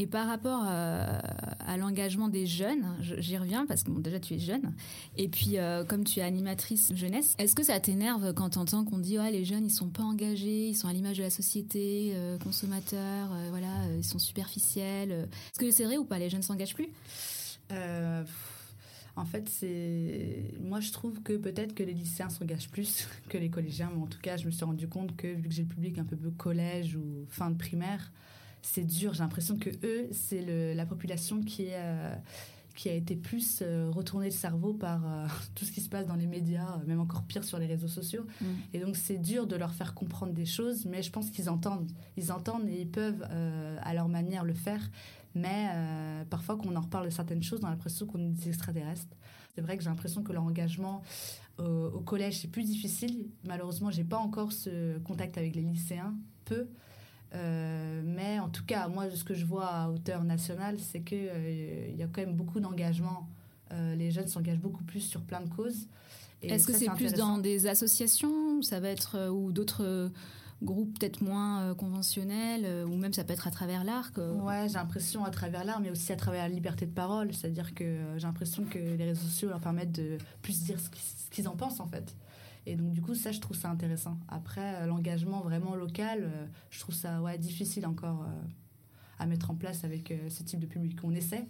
Et 0.00 0.06
par 0.06 0.26
rapport 0.26 0.64
euh, 0.66 1.18
à, 1.58 1.76
l'engagement 1.76 2.28
des 2.28 2.46
jeunes, 2.46 2.86
j'y 3.02 3.36
reviens 3.36 3.66
parce 3.66 3.82
que 3.82 3.90
déjà 4.00 4.18
tu 4.18 4.32
es 4.32 4.38
jeune, 4.38 4.72
et 5.18 5.28
puis 5.28 5.58
euh, 5.58 5.84
comme 5.84 6.04
tu 6.04 6.20
es 6.20 6.22
animatrice 6.22 6.94
jeunesse, 6.94 7.34
est-ce 7.38 7.54
que 7.54 7.62
ça 7.62 7.78
t'énerve 7.80 8.32
quand 8.32 8.48
tu 8.48 8.58
entends 8.58 8.82
qu'on 8.86 8.96
dit 8.96 9.18
ouais, 9.18 9.30
les 9.30 9.44
jeunes 9.44 9.66
ils 9.66 9.70
sont 9.70 9.90
pas 9.90 10.02
engagés, 10.02 10.68
ils 10.68 10.74
sont 10.74 10.88
à 10.88 10.94
l'image 10.94 11.18
de 11.18 11.22
la 11.22 11.28
société, 11.28 12.12
euh, 12.14 12.38
consommateurs, 12.38 13.28
voilà, 13.50 13.68
ils 13.94 14.02
sont 14.02 14.18
superficiels. 14.18 15.10
Est-ce 15.12 15.58
que 15.58 15.70
c'est 15.70 15.84
vrai 15.84 15.98
ou 15.98 16.06
pas 16.06 16.18
Les 16.18 16.30
jeunes 16.30 16.40
s'engagent 16.40 16.74
plus? 16.74 16.88
En 19.16 19.26
fait, 19.26 19.50
c'est 19.50 20.46
moi 20.62 20.80
je 20.80 20.92
trouve 20.92 21.20
que 21.20 21.34
peut-être 21.34 21.74
que 21.74 21.82
les 21.82 21.92
lycéens 21.92 22.30
s'engagent 22.30 22.70
plus 22.70 23.06
que 23.28 23.36
les 23.36 23.50
collégiens, 23.50 23.90
mais 23.94 24.00
en 24.00 24.06
tout 24.06 24.20
cas, 24.22 24.38
je 24.38 24.46
me 24.46 24.50
suis 24.50 24.64
rendu 24.64 24.88
compte 24.88 25.14
que 25.14 25.26
vu 25.26 25.50
que 25.50 25.54
j'ai 25.54 25.64
le 25.64 25.68
public 25.68 25.98
un 25.98 26.04
peu 26.04 26.16
collège 26.38 26.96
ou 26.96 27.26
fin 27.28 27.50
de 27.50 27.58
primaire, 27.58 28.10
c'est 28.62 28.84
dur. 28.84 29.14
J'ai 29.14 29.20
l'impression 29.20 29.56
que 29.56 29.70
eux, 29.84 30.08
c'est 30.12 30.74
la 30.74 30.86
population 30.86 31.42
qui 31.42 31.68
euh, 31.70 32.14
qui 32.76 32.88
a 32.88 32.94
été 32.94 33.14
plus 33.16 33.60
euh, 33.60 33.90
retournée 33.90 34.26
le 34.26 34.32
cerveau 34.32 34.72
par 34.72 35.04
euh, 35.04 35.26
tout 35.54 35.64
ce 35.64 35.72
qui 35.72 35.80
se 35.80 35.88
passe 35.88 36.06
dans 36.06 36.14
les 36.14 36.26
médias, 36.26 36.78
même 36.86 37.00
encore 37.00 37.24
pire 37.24 37.44
sur 37.44 37.58
les 37.58 37.66
réseaux 37.66 37.88
sociaux. 37.88 38.24
Mm. 38.40 38.46
Et 38.74 38.80
donc 38.80 38.96
c'est 38.96 39.18
dur 39.18 39.46
de 39.46 39.56
leur 39.56 39.74
faire 39.74 39.94
comprendre 39.94 40.32
des 40.32 40.46
choses, 40.46 40.86
mais 40.86 41.02
je 41.02 41.10
pense 41.10 41.30
qu'ils 41.30 41.50
entendent. 41.50 41.90
Ils 42.16 42.32
entendent 42.32 42.68
et 42.68 42.80
ils 42.82 42.90
peuvent 42.90 43.22
à 43.82 43.94
leur 43.94 44.08
manière 44.08 44.44
le 44.44 44.54
faire. 44.54 44.90
Mais 45.34 45.68
parfois 46.28 46.56
qu'on 46.56 46.74
en 46.74 46.80
reparle 46.80 47.04
de 47.04 47.10
certaines 47.10 47.42
choses, 47.42 47.60
on 47.62 47.66
a 47.66 47.70
l'impression 47.70 48.06
qu'on 48.06 48.18
est 48.18 48.30
des 48.30 48.48
extraterrestres. 48.48 49.16
C'est 49.54 49.60
vrai 49.60 49.76
que 49.76 49.82
j'ai 49.82 49.88
l'impression 49.88 50.22
que 50.22 50.32
leur 50.32 50.42
engagement 50.42 51.02
au 51.58 52.00
collège 52.00 52.40
c'est 52.40 52.48
plus 52.48 52.64
difficile. 52.64 53.28
Malheureusement, 53.44 53.90
j'ai 53.90 54.04
pas 54.04 54.18
encore 54.18 54.52
ce 54.52 54.98
contact 55.00 55.38
avec 55.38 55.54
les 55.54 55.62
lycéens, 55.62 56.14
peu. 56.44 56.66
Euh, 57.34 58.02
mais 58.04 58.38
en 58.38 58.48
tout 58.48 58.64
cas, 58.64 58.88
moi, 58.88 59.10
ce 59.10 59.24
que 59.24 59.34
je 59.34 59.44
vois 59.44 59.66
à 59.66 59.88
hauteur 59.88 60.24
nationale, 60.24 60.78
c'est 60.80 61.00
qu'il 61.00 61.28
euh, 61.30 61.88
il 61.90 61.96
y 61.96 62.02
a 62.02 62.06
quand 62.06 62.22
même 62.22 62.34
beaucoup 62.34 62.60
d'engagement. 62.60 63.28
Euh, 63.72 63.94
les 63.94 64.10
jeunes 64.10 64.26
s'engagent 64.26 64.58
beaucoup 64.58 64.84
plus 64.84 65.00
sur 65.00 65.20
plein 65.20 65.40
de 65.40 65.48
causes. 65.48 65.86
Est-ce 66.42 66.66
que 66.66 66.72
c'est 66.72 66.90
plus 66.90 67.12
dans 67.12 67.38
des 67.38 67.66
associations 67.66 68.62
Ça 68.62 68.80
va 68.80 68.88
être 68.88 69.28
ou 69.28 69.52
d'autres 69.52 70.10
groupes 70.62 70.98
peut-être 70.98 71.22
moins 71.22 71.74
conventionnels 71.74 72.86
ou 72.86 72.96
même 72.96 73.12
ça 73.12 73.24
peut 73.24 73.34
être 73.34 73.46
à 73.46 73.50
travers 73.50 73.84
l'art 73.84 74.10
Ouais, 74.16 74.66
j'ai 74.66 74.74
l'impression 74.74 75.24
à 75.24 75.30
travers 75.30 75.64
l'art, 75.64 75.80
mais 75.80 75.90
aussi 75.90 76.12
à 76.12 76.16
travers 76.16 76.48
la 76.48 76.54
liberté 76.54 76.86
de 76.86 76.92
parole. 76.92 77.34
C'est-à-dire 77.34 77.74
que 77.74 77.98
j'ai 78.16 78.26
l'impression 78.26 78.64
que 78.64 78.78
les 78.78 79.04
réseaux 79.04 79.26
sociaux 79.26 79.50
leur 79.50 79.60
permettent 79.60 79.92
de 79.92 80.16
plus 80.40 80.62
dire 80.62 80.78
ce 80.80 80.88
qu'ils 81.30 81.46
en 81.46 81.56
pensent 81.56 81.80
en 81.80 81.86
fait. 81.86 82.16
Et 82.70 82.76
donc, 82.76 82.92
du 82.92 83.02
coup, 83.02 83.16
ça, 83.16 83.32
je 83.32 83.40
trouve 83.40 83.56
ça 83.56 83.68
intéressant. 83.68 84.16
Après, 84.28 84.76
euh, 84.76 84.86
l'engagement 84.86 85.40
vraiment 85.40 85.74
local, 85.74 86.20
euh, 86.22 86.46
je 86.70 86.78
trouve 86.78 86.94
ça 86.94 87.20
difficile 87.36 87.84
encore 87.84 88.22
euh, 88.22 88.42
à 89.18 89.26
mettre 89.26 89.50
en 89.50 89.56
place 89.56 89.82
avec 89.82 90.14
ce 90.28 90.44
type 90.44 90.60
de 90.60 90.66
public. 90.66 90.96
On 91.02 91.12
essaie, 91.12 91.48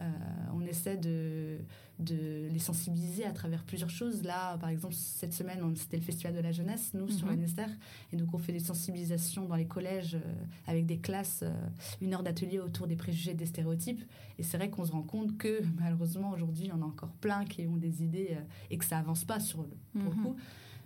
euh, 0.00 0.04
on 0.52 0.60
essaie 0.62 0.96
de, 0.96 1.58
les 1.98 2.58
sensibiliser 2.58 3.24
à 3.24 3.32
travers 3.32 3.62
plusieurs 3.62 3.90
choses. 3.90 4.22
Là, 4.24 4.56
par 4.58 4.68
exemple, 4.68 4.94
cette 4.94 5.32
semaine, 5.32 5.60
c'était 5.76 5.96
le 5.96 6.02
Festival 6.02 6.34
de 6.34 6.40
la 6.40 6.52
jeunesse, 6.52 6.92
nous, 6.94 7.08
sur 7.08 7.26
mhm. 7.28 7.42
NSR. 7.42 7.70
Et 8.12 8.16
donc, 8.16 8.34
on 8.34 8.38
fait 8.38 8.52
des 8.52 8.60
sensibilisations 8.60 9.46
dans 9.46 9.56
les 9.56 9.66
collèges 9.66 10.16
euh, 10.16 10.44
avec 10.66 10.86
des 10.86 10.98
classes, 10.98 11.40
euh, 11.42 11.52
une 12.00 12.14
heure 12.14 12.22
d'atelier 12.22 12.58
autour 12.58 12.86
des 12.86 12.96
préjugés 12.96 13.34
des 13.34 13.46
stéréotypes. 13.46 14.02
Et 14.38 14.42
c'est 14.42 14.56
vrai 14.56 14.70
qu'on 14.70 14.84
se 14.84 14.92
rend 14.92 15.02
compte 15.02 15.36
que, 15.38 15.62
malheureusement, 15.78 16.30
aujourd'hui, 16.30 16.64
il 16.64 16.70
y 16.70 16.72
en 16.72 16.82
a 16.82 16.86
encore 16.86 17.12
plein 17.12 17.44
qui 17.44 17.66
ont 17.66 17.76
des 17.76 18.02
idées 18.02 18.36
et 18.70 18.78
que 18.78 18.84
ça 18.84 18.98
avance 18.98 19.24
pas 19.24 19.38
sur 19.38 19.62
le, 19.62 20.00
pour 20.00 20.12
le 20.12 20.16
mhm. 20.16 20.24
coup. 20.24 20.36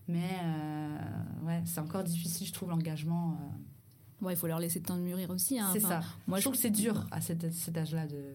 Mais 0.09 0.41
ouais, 1.45 1.61
c'est 1.67 1.81
encore 1.81 2.03
difficile, 2.03 2.47
je 2.47 2.53
trouve, 2.53 2.71
l'engagement. 2.71 3.39
Bon, 4.23 4.31
il 4.31 4.37
faut 4.37 4.47
leur 4.47 4.59
laisser 4.59 4.79
le 4.79 4.87
temps 4.87 4.97
de 4.97 5.03
mûrir 5.03 5.29
aussi. 5.31 5.59
Hein. 5.59 5.69
C'est 5.75 5.81
ça. 5.81 6.01
Moi, 6.27 6.39
je 6.39 6.45
trouve 6.45 6.55
que 6.55 6.61
c'est 6.61 6.71
dur 6.71 7.07
à 7.11 7.21
cet 7.21 7.77
âge-là 7.77 8.07
de 8.07 8.35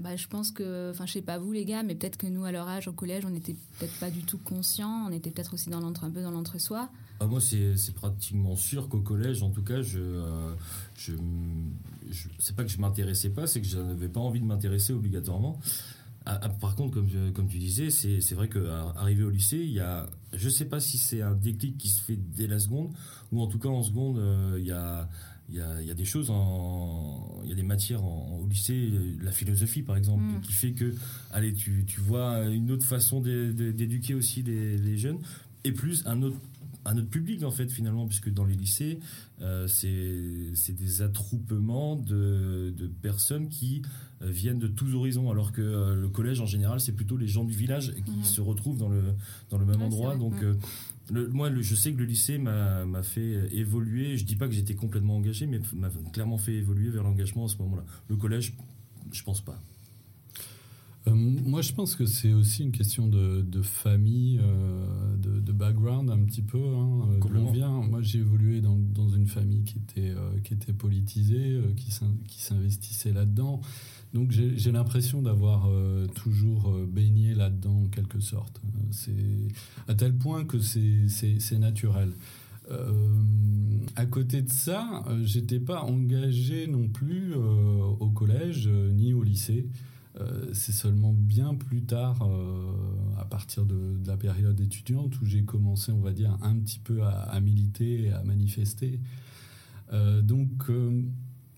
bah, 0.00 0.16
je 0.16 0.26
pense 0.26 0.50
que, 0.50 0.90
enfin, 0.90 1.04
je 1.04 1.12
sais 1.12 1.22
pas 1.22 1.38
vous 1.38 1.52
les 1.52 1.64
gars, 1.64 1.82
mais 1.82 1.94
peut-être 1.94 2.16
que 2.16 2.26
nous, 2.26 2.44
à 2.44 2.52
leur 2.52 2.66
âge, 2.66 2.88
au 2.88 2.92
collège, 2.92 3.24
on 3.26 3.30
n'était 3.30 3.54
peut-être 3.78 3.94
pas 4.00 4.10
du 4.10 4.22
tout 4.22 4.38
conscients, 4.38 5.06
on 5.06 5.12
était 5.12 5.30
peut-être 5.30 5.54
aussi 5.54 5.70
un 5.72 6.10
peu 6.10 6.22
dans 6.22 6.30
l'entre-soi. 6.30 6.88
Ah, 7.20 7.26
moi, 7.26 7.40
c'est, 7.40 7.74
pratiquement 7.94 8.56
sûr 8.56 8.88
qu'au 8.88 9.00
collège, 9.00 9.42
en 9.42 9.50
tout 9.50 9.62
cas, 9.62 9.82
je, 9.82 9.98
euh, 10.00 10.54
je, 10.96 11.12
c'est 12.38 12.56
pas 12.56 12.64
que 12.64 12.70
je 12.70 12.78
m'intéressais 12.78 13.28
pas, 13.28 13.46
c'est 13.46 13.60
que 13.60 13.66
je 13.66 13.78
n'avais 13.78 14.08
pas 14.08 14.20
envie 14.20 14.40
de 14.40 14.46
m'intéresser 14.46 14.94
obligatoirement. 14.94 15.60
Ah, 16.24 16.38
ah, 16.42 16.48
par 16.48 16.76
contre, 16.76 16.94
comme, 16.94 17.08
comme 17.34 17.48
tu 17.48 17.58
disais, 17.58 17.90
c'est, 17.90 18.34
vrai 18.34 18.48
qu'arrivé 18.48 19.22
au 19.22 19.30
lycée, 19.30 19.58
il 19.58 19.72
y 19.72 19.80
a, 19.80 20.06
je 20.32 20.48
sais 20.48 20.66
pas 20.66 20.80
si 20.80 20.96
c'est 20.96 21.20
un 21.20 21.34
déclic 21.34 21.76
qui 21.76 21.88
se 21.88 22.02
fait 22.02 22.16
dès 22.16 22.46
la 22.46 22.58
seconde, 22.58 22.90
ou 23.32 23.42
en 23.42 23.46
tout 23.46 23.58
cas 23.58 23.68
en 23.68 23.82
seconde, 23.82 24.18
euh, 24.18 24.56
il 24.58 24.64
y 24.64 24.72
a 24.72 25.08
il 25.52 25.86
y 25.86 25.90
a, 25.90 25.94
des 25.94 26.04
choses 26.04 26.30
en, 26.30 27.40
il 27.42 27.50
y 27.50 27.52
a 27.52 27.56
des 27.56 27.62
matières 27.62 28.04
au 28.04 28.46
lycée, 28.48 28.88
la 29.20 29.32
philosophie 29.32 29.82
par 29.82 29.96
exemple, 29.96 30.22
mm. 30.22 30.40
qui 30.42 30.52
fait 30.52 30.72
que, 30.72 30.94
allez, 31.32 31.52
tu, 31.52 31.84
tu 31.86 32.00
vois 32.00 32.46
une 32.46 32.70
autre 32.70 32.86
façon 32.86 33.20
d'éduquer 33.20 34.14
aussi 34.14 34.42
les, 34.42 34.96
jeunes, 34.96 35.18
et 35.64 35.72
plus 35.72 36.06
un 36.06 36.22
autre 36.22 36.36
un 36.86 36.96
autre 36.96 37.10
public 37.10 37.42
en 37.42 37.50
fait 37.50 37.70
finalement 37.70 38.06
puisque 38.06 38.32
dans 38.32 38.46
les 38.46 38.54
lycées 38.54 39.00
euh, 39.42 39.66
c'est 39.66 40.72
des 40.72 41.02
attroupements 41.02 41.94
de, 41.94 42.72
de 42.74 42.86
personnes 42.86 43.50
qui 43.50 43.82
euh, 44.22 44.30
viennent 44.30 44.58
de 44.58 44.66
tous 44.66 44.94
horizons 44.94 45.30
alors 45.30 45.52
que 45.52 45.60
euh, 45.60 45.94
le 45.94 46.08
collège 46.08 46.40
en 46.40 46.46
général 46.46 46.80
c'est 46.80 46.92
plutôt 46.92 47.18
les 47.18 47.28
gens 47.28 47.44
du 47.44 47.52
village 47.52 47.92
qui 48.06 48.20
mm. 48.20 48.24
se 48.24 48.40
retrouvent 48.40 48.78
dans 48.78 48.88
le 48.88 49.02
dans 49.50 49.58
le 49.58 49.66
même 49.66 49.82
endroit 49.82 50.16
donc 50.16 50.36
moi, 51.10 51.50
je 51.60 51.74
sais 51.74 51.92
que 51.92 51.98
le 51.98 52.04
lycée 52.04 52.38
m'a 52.38 53.02
fait 53.02 53.48
évoluer. 53.54 54.16
Je 54.16 54.24
dis 54.24 54.36
pas 54.36 54.46
que 54.46 54.54
j'étais 54.54 54.74
complètement 54.74 55.16
engagé, 55.16 55.46
mais 55.46 55.60
m'a 55.74 55.90
clairement 56.12 56.38
fait 56.38 56.54
évoluer 56.54 56.90
vers 56.90 57.02
l'engagement 57.02 57.44
à 57.44 57.48
ce 57.48 57.56
moment-là. 57.58 57.84
Le 58.08 58.16
collège, 58.16 58.54
je 59.12 59.22
pense 59.22 59.40
pas. 59.40 59.60
Euh, 61.08 61.14
moi, 61.14 61.62
je 61.62 61.72
pense 61.72 61.96
que 61.96 62.04
c'est 62.04 62.32
aussi 62.32 62.62
une 62.62 62.72
question 62.72 63.08
de, 63.08 63.62
famille, 63.62 64.38
euh, 64.42 65.16
de, 65.16 65.52
background 65.52 66.10
un 66.10 66.18
petit 66.24 66.42
peu. 66.42 66.58
Hein, 66.58 67.08
euh, 67.24 67.50
vient. 67.52 67.82
Moi, 67.82 68.02
j'ai 68.02 68.18
évolué 68.18 68.60
dans, 68.60 68.76
dans, 68.76 69.08
une 69.08 69.26
famille 69.26 69.64
qui 69.64 69.78
était, 69.78 70.14
qui 70.44 70.54
était 70.54 70.72
politisée, 70.72 71.60
qui 71.76 72.40
s'investissait 72.42 73.12
là-dedans. 73.12 73.60
Donc 74.12 74.32
j'ai 74.32 74.72
l'impression 74.72 75.22
d'avoir 75.22 75.68
euh, 75.68 76.06
toujours 76.08 76.70
euh, 76.70 76.84
baigné 76.84 77.32
là-dedans 77.34 77.82
en 77.84 77.88
quelque 77.88 78.18
sorte. 78.18 78.60
C'est 78.90 79.12
à 79.86 79.94
tel 79.94 80.14
point 80.14 80.44
que 80.44 80.58
c'est 80.58 81.58
naturel. 81.58 82.10
Euh, 82.72 82.92
à 83.94 84.06
côté 84.06 84.42
de 84.42 84.50
ça, 84.50 85.04
j'étais 85.22 85.60
pas 85.60 85.82
engagé 85.82 86.66
non 86.66 86.88
plus 86.88 87.34
au 87.34 88.10
collège 88.10 88.68
ni 88.68 89.14
au 89.14 89.22
lycée. 89.22 89.68
c'est 90.52 90.72
seulement 90.72 91.12
bien 91.12 91.54
plus 91.54 91.82
tard, 91.82 92.28
à 93.18 93.24
partir 93.24 93.64
de, 93.64 93.98
la 94.06 94.16
période 94.16 94.60
étudiante, 94.60 95.20
où 95.20 95.24
j'ai 95.24 95.42
commencé, 95.42 95.92
on 95.92 96.00
va 96.00 96.12
dire, 96.12 96.36
un 96.42 96.56
petit 96.56 96.80
peu 96.80 97.02
à, 97.02 97.10
à 97.10 97.40
militer 97.40 98.12
à 98.12 98.22
manifester. 98.24 99.00
donc 100.22 100.70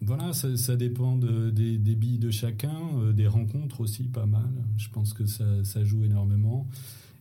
voilà, 0.05 0.33
ça, 0.33 0.77
dépend 0.77 1.17
des, 1.17 1.79
billes 1.79 2.19
de 2.19 2.31
chacun, 2.31 2.77
euh, 2.97 3.13
des 3.13 3.27
rencontres 3.27 3.81
aussi, 3.81 4.05
pas 4.05 4.27
mal. 4.27 4.51
Je 4.77 4.89
pense 4.89 5.13
que 5.13 5.27
ça, 5.27 5.85
joue 5.85 6.05
énormément. 6.05 6.69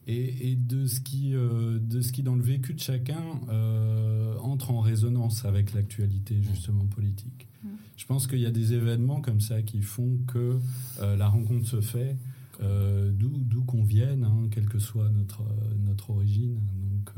Et, 0.07 0.55
de, 0.55 0.87
ce 0.87 0.99
qui, 0.99 1.35
euh, 1.35 1.79
de 1.79 2.01
ce 2.01 2.11
qui, 2.11 2.23
dans 2.23 2.35
le 2.35 2.41
vécu 2.41 2.73
de 2.73 2.79
chacun, 2.79 3.23
euh, 3.49 4.35
entre 4.39 4.71
en 4.71 4.81
résonance 4.81 5.45
avec 5.45 5.73
l'actualité, 5.73 6.41
justement, 6.41 6.85
politique. 6.85 7.47
Mmh. 7.63 7.67
Je 7.97 8.05
pense 8.07 8.25
qu'il 8.25 8.39
y 8.39 8.47
a 8.47 8.51
des 8.51 8.73
événements 8.73 9.21
comme 9.21 9.41
ça 9.41 9.61
qui 9.61 9.81
font 9.81 10.17
que 10.27 10.57
la 10.99 11.27
rencontre 11.27 11.67
se 11.67 11.81
fait, 11.81 12.17
d'où 12.59 13.63
qu'on 13.65 13.83
vienne, 13.83 14.23
hein, 14.23 14.47
quelle 14.49 14.67
que 14.67 14.79
soit 14.79 15.09
notre, 15.09 15.43
notre 15.85 16.09
origine. 16.09 16.55
Donc. 16.55 17.13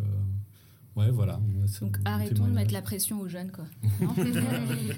Ouais, 0.96 1.10
voilà. 1.10 1.40
Donc 1.82 1.98
arrêtons 2.06 2.46
de 2.46 2.52
mettre 2.52 2.72
la 2.72 2.84
pression 2.84 3.20
aux 3.20 3.28
jeunes, 3.28 3.52
quoi. 3.52 3.66
non, 4.02 4.14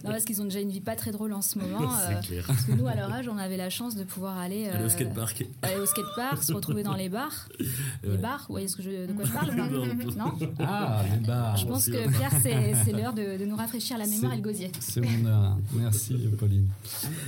parce 0.04 0.26
qu'ils 0.26 0.42
ont 0.42 0.44
déjà 0.44 0.60
une 0.60 0.70
vie 0.70 0.82
pas 0.82 0.96
très 0.96 1.12
drôle 1.12 1.32
en 1.32 1.42
ce 1.42 1.58
moment. 1.58 1.84
Euh, 1.84 2.42
parce 2.46 2.66
que 2.66 2.74
nous, 2.74 2.86
à 2.88 2.96
leur 2.96 3.12
âge, 3.12 3.30
on 3.30 3.38
avait 3.38 3.56
la 3.56 3.70
chance 3.70 3.96
de 3.96 4.04
pouvoir 4.04 4.38
aller, 4.38 4.68
aller 4.68 4.84
au 4.84 4.88
euh, 4.88 4.90
skatepark. 4.90 5.46
Aller 5.62 5.80
au 5.80 5.86
skatepark, 5.86 6.44
se 6.44 6.52
retrouver 6.52 6.84
dans 6.84 6.96
les 6.96 7.08
bars. 7.08 7.48
Les 8.04 8.18
bars, 8.18 8.46
vous 8.50 8.56
voyez 8.56 8.68
ce 8.68 8.76
que 8.76 8.84
je, 8.84 9.08
de 9.08 9.14
quoi 9.14 9.24
je 9.24 9.32
parle? 9.32 9.56
Non 10.18 10.34
Ah, 10.60 11.04
les 11.12 11.26
bars. 11.26 11.56
Je 11.58 11.66
pense 11.66 11.86
que 11.86 12.10
Pierre, 12.10 12.32
c'est 12.42 12.92
l'heure 12.94 13.14
de, 13.14 13.38
de, 13.38 13.46
nous 13.46 13.56
rafraîchir 13.56 13.98
la 13.98 14.06
mémoire 14.06 14.34
et 14.34 14.38
le 14.38 14.42
gosier. 14.42 14.72
C'est 14.80 15.02
mon 15.02 15.26
heure. 15.26 15.58
Merci, 15.74 16.16
Pauline. 16.38 16.70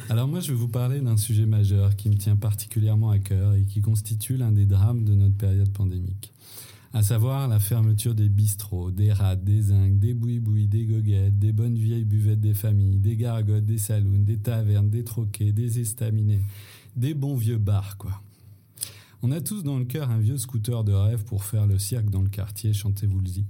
Alors 0.09 0.27
moi, 0.27 0.41
je 0.41 0.49
vais 0.49 0.57
vous 0.57 0.67
parler 0.67 0.99
d'un 0.99 1.17
sujet 1.17 1.45
majeur 1.45 1.95
qui 1.95 2.09
me 2.09 2.15
tient 2.15 2.35
particulièrement 2.35 3.11
à 3.11 3.19
cœur 3.19 3.53
et 3.53 3.63
qui 3.63 3.81
constitue 3.81 4.35
l'un 4.35 4.51
des 4.51 4.65
drames 4.65 5.05
de 5.05 5.13
notre 5.13 5.35
période 5.35 5.71
pandémique 5.71 6.33
à 6.93 7.03
savoir 7.03 7.47
la 7.47 7.59
fermeture 7.59 8.15
des 8.15 8.29
bistrots, 8.29 8.91
des 8.91 9.11
rats, 9.11 9.35
des 9.35 9.63
zincs, 9.63 9.99
des 9.99 10.13
bouis-bouis, 10.13 10.67
des 10.67 10.85
goguettes, 10.85 11.37
des 11.37 11.51
bonnes 11.51 11.77
vieilles 11.77 12.05
buvettes 12.05 12.39
des 12.39 12.53
familles, 12.53 12.99
des 12.99 13.17
gargotes, 13.17 13.65
des 13.65 13.77
saloons, 13.77 14.23
des 14.23 14.37
tavernes, 14.37 14.89
des 14.89 15.03
troquets, 15.03 15.51
des 15.51 15.79
estaminets, 15.79 16.43
des 16.95 17.13
bons 17.13 17.35
vieux 17.35 17.57
bars, 17.57 17.97
quoi. 17.97 18.21
On 19.23 19.31
a 19.31 19.41
tous 19.41 19.63
dans 19.63 19.79
le 19.79 19.85
cœur 19.85 20.11
un 20.11 20.19
vieux 20.19 20.37
scooter 20.37 20.83
de 20.83 20.93
rêve 20.93 21.23
pour 21.23 21.43
faire 21.43 21.65
le 21.65 21.79
cirque 21.79 22.09
dans 22.09 22.21
le 22.21 22.29
quartier, 22.29 22.71
chantez-vous-y. 22.73 23.45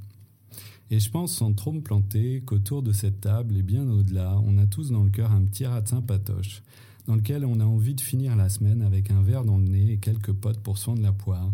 Et 0.90 1.00
je 1.00 1.12
pense 1.12 1.34
sans 1.34 1.54
trop 1.54 1.74
me 1.74 1.82
planter 1.82 2.42
qu'autour 2.46 2.82
de 2.82 2.94
cette 2.94 3.20
table 3.20 3.58
et 3.58 3.64
bien 3.64 3.88
au-delà, 3.90 4.40
on 4.46 4.58
a 4.58 4.66
tous 4.66 4.92
dans 4.92 5.04
le 5.04 5.10
cœur 5.10 5.34
un 5.34 5.44
petit 5.44 5.66
rat 5.66 5.82
de 5.82 5.90
sympatoche, 5.90 6.64
dans 7.06 7.16
lequel 7.16 7.44
on 7.44 7.60
a 7.60 7.66
envie 7.66 7.96
de 7.96 8.02
finir 8.02 8.38
la 8.38 8.48
semaine 8.48 8.82
avec 8.82 9.12
un 9.12 9.22
verre 9.22 9.44
dans 9.44 9.58
le 9.58 9.66
nez 9.66 9.92
et 9.92 9.98
quelques 9.98 10.32
potes 10.32 10.60
pour 10.62 10.78
soin 10.78 10.96
de 10.96 11.04
la 11.04 11.12
poire, 11.12 11.52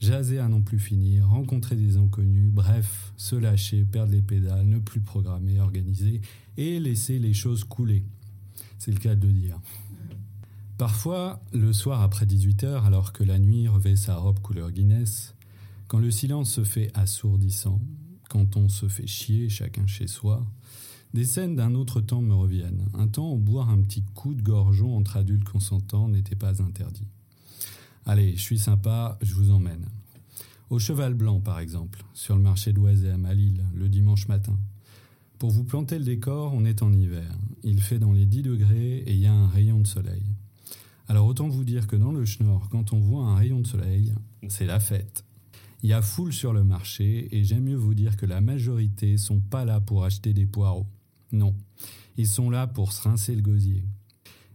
Jaser 0.00 0.38
à 0.38 0.48
non 0.48 0.60
plus 0.60 0.78
finir, 0.78 1.28
rencontrer 1.28 1.74
des 1.74 1.96
inconnus, 1.96 2.50
bref, 2.52 3.12
se 3.16 3.34
lâcher, 3.34 3.84
perdre 3.84 4.12
les 4.12 4.22
pédales, 4.22 4.66
ne 4.66 4.78
plus 4.78 5.00
programmer, 5.00 5.58
organiser 5.58 6.20
et 6.56 6.78
laisser 6.78 7.18
les 7.18 7.32
choses 7.32 7.64
couler. 7.64 8.04
C'est 8.78 8.92
le 8.92 8.98
cas 8.98 9.14
de 9.14 9.28
dire. 9.28 9.58
Parfois, 10.76 11.42
le 11.54 11.72
soir 11.72 12.02
après 12.02 12.26
18h, 12.26 12.84
alors 12.84 13.14
que 13.14 13.24
la 13.24 13.38
nuit 13.38 13.66
revêt 13.66 13.96
sa 13.96 14.16
robe 14.16 14.40
couleur 14.40 14.70
Guinness, 14.70 15.34
quand 15.88 15.98
le 15.98 16.10
silence 16.10 16.50
se 16.50 16.64
fait 16.64 16.90
assourdissant, 16.94 17.80
quand 18.28 18.56
on 18.56 18.68
se 18.68 18.88
fait 18.88 19.06
chier 19.06 19.48
chacun 19.48 19.86
chez 19.86 20.06
soi, 20.06 20.46
des 21.14 21.24
scènes 21.24 21.56
d'un 21.56 21.74
autre 21.74 22.02
temps 22.02 22.20
me 22.20 22.34
reviennent, 22.34 22.84
un 22.92 23.08
temps 23.08 23.32
où 23.32 23.38
boire 23.38 23.70
un 23.70 23.80
petit 23.80 24.02
coup 24.02 24.34
de 24.34 24.42
gorgeon 24.42 24.96
entre 24.96 25.16
adultes 25.16 25.48
consentants 25.48 26.08
n'était 26.08 26.36
pas 26.36 26.62
interdit. 26.62 27.08
Allez, 28.08 28.36
je 28.36 28.40
suis 28.40 28.60
sympa, 28.60 29.18
je 29.20 29.34
vous 29.34 29.50
emmène. 29.50 29.84
Au 30.70 30.78
Cheval 30.78 31.14
Blanc, 31.14 31.40
par 31.40 31.58
exemple, 31.58 32.04
sur 32.14 32.36
le 32.36 32.40
marché 32.40 32.72
d'Oisem, 32.72 33.26
à 33.26 33.34
Lille, 33.34 33.64
le 33.74 33.88
dimanche 33.88 34.28
matin. 34.28 34.56
Pour 35.40 35.50
vous 35.50 35.64
planter 35.64 35.98
le 35.98 36.04
décor, 36.04 36.52
on 36.54 36.64
est 36.64 36.82
en 36.82 36.92
hiver. 36.92 37.36
Il 37.64 37.80
fait 37.80 37.98
dans 37.98 38.12
les 38.12 38.24
10 38.24 38.42
degrés 38.42 38.98
et 38.98 39.12
il 39.12 39.18
y 39.18 39.26
a 39.26 39.32
un 39.32 39.48
rayon 39.48 39.80
de 39.80 39.88
soleil. 39.88 40.22
Alors 41.08 41.26
autant 41.26 41.48
vous 41.48 41.64
dire 41.64 41.88
que 41.88 41.96
dans 41.96 42.12
le 42.12 42.24
Schnorr, 42.24 42.68
quand 42.70 42.92
on 42.92 43.00
voit 43.00 43.24
un 43.24 43.34
rayon 43.34 43.58
de 43.58 43.66
soleil, 43.66 44.14
c'est 44.48 44.66
la 44.66 44.78
fête. 44.78 45.24
Il 45.82 45.90
y 45.90 45.92
a 45.92 46.00
foule 46.00 46.32
sur 46.32 46.52
le 46.52 46.62
marché 46.62 47.28
et 47.36 47.42
j'aime 47.42 47.64
mieux 47.64 47.74
vous 47.74 47.94
dire 47.94 48.16
que 48.16 48.26
la 48.26 48.40
majorité 48.40 49.16
sont 49.16 49.40
pas 49.40 49.64
là 49.64 49.80
pour 49.80 50.04
acheter 50.04 50.32
des 50.32 50.46
poireaux. 50.46 50.86
Non, 51.32 51.56
ils 52.16 52.28
sont 52.28 52.50
là 52.50 52.68
pour 52.68 52.92
se 52.92 53.02
rincer 53.02 53.34
le 53.34 53.42
gosier. 53.42 53.84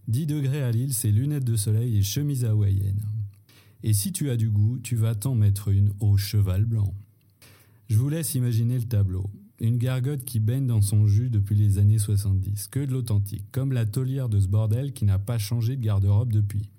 10 0.08 0.26
degrés 0.26 0.64
à 0.64 0.72
Lille, 0.72 0.94
c'est 0.94 1.12
lunettes 1.12 1.44
de 1.44 1.58
soleil 1.58 1.98
et 1.98 2.02
chemise 2.02 2.46
hawaïenne. 2.46 3.02
Et 3.84 3.94
si 3.94 4.12
tu 4.12 4.30
as 4.30 4.38
du 4.38 4.50
goût, 4.50 4.80
tu 4.80 4.96
vas 4.96 5.16
t'en 5.16 5.36
mettre 5.36 5.70
une 5.70 5.94
au 6.00 6.18
cheval 6.18 6.66
blanc. 6.66 6.94
Je 7.90 7.98
vous 7.98 8.10
laisse 8.10 8.36
imaginer 8.36 8.78
le 8.78 8.86
tableau. 8.86 9.30
Une 9.60 9.78
gargote 9.78 10.24
qui 10.24 10.40
baigne 10.40 10.66
dans 10.66 10.82
son 10.82 11.08
jus 11.08 11.30
depuis 11.30 11.56
les 11.56 11.78
années 11.78 12.00
70, 12.00 12.68
que 12.68 12.80
de 12.80 12.92
l'authentique, 12.92 13.46
comme 13.52 13.74
la 13.74 13.86
taulière 13.86 14.30
de 14.30 14.40
ce 14.40 14.48
bordel 14.48 14.94
qui 14.94 15.06
n'a 15.06 15.20
pas 15.20 15.38
changé 15.38 15.76
de 15.76 15.84
garde-robe 15.84 16.32
depuis. 16.32 16.70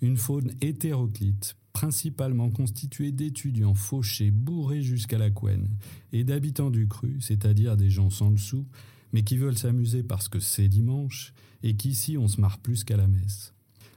Une 0.00 0.16
faune 0.16 0.52
hétéroclite, 0.60 1.56
principalement 1.72 2.50
constituée 2.50 3.12
d'étudiants 3.12 3.74
fauchés, 3.74 4.30
bourrés 4.30 4.82
jusqu'à 4.82 5.18
la 5.18 5.30
couenne, 5.30 5.68
et 6.12 6.24
d'habitants 6.24 6.70
du 6.70 6.88
cru, 6.88 7.20
c'est-à-dire 7.20 7.76
des 7.76 7.90
gens 7.90 8.08
sans 8.08 8.30
dessous, 8.30 8.66
mais 9.12 9.24
qui 9.24 9.36
veulent 9.36 9.58
s'amuser 9.58 10.02
parce 10.02 10.28
que 10.28 10.40
c'est 10.40 10.68
dimanche, 10.68 11.34
et 11.62 11.76
qu'ici 11.76 12.16
on 12.16 12.28
se 12.28 12.40
marre 12.40 12.58
plus 12.58 12.84
qu'à 12.84 12.96
la 12.96 13.08
messe. 13.08 13.52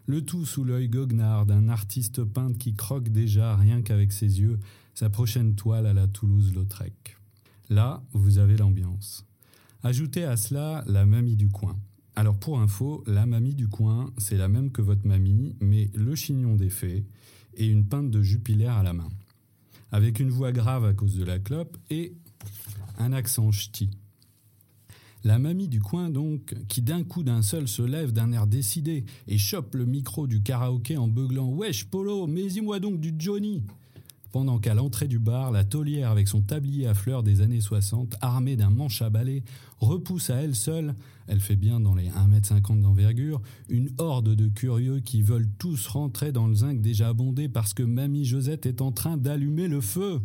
Le 0.10 0.26
tout 0.26 0.44
sous 0.44 0.64
l'œil 0.64 0.90
goguenard 0.90 1.46
d'un 1.46 1.70
artiste 1.70 2.24
peintre 2.24 2.58
qui 2.58 2.74
croque 2.74 3.10
déjà, 3.10 3.56
rien 3.56 3.84
qu'avec 3.84 4.12
ses 4.12 4.40
yeux, 4.42 4.58
sa 4.96 5.08
prochaine 5.08 5.54
toile 5.54 5.86
à 5.86 5.94
la 5.94 6.08
Toulouse-Lautrec. 6.08 7.16
Là, 7.70 8.02
vous 8.14 8.40
avez 8.40 8.58
l'ambiance. 8.58 9.28
Ajoutez 9.84 10.24
à 10.24 10.36
cela 10.36 10.84
la 10.88 11.06
mamie 11.06 11.36
du 11.36 11.50
coin. 11.50 11.78
Alors 12.16 12.36
pour 12.36 12.60
info, 12.60 13.04
la 13.06 13.28
mamie 13.28 13.54
du 13.54 13.68
coin, 13.68 14.12
c'est 14.18 14.36
la 14.36 14.48
même 14.48 14.72
que 14.72 14.82
votre 14.82 15.06
mamie, 15.06 15.56
mais 15.60 15.92
le 15.94 16.16
chignon 16.16 16.56
défait 16.56 17.06
et 17.54 17.68
une 17.68 17.86
pinte 17.86 18.10
de 18.10 18.24
jupilaire 18.24 18.78
à 18.78 18.82
la 18.82 18.94
main. 18.94 19.10
Avec 19.92 20.20
une 20.20 20.32
voix 20.32 20.52
grave 20.52 20.86
à 20.86 20.94
cause 20.96 21.18
de 21.18 21.24
la 21.24 21.38
clope 21.38 21.78
et 21.92 22.16
un 22.98 23.14
accent 23.14 23.52
ch'ti. 23.52 23.92
La 25.24 25.38
mamie 25.38 25.68
du 25.68 25.82
coin, 25.82 26.10
donc, 26.10 26.56
qui 26.68 26.82
d'un 26.82 27.04
coup 27.04 27.24
d'un 27.24 27.42
seul 27.42 27.68
se 27.68 27.82
lève 27.82 28.14
d'un 28.14 28.32
air 28.32 28.48
décidé 28.48 29.04
et 29.28 29.38
chope 29.38 29.76
le 29.76 29.86
micro 29.86 30.28
du 30.28 30.42
karaoké 30.42 30.98
en 30.98 31.08
beuglant 31.08 31.50
Wesh, 31.50 31.86
Polo, 31.86 32.26
mets-y-moi 32.26 32.80
donc 32.80 33.00
du 33.00 33.14
Johnny 33.18 33.64
pendant 34.32 34.60
qu'à 34.60 34.74
l'entrée 34.74 35.08
du 35.08 35.20
bar, 35.20 35.52
la 35.52 35.64
taulière 35.64 36.12
avec 36.12 36.28
son 36.28 36.42
tablier 36.42 36.88
à 36.88 36.94
fleurs 36.94 37.24
des 37.24 37.42
années 37.42 37.62
60, 37.62 38.16
armée 38.22 38.56
d'un 38.56 38.70
manche 38.70 39.02
à 39.02 39.10
balai, 39.10 39.44
repousse 39.80 40.30
à 40.30 40.36
elle 40.36 40.56
seule, 40.56 40.94
elle 41.28 41.40
fait 41.40 41.56
bien 41.56 41.80
dans 41.80 41.96
les 41.96 42.10
1m50 42.10 42.82
d'envergure, 42.82 43.42
une 43.70 43.90
horde 43.98 44.36
de 44.36 44.48
curieux 44.48 45.00
qui 45.00 45.22
veulent 45.22 45.50
tous 45.58 45.88
rentrer 45.88 46.32
dans 46.32 46.48
le 46.48 46.54
zinc 46.54 46.80
déjà 46.82 47.14
bondé 47.14 47.50
parce 47.50 47.74
que 47.74 47.84
Mamie 47.84 48.26
Josette 48.26 48.66
est 48.66 48.82
en 48.82 48.92
train 48.92 49.18
d'allumer 49.18 49.68
le 49.68 49.82
feu. 49.82 50.22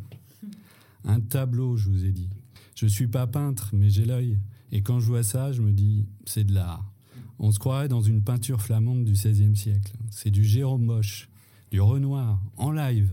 Un 1.04 1.20
tableau, 1.20 1.76
je 1.76 1.88
vous 1.88 2.04
ai 2.04 2.12
dit. 2.12 2.28
Je 2.74 2.86
suis 2.86 3.08
pas 3.08 3.26
peintre, 3.26 3.70
mais 3.72 3.88
j'ai 3.88 4.04
l'œil 4.04 4.38
Et 4.74 4.82
quand 4.82 4.98
je 4.98 5.06
vois 5.06 5.22
ça, 5.22 5.52
je 5.52 5.62
me 5.62 5.70
dis, 5.70 6.04
c'est 6.26 6.42
de 6.42 6.52
l'art. 6.52 6.92
On 7.38 7.52
se 7.52 7.60
croirait 7.60 7.86
dans 7.86 8.02
une 8.02 8.24
peinture 8.24 8.60
flamande 8.60 9.04
du 9.04 9.12
XVIe 9.12 9.56
siècle. 9.56 9.96
C'est 10.10 10.32
du 10.32 10.44
Jérôme 10.44 10.84
Moche, 10.84 11.28
du 11.70 11.80
Renoir, 11.80 12.42
en 12.56 12.72
live. 12.72 13.08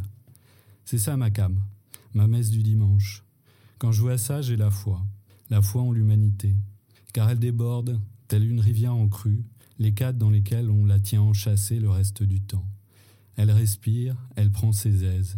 C'est 0.85 0.97
ça 0.97 1.17
ma 1.17 1.29
cam, 1.29 1.61
ma 2.15 2.25
messe 2.25 2.49
du 2.49 2.63
dimanche. 2.63 3.23
Quand 3.77 3.91
je 3.91 4.01
vois 4.01 4.17
ça, 4.17 4.41
j'ai 4.41 4.55
la 4.57 4.71
foi. 4.71 5.05
La 5.51 5.61
foi 5.61 5.83
en 5.83 5.91
l'humanité. 5.91 6.55
Car 7.13 7.29
elle 7.29 7.37
déborde, 7.37 8.01
telle 8.27 8.43
une 8.43 8.59
rivière 8.59 8.95
en 8.95 9.07
crue, 9.07 9.43
les 9.77 9.93
cadres 9.93 10.17
dans 10.17 10.31
lesquels 10.31 10.71
on 10.71 10.85
la 10.85 10.99
tient 10.99 11.21
enchâssée 11.21 11.79
le 11.79 11.91
reste 11.91 12.23
du 12.23 12.41
temps. 12.41 12.65
Elle 13.35 13.51
respire, 13.51 14.15
elle 14.35 14.51
prend 14.51 14.71
ses 14.71 15.03
aises. 15.03 15.37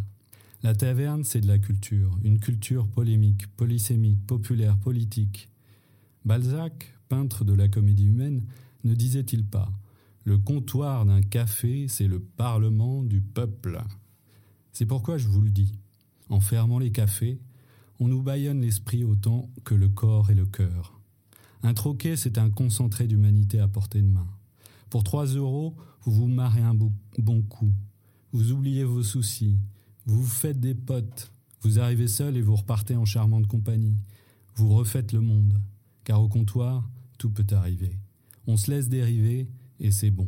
La 0.62 0.74
taverne, 0.74 1.26
c'est 1.26 1.42
de 1.42 1.48
la 1.48 1.60
culture, 1.60 2.18
une 2.24 2.40
culture 2.40 2.88
polémique, 2.88 3.48
polysémique, 3.58 4.26
populaire, 4.26 4.78
politique. 4.78 5.50
Balzac, 6.26 6.94
peintre 7.10 7.44
de 7.44 7.54
la 7.54 7.68
comédie 7.68 8.08
humaine, 8.08 8.46
ne 8.84 8.94
disait-il 8.94 9.46
pas 9.46 9.72
Le 10.24 10.38
comptoir 10.38 11.06
d'un 11.06 11.22
café, 11.22 11.88
c'est 11.88 12.08
le 12.08 12.20
parlement 12.20 13.04
du 13.04 13.22
peuple 13.22 13.82
C'est 14.72 14.86
pourquoi 14.86 15.18
je 15.18 15.28
vous 15.28 15.42
le 15.42 15.50
dis. 15.50 15.74
En 16.30 16.40
fermant 16.40 16.80
les 16.80 16.92
cafés, 16.92 17.40
on 18.00 18.08
nous 18.08 18.24
baillonne 18.24 18.62
l'esprit 18.62 19.04
autant 19.04 19.50
que 19.64 19.76
le 19.76 19.90
corps 19.90 20.32
et 20.32 20.36
le 20.36 20.46
cœur. 20.46 21.00
Un 21.62 21.74
troquet, 21.74 22.16
c'est 22.16 22.38
un 22.38 22.50
concentré 22.50 23.08
d'humanité 23.08 23.60
à 23.60 23.68
portée 23.68 24.02
de 24.02 24.08
main. 24.08 24.28
Pour 24.90 25.04
trois 25.04 25.26
euros, 25.26 25.76
vous 26.04 26.12
vous 26.12 26.28
marrez 26.28 26.62
un 26.62 26.76
bon 26.76 27.42
coup. 27.44 27.74
Vous 28.32 28.52
oubliez 28.52 28.84
vos 28.84 29.04
soucis. 29.04 29.60
Vous 30.06 30.24
vous 30.24 30.30
faites 30.30 30.60
des 30.60 30.76
potes. 30.76 31.32
Vous 31.62 31.80
arrivez 31.80 32.08
seul 32.08 32.36
et 32.36 32.42
vous 32.42 32.56
repartez 32.56 32.96
en 32.96 33.06
charmante 33.06 33.48
compagnie. 33.48 33.98
Vous 34.56 34.70
refaites 34.76 35.14
le 35.14 35.22
monde. 35.22 35.62
Car 36.04 36.22
au 36.22 36.28
comptoir, 36.28 36.90
tout 37.18 37.30
peut 37.30 37.46
arriver. 37.56 37.98
On 38.48 38.58
se 38.58 38.70
laisse 38.70 38.90
dériver 38.90 39.50
et 39.80 39.92
c'est 39.92 40.12
bon. 40.12 40.28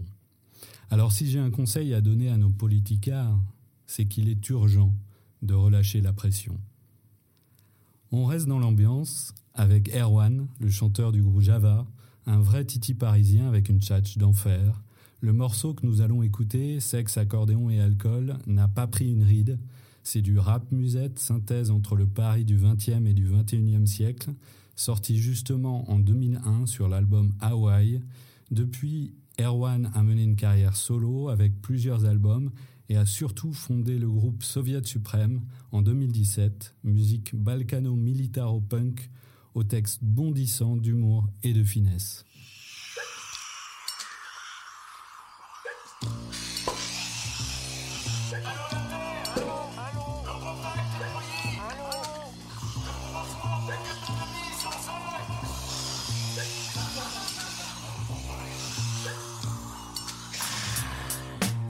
Alors 0.90 1.12
si 1.12 1.28
j'ai 1.28 1.40
un 1.40 1.52
conseil 1.52 1.94
à 1.94 2.02
donner 2.02 2.30
à 2.30 2.38
nos 2.38 2.50
politicards, 2.50 3.40
c'est 3.88 4.06
qu'il 4.06 4.30
est 4.30 4.50
urgent 4.50 4.94
de 5.42 5.54
relâcher 5.54 6.02
la 6.02 6.14
pression. 6.14 6.60
On 8.12 8.26
reste 8.26 8.48
dans 8.48 8.60
l'ambiance 8.60 9.34
avec 9.54 9.94
Erwan, 9.94 10.48
le 10.60 10.70
chanteur 10.70 11.12
du 11.12 11.22
groupe 11.22 11.42
Java, 11.42 11.86
un 12.26 12.40
vrai 12.40 12.66
titi 12.66 12.94
parisien 12.94 13.48
avec 13.48 13.70
une 13.70 13.82
tchatch 13.82 14.18
d'enfer. 14.18 14.82
Le 15.22 15.34
morceau 15.34 15.74
que 15.74 15.86
nous 15.86 16.02
allons 16.02 16.24
écouter, 16.24 16.80
Sexe, 16.80 17.18
accordéon 17.18 17.70
et 17.70 17.80
alcool, 17.80 18.38
n'a 18.48 18.68
pas 18.68 18.88
pris 18.88 19.12
une 19.12 19.24
ride. 19.24 19.60
C'est 20.04 20.22
du 20.22 20.38
rap 20.38 20.72
musette, 20.72 21.20
synthèse 21.20 21.72
entre 21.72 21.96
le 21.96 22.06
Paris 22.06 22.46
du 22.46 22.58
XXe 22.58 23.06
et 23.08 23.14
du 23.14 23.28
XXIe 23.30 23.88
siècle, 23.88 24.34
sorti 24.76 25.18
justement 25.18 25.90
en 25.90 26.00
2001 26.00 26.66
sur 26.66 26.88
l'album 26.88 27.34
Hawaii. 27.40 28.02
Depuis, 28.52 29.14
Erwan 29.40 29.92
a 29.94 30.04
mené 30.04 30.24
une 30.24 30.36
carrière 30.36 30.76
solo 30.76 31.30
avec 31.30 31.62
plusieurs 31.62 32.06
albums 32.06 32.52
et 32.90 32.98
a 32.98 33.06
surtout 33.06 33.54
fondé 33.54 33.98
le 33.98 34.10
groupe 34.10 34.44
Soviet 34.44 34.86
Suprême 34.86 35.42
en 35.72 35.82
2017, 35.82 36.76
musique 36.84 37.36
balkano-militaro-punk 37.36 39.10
au 39.56 39.64
texte 39.64 40.04
bondissant 40.04 40.76
d'humour 40.76 41.28
et 41.44 41.54
de 41.54 41.64
finesse. 41.64 42.26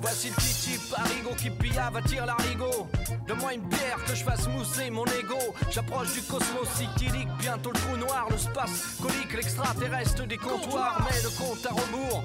Voici 0.05 0.29
le 0.29 0.35
petit 0.35 0.53
type 0.53 0.81
Parigo 0.91 1.31
qui 1.35 1.49
pillave, 1.49 1.97
attire 1.97 2.27
l'arigot. 2.27 2.87
Donne-moi 3.27 3.55
une 3.55 3.61
bière 3.61 3.97
que 4.05 4.13
je 4.13 4.23
fasse 4.23 4.47
mousser 4.49 4.91
mon 4.91 5.03
ego. 5.05 5.39
J'approche 5.71 6.13
du 6.13 6.21
cosmos 6.21 6.69
cyclique, 6.75 7.27
bientôt 7.39 7.71
le 7.71 7.79
trou 7.79 7.97
noir, 7.97 8.27
le 8.29 8.37
space 8.37 8.97
colique, 9.01 9.33
l'extraterrestre 9.33 10.27
des 10.27 10.37
comptoirs. 10.37 11.07
Mais 11.09 11.23
le 11.23 11.29
compte 11.29 11.65
à 11.65 11.73
rebours, 11.73 12.23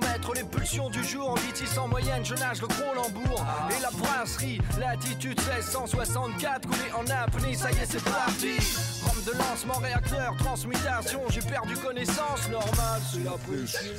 maîtres 0.00 0.32
les 0.34 0.44
pulsions 0.44 0.88
du 0.88 1.04
jour. 1.04 1.32
En 1.32 1.34
vitesse 1.34 1.76
en 1.76 1.86
moyenne, 1.86 2.24
je 2.24 2.34
nage 2.34 2.62
le 2.62 2.68
gros 2.68 2.94
lambourg. 2.94 3.44
Et 3.76 3.82
la 3.82 3.90
brasserie, 3.90 4.62
latitude 4.80 5.38
1664, 5.38 6.66
coulé 6.66 6.92
en 6.96 7.06
apnée, 7.10 7.54
ça 7.54 7.70
y 7.72 7.74
est, 7.74 7.84
c'est 7.90 8.02
parti. 8.02 8.56
Rampe 9.04 9.22
de 9.26 9.32
lancement, 9.32 9.78
réacteur, 9.80 10.34
transmutation, 10.38 11.20
j'ai 11.28 11.42
perdu 11.42 11.76
connaissance, 11.76 12.48
normal, 12.50 13.02
c'est 13.12 13.22
la 13.22 13.32
pression. 13.32 13.92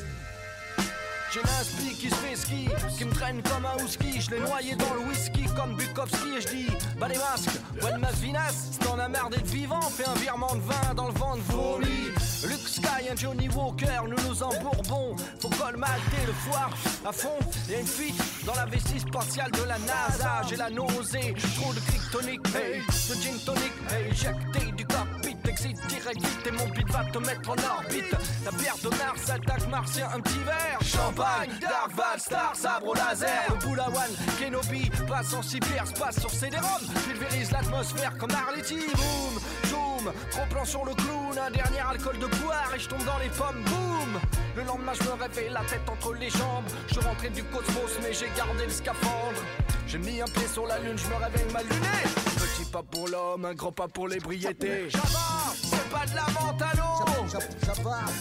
J'ai 1.38 1.44
l'inspi 1.44 1.96
qui 1.96 2.10
se 2.10 2.16
fait 2.16 2.36
ski, 2.36 2.68
qui 2.98 3.06
me 3.06 3.14
traîne 3.14 3.42
comme 3.44 3.66
un 3.66 3.84
husky. 3.84 4.22
Je 4.22 4.32
l'ai 4.32 4.40
noyé 4.40 4.76
dans 4.76 4.94
le 4.96 5.02
whisky 5.02 5.44
comme 5.56 5.76
Bukowski 5.76 6.38
et 6.38 6.42
je 6.42 6.48
dis 6.48 6.68
Bah 7.00 7.08
les 7.08 7.18
masques, 7.18 7.60
ouais 7.84 7.98
ma 8.00 8.12
vinasse, 8.12 8.70
si 8.72 8.80
t'en 8.80 8.98
as 8.98 9.08
marre 9.08 9.30
d'être 9.30 9.46
vivant, 9.46 9.82
fais 9.82 10.08
un 10.08 10.16
virement 10.16 10.56
de 10.56 10.62
vin 10.62 10.94
dans 10.96 11.08
le 11.08 11.14
vent 11.14 11.36
de 11.36 11.42
folie. 11.42 12.08
Luke 12.48 12.68
Sky, 12.68 13.10
un 13.12 13.16
Johnny 13.16 13.50
Walker, 13.50 14.00
nous 14.08 14.28
nous 14.28 14.44
embourbons. 14.44 15.16
Faut 15.40 15.50
colmater 15.50 16.26
le 16.26 16.34
foire 16.34 16.72
à 17.06 17.12
fond. 17.12 17.38
Y'a 17.70 17.80
une 17.80 17.88
fuite 17.88 18.22
dans 18.46 18.56
la 18.56 18.66
vessie 18.66 19.00
spatiale 19.00 19.52
de 19.52 19.64
la 19.68 19.78
NASA. 19.80 20.42
J'ai 20.50 20.56
la 20.56 20.70
nausée, 20.70 21.36
trop 21.60 21.74
de 21.74 21.80
kryptonique, 21.80 22.42
hey, 22.56 22.82
de 22.82 23.22
gin 23.22 23.38
tonic, 23.46 23.74
hey, 23.92 24.12
éjecté 24.12 24.72
du 24.76 24.86
cockpit, 24.86 25.27
exit 25.48 25.78
direct 25.88 26.20
vite 26.20 26.48
et 26.48 26.52
mon 26.52 26.68
beat 26.68 26.90
va 26.90 27.04
te 27.06 27.18
mettre 27.20 27.50
en 27.50 27.56
orbite. 27.56 28.16
La 28.46 28.52
bière 28.52 28.78
de 28.84 28.90
Mars 28.90 29.30
attaque 29.30 29.68
martien, 29.70 30.08
un 30.14 30.20
petit 30.20 30.40
verre. 30.40 30.80
Champagne, 30.82 31.52
Dark 31.62 31.92
Val, 31.96 32.20
Star, 32.20 32.56
sabre 32.56 32.88
au 32.88 32.94
laser. 32.94 33.46
Le 33.50 33.56
Boulawan, 33.66 34.12
Kenobi, 34.40 34.90
passe 35.08 35.34
en 35.34 35.42
cyber, 35.42 35.84
passe 36.00 36.20
sur 36.20 36.30
CD-ROM. 36.30 36.82
Pulvérise 37.06 37.52
l'atmosphère 37.52 38.18
comme 38.18 38.32
Arletty, 38.32 38.80
boom, 38.96 39.42
zoom. 39.68 40.14
Trop 40.32 40.46
plan 40.50 40.66
sur 40.66 40.86
le 40.86 40.94
clown, 40.94 41.38
un 41.38 41.52
dernier 41.52 41.80
alcool 41.80 42.18
de 42.20 42.28
poire 42.28 42.72
et 42.76 42.80
je 42.80 42.88
tombe 42.88 43.04
dans 43.06 43.18
les 43.20 43.30
pommes, 43.30 43.64
boum. 43.66 44.20
Le 44.56 44.64
lendemain, 44.64 44.94
je 44.94 45.04
me 45.04 45.14
réveille 45.14 45.52
la 45.52 45.62
tête 45.62 45.88
entre 45.90 46.14
les 46.14 46.30
jambes. 46.30 46.66
Je 46.92 47.00
rentré 47.00 47.30
du 47.30 47.44
cosmos, 47.44 48.00
mais 48.02 48.14
j'ai 48.14 48.30
gardé 48.36 48.66
le 48.66 48.72
scaphandre. 48.72 49.42
J'ai 49.86 50.00
mis 50.00 50.22
un 50.22 50.26
pied 50.26 50.48
sur 50.48 50.66
la 50.66 50.80
lune, 50.80 50.98
je 50.98 51.08
me 51.08 51.16
réveille 51.16 51.54
mal 51.54 51.64
luné. 51.64 52.37
Petit 52.68 52.74
pas 52.74 52.84
pour 52.84 53.08
l'homme, 53.08 53.46
un 53.46 53.54
grand 53.54 53.72
pas 53.72 53.88
pour 53.88 54.08
l'ébriété. 54.08 54.90
Java, 54.90 55.54
c'est 55.62 55.90
pas 55.90 56.06
de 56.06 56.16
la 56.16 56.26
l'eau. 56.74 56.92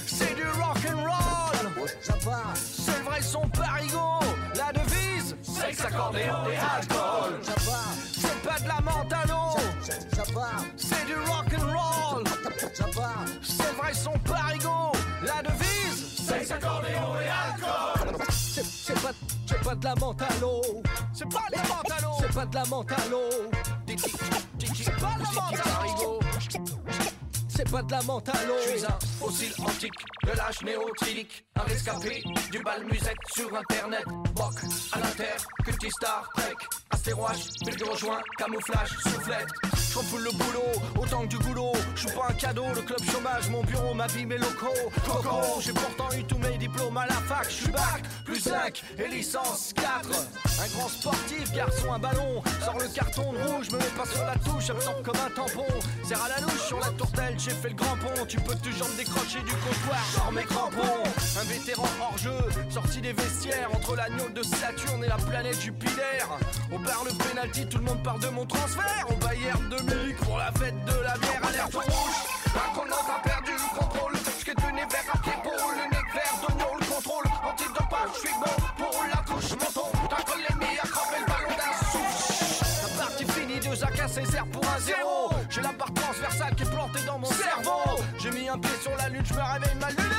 C'est 0.06 0.34
du 0.34 0.42
rock 0.42 0.78
and 0.88 1.02
roll. 1.02 1.88
C'est 2.00 2.98
le 2.98 3.04
vrai 3.04 3.22
son 3.22 3.48
parigo. 3.48 4.20
La 4.54 4.72
devise, 4.72 5.36
c'est 5.42 5.72
que 5.74 5.82
accordéon 5.82 6.48
et 6.52 6.56
alcool. 6.56 7.40
C'est 8.12 8.42
pas 8.42 8.58
de 8.60 8.68
la 8.68 8.78
l'eau. 9.26 9.56
C'est 10.76 11.06
du 11.06 11.14
rock 11.14 11.52
and 11.58 11.66
roll. 11.76 12.24
C'est 13.42 13.66
le 13.66 13.76
vrai 13.76 13.94
son 13.94 14.18
parigo. 14.18 14.92
La 15.22 15.42
devise, 15.42 16.24
c'est 16.26 16.46
que 16.46 16.52
accordéon 16.52 17.16
et 17.20 17.28
alcool. 17.28 18.26
C'est 18.60 18.94
pas, 19.02 19.12
c'est 19.46 19.60
pas 19.62 19.74
de 19.74 19.84
la 19.84 19.94
l'eau. 20.40 20.82
C'est 21.12 21.28
pas 21.28 21.46
de 21.50 21.88
la 21.88 22.00
l'eau. 22.00 22.16
C'est 22.20 22.34
pas 22.34 22.46
de 22.46 22.54
la. 22.54 22.64
C'est 22.64 23.75
pas 23.96 25.16
de 25.50 25.56
la. 25.56 25.86
C'est 27.48 27.70
pas 27.70 27.82
de 27.82 27.90
la 27.90 27.98
à 27.98 28.02
l'eau. 28.02 28.54
Je 28.64 28.76
suis 28.76 28.86
un 28.86 28.98
fossile 29.18 29.52
antique 29.64 29.92
de 30.24 30.32
l'âge 30.32 30.62
néotrilique. 30.62 31.44
Un 31.56 31.62
rescapé 31.62 32.22
du 32.52 32.62
bal 32.62 32.84
musette 32.84 33.16
sur 33.34 33.54
internet. 33.56 34.04
Rock 34.36 34.54
à 34.92 35.00
l'inter, 35.00 35.36
cultistar, 35.64 36.30
trek. 36.36 36.54
Astéroïde, 36.90 37.38
bulgare 37.64 37.92
rejoint, 37.92 38.20
camouflage, 38.38 38.90
soufflette. 39.02 39.85
J'rempoule 39.96 40.24
le 40.24 40.32
boulot, 40.32 41.00
autant 41.00 41.22
que 41.22 41.28
du 41.28 41.38
goulot. 41.38 41.72
J'suis 41.94 42.10
pas 42.10 42.26
un 42.28 42.34
cadeau, 42.34 42.66
le 42.74 42.82
club 42.82 42.98
chômage, 43.10 43.48
mon 43.48 43.62
bureau, 43.62 43.94
ma 43.94 44.06
vie, 44.08 44.26
mes 44.26 44.36
locaux. 44.36 44.90
Coco, 45.06 45.58
j'ai 45.60 45.72
pourtant 45.72 46.14
eu 46.14 46.22
tous 46.24 46.36
mes 46.36 46.58
diplômes 46.58 46.98
à 46.98 47.06
la 47.06 47.14
fac. 47.14 47.46
J'suis 47.48 47.70
bac, 47.70 48.02
plus 48.26 48.40
5 48.40 48.82
et 48.98 49.08
licence 49.08 49.72
4. 49.74 50.10
Un 50.62 50.68
grand 50.76 50.88
sportif, 50.90 51.50
garçon, 51.54 51.94
un 51.94 51.98
ballon. 51.98 52.42
Sors 52.62 52.78
le 52.78 52.88
carton 52.88 53.32
de 53.32 53.38
rouge, 53.38 53.70
me 53.70 53.78
mets 53.78 53.84
pas 53.96 54.04
sur 54.04 54.22
la 54.26 54.34
touche, 54.34 54.68
absorbe 54.68 55.02
comme 55.02 55.16
un 55.16 55.30
tampon. 55.30 55.64
Serre 56.04 56.22
à 56.22 56.28
la 56.28 56.40
louche 56.42 56.66
sur 56.66 56.78
la 56.78 56.90
tourtelle, 56.90 57.34
j'ai 57.38 57.52
fait 57.52 57.70
le 57.70 57.76
grand 57.76 57.96
pont. 57.96 58.26
Tu 58.28 58.36
peux 58.36 58.54
toujours 58.56 58.90
me 58.90 58.98
décrocher 58.98 59.40
du 59.40 59.52
comptoir, 59.52 60.04
sors 60.12 60.30
mes 60.30 60.44
crampons. 60.44 61.04
Un 61.40 61.44
vétéran 61.44 61.88
hors 62.02 62.18
jeu, 62.18 62.36
sorti 62.68 63.00
des 63.00 63.14
vestiaires 63.14 63.70
entre 63.74 63.96
l'agneau 63.96 64.28
de 64.28 64.42
Saturne 64.42 65.04
et 65.04 65.08
la 65.08 65.16
planète 65.16 65.58
Jupiter. 65.58 66.28
On 66.70 66.78
barre 66.80 67.04
le 67.06 67.12
penalty, 67.12 67.66
tout 67.66 67.78
le 67.78 67.84
monde 67.84 68.02
part 68.02 68.18
de 68.18 68.28
mon 68.28 68.44
transfert. 68.44 69.06
Au 69.08 69.14
Bayern 69.24 69.68
de 69.70 69.85
Pour 70.24 70.38
la 70.38 70.50
fête 70.52 70.84
de 70.84 71.02
la 71.02 71.16
bière, 71.18 71.40
alerte 71.48 71.74
rouge. 71.74 72.18
Un 72.54 72.72
chrono 72.72 72.94
a 72.94 73.22
perdu 73.22 73.52
le 73.52 73.78
contrôle. 73.78 74.12
J'quitte 74.40 74.60
l'univers 74.66 75.04
à 75.12 75.18
pied 75.18 75.32
pour 75.42 75.70
l'unique 75.72 76.12
vert 76.14 76.34
d'oignon, 76.42 76.74
le 76.80 76.86
contrôle. 76.86 77.24
Antidopage, 77.44 78.10
j'suis 78.16 78.34
bon 78.40 78.84
pour 78.84 79.04
la 79.08 79.22
touche, 79.22 79.50
menton. 79.52 79.88
T'as 80.10 80.36
l'ennemi 80.36 80.78
à 80.82 80.86
craper 80.86 81.20
le 81.20 81.26
ballon 81.26 81.56
d'un 81.56 81.74
souffle. 81.90 82.64
La 82.82 83.04
partie 83.04 83.24
finie, 83.26 83.60
deux 83.60 83.84
à 83.84 83.86
casser, 83.88 84.24
zère 84.24 84.46
pour 84.46 84.64
un 84.64 84.78
zéro. 84.80 85.30
J'ai 85.50 85.62
la 85.62 85.72
barre 85.72 85.94
transversale 85.94 86.54
qui 86.56 86.62
est 86.64 86.70
plantée 86.70 87.04
dans 87.06 87.18
mon 87.18 87.26
cerveau. 87.26 88.02
J'ai 88.18 88.30
mis 88.30 88.48
un 88.48 88.58
pied 88.58 88.76
sur 88.82 88.96
la 88.96 89.08
lune, 89.08 89.24
je 89.24 89.34
me 89.34 89.40
réveille 89.40 89.76
mal 89.80 89.94
luné. 89.96 90.15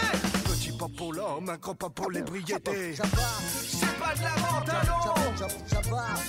L'homme, 1.18 1.50
un 1.50 1.58
grand 1.58 1.74
pas 1.74 1.90
pour 1.90 2.12
l'ébriété. 2.12 2.94
C'est 2.94 3.98
pas 3.98 4.14
de 4.14 4.22
la 4.22 4.36
vente 4.36 4.70
à 4.70 4.82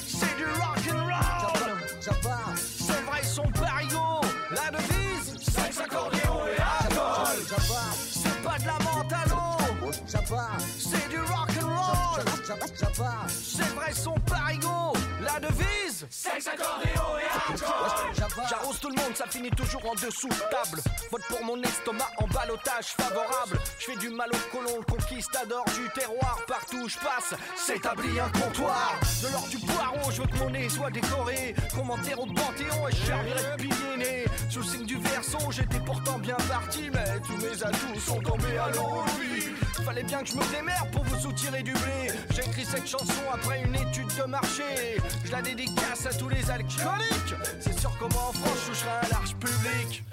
c'est 0.06 0.36
du 0.36 0.46
rock 0.46 0.78
and 0.90 1.04
roll. 1.04 1.76
C'est 2.00 3.02
vrai, 3.02 3.22
son 3.22 3.42
parigo, 3.42 4.20
la 4.50 4.70
devise, 4.70 5.38
sexe, 5.42 5.80
accordéon 5.80 6.40
et 6.46 6.60
alcool. 6.86 7.36
C'est 8.10 8.42
pas 8.42 8.58
de 8.58 8.66
la 8.66 8.78
vente 8.78 9.12
à 9.12 9.24
c'est 10.78 11.08
du 11.10 11.20
rock 11.20 11.50
and 11.62 11.68
roll. 11.68 12.24
C'est 13.28 13.74
vrai, 13.74 13.92
son 13.92 14.14
parigo, 14.20 14.94
la 15.20 15.38
devise, 15.38 16.06
sexe, 16.08 16.46
accordéon 16.46 17.18
et 17.18 17.52
alcool. 17.52 18.57
Tout 18.76 18.90
le 18.90 19.02
monde, 19.02 19.16
ça 19.16 19.26
finit 19.26 19.50
toujours 19.50 19.84
en 19.90 19.94
dessous 19.94 20.28
de 20.28 20.34
table. 20.34 20.80
Vote 21.10 21.22
pour 21.28 21.42
mon 21.42 21.60
estomac 21.62 22.10
en 22.18 22.26
balotage 22.28 22.88
favorable. 22.96 23.58
Je 23.78 23.86
fais 23.86 23.96
du 23.96 24.10
mal 24.10 24.28
au 24.30 24.56
colon, 24.56 24.80
conquistador 24.88 25.64
du 25.64 25.88
terroir. 25.98 26.38
Partout 26.46 26.76
où 26.84 26.88
je 26.88 26.98
passe, 26.98 27.34
s'établit 27.56 28.20
un 28.20 28.28
comptoir. 28.28 29.00
De 29.22 29.32
l'or 29.32 29.48
du 29.48 29.58
poireau, 29.58 30.10
je 30.12 30.20
veux 30.20 30.28
que 30.28 30.36
mon 30.36 30.50
nez 30.50 30.68
soit 30.68 30.90
décoré. 30.90 31.54
Qu'on 31.74 31.84
m'enterre 31.86 32.20
au 32.20 32.26
panthéon 32.26 32.88
et 32.88 32.92
je 32.92 33.06
servirai 33.06 33.42
de 33.42 33.62
pilier 33.62 33.96
né. 33.96 34.24
Sous 34.50 34.60
le 34.60 34.64
signe 34.64 34.86
du 34.86 34.98
verso, 34.98 35.38
j'étais 35.50 35.80
pourtant 35.80 36.18
bien 36.18 36.36
parti. 36.48 36.90
Mais 36.92 37.20
tous 37.26 37.36
mes 37.38 37.62
atouts 37.62 38.00
sont 38.00 38.20
tombés 38.20 38.58
à 38.58 38.68
l'envie. 38.68 39.48
Fallait 39.84 40.02
bien 40.02 40.20
que 40.22 40.28
je 40.28 40.34
me 40.34 40.44
démerde 40.54 40.90
pour 40.92 41.02
vous 41.04 41.18
soutirer 41.18 41.62
du 41.62 41.72
blé. 41.72 42.12
J'ai 42.30 42.44
écrit 42.44 42.64
cette 42.64 42.86
chanson 42.86 43.22
après 43.32 43.62
une 43.62 43.74
étude 43.74 44.14
de 44.18 44.24
marché. 44.24 44.98
Je 45.24 45.32
la 45.32 45.40
dédicace 45.40 46.06
à 46.06 46.10
tous 46.14 46.28
les 46.28 46.50
alcooliques. 46.50 47.34
C'est 47.60 47.78
sûr 47.78 47.90
comment 47.98 48.28
en 48.28 48.32
France 48.32 48.57
je 48.58 48.68
toucherai 48.68 48.90
un 48.90 49.08
large 49.08 49.34
public. 49.36 50.04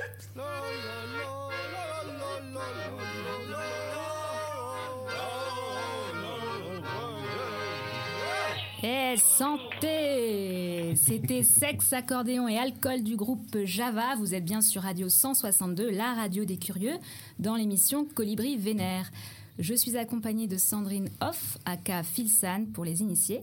Et 8.83 9.17
santé 9.17 10.95
C'était 10.95 11.41
sexe, 11.41 11.93
accordéon 11.93 12.47
et 12.47 12.57
alcool 12.57 13.01
du 13.01 13.15
groupe 13.15 13.57
Java. 13.63 14.15
Vous 14.17 14.35
êtes 14.35 14.45
bien 14.45 14.61
sur 14.61 14.83
Radio 14.83 15.09
162, 15.09 15.89
la 15.89 16.13
radio 16.13 16.45
des 16.45 16.57
curieux, 16.57 16.97
dans 17.39 17.55
l'émission 17.55 18.05
Colibri 18.05 18.57
Vénère. 18.57 19.09
Je 19.57 19.73
suis 19.73 19.97
accompagnée 19.97 20.47
de 20.47 20.57
Sandrine 20.57 21.09
Hoff, 21.21 21.57
aka 21.65 22.03
Filsan 22.03 22.65
pour 22.73 22.85
les 22.85 23.01
initiés. 23.01 23.41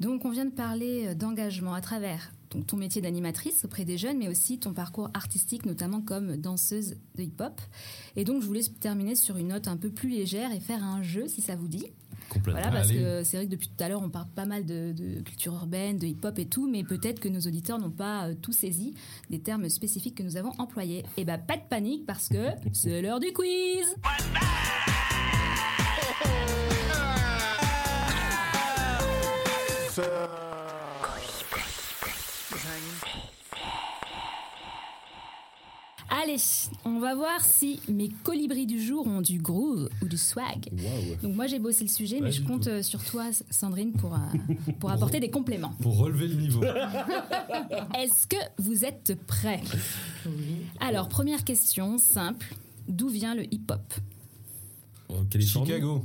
Donc 0.00 0.24
on 0.24 0.30
vient 0.30 0.46
de 0.46 0.50
parler 0.50 1.14
d'engagement 1.14 1.74
à 1.74 1.80
travers 1.80 2.32
ton, 2.52 2.62
ton 2.62 2.76
métier 2.76 3.00
d'animatrice 3.00 3.64
auprès 3.64 3.84
des 3.84 3.98
jeunes, 3.98 4.18
mais 4.18 4.28
aussi 4.28 4.58
ton 4.58 4.72
parcours 4.72 5.10
artistique, 5.14 5.66
notamment 5.66 6.00
comme 6.00 6.36
danseuse 6.36 6.96
de 7.16 7.22
hip-hop. 7.22 7.60
Et 8.16 8.24
donc 8.24 8.42
je 8.42 8.46
voulais 8.46 8.62
terminer 8.80 9.14
sur 9.14 9.36
une 9.36 9.48
note 9.48 9.68
un 9.68 9.76
peu 9.76 9.90
plus 9.90 10.08
légère 10.08 10.52
et 10.52 10.60
faire 10.60 10.84
un 10.84 11.02
jeu, 11.02 11.28
si 11.28 11.40
ça 11.40 11.56
vous 11.56 11.68
dit. 11.68 11.86
Complètement. 12.28 12.62
Voilà, 12.62 12.76
parce 12.76 12.90
Allez. 12.90 13.00
que 13.00 13.24
c'est 13.24 13.36
vrai 13.36 13.46
que 13.46 13.50
depuis 13.50 13.68
tout 13.68 13.84
à 13.84 13.88
l'heure, 13.88 14.02
on 14.02 14.08
parle 14.08 14.28
pas 14.34 14.46
mal 14.46 14.64
de, 14.64 14.92
de 14.92 15.20
culture 15.20 15.52
urbaine, 15.54 15.98
de 15.98 16.06
hip-hop 16.06 16.38
et 16.38 16.46
tout, 16.46 16.68
mais 16.68 16.82
peut-être 16.82 17.20
que 17.20 17.28
nos 17.28 17.40
auditeurs 17.40 17.78
n'ont 17.78 17.90
pas 17.90 18.28
euh, 18.28 18.34
tout 18.40 18.52
saisi 18.52 18.94
des 19.28 19.40
termes 19.40 19.68
spécifiques 19.68 20.14
que 20.14 20.22
nous 20.22 20.36
avons 20.36 20.52
employés. 20.58 21.04
Et 21.16 21.24
bah, 21.24 21.38
pas 21.38 21.56
de 21.56 21.62
panique 21.68 22.06
parce 22.06 22.28
que 22.28 22.48
c'est 22.72 23.02
l'heure 23.02 23.20
du 23.20 23.32
quiz 23.32 23.96
Allez, 36.22 36.36
on 36.84 37.00
va 37.00 37.14
voir 37.14 37.44
si 37.44 37.80
mes 37.88 38.08
colibris 38.22 38.66
du 38.66 38.80
jour 38.80 39.06
ont 39.06 39.20
du 39.20 39.38
groove 39.40 39.88
ou 40.02 40.06
du 40.06 40.16
swag. 40.16 40.70
Donc 41.22 41.34
moi 41.34 41.46
j'ai 41.46 41.58
bossé 41.58 41.82
le 41.84 41.90
sujet, 41.90 42.18
Pas 42.18 42.26
mais 42.26 42.32
je 42.32 42.42
compte 42.42 42.64
tout. 42.64 42.68
euh, 42.68 42.82
sur 42.82 43.02
toi, 43.04 43.24
Sandrine, 43.50 43.92
pour, 43.92 44.14
euh, 44.14 44.18
pour 44.80 44.90
apporter 44.90 45.18
des 45.20 45.30
compléments. 45.30 45.74
Pour 45.80 45.96
relever 45.98 46.28
le 46.28 46.34
niveau. 46.34 46.62
Est-ce 47.98 48.26
que 48.28 48.36
vous 48.58 48.84
êtes 48.84 49.16
prêts? 49.26 49.62
Alors, 50.80 51.08
première 51.08 51.42
question, 51.44 51.98
simple. 51.98 52.54
D'où 52.88 53.08
vient 53.08 53.34
le 53.34 53.52
hip-hop? 53.52 53.80
Euh, 55.10 55.24
Californie. 55.30 55.68
Chicago. 55.70 56.02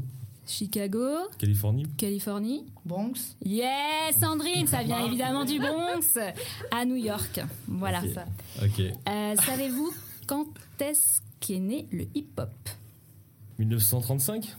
Chicago 0.47 1.07
Californie. 1.37 1.85
Californie 1.97 2.65
Bronx. 2.85 3.35
Yes, 3.45 4.15
Sandrine, 4.19 4.65
ça 4.65 4.81
vient 4.81 5.05
évidemment 5.05 5.43
du 5.45 5.59
Bronx, 5.59 6.17
à 6.71 6.85
New 6.85 6.95
York. 6.95 7.41
Voilà. 7.67 8.01
Ok. 8.01 8.63
Ok. 8.63 8.79
Euh, 9.09 9.35
Savez-vous 9.45 9.91
quand 10.27 10.45
est-ce 10.79 11.21
qu'est 11.39 11.59
né 11.59 11.87
le 11.91 12.05
hip-hop? 12.13 12.51
1935 13.57 14.55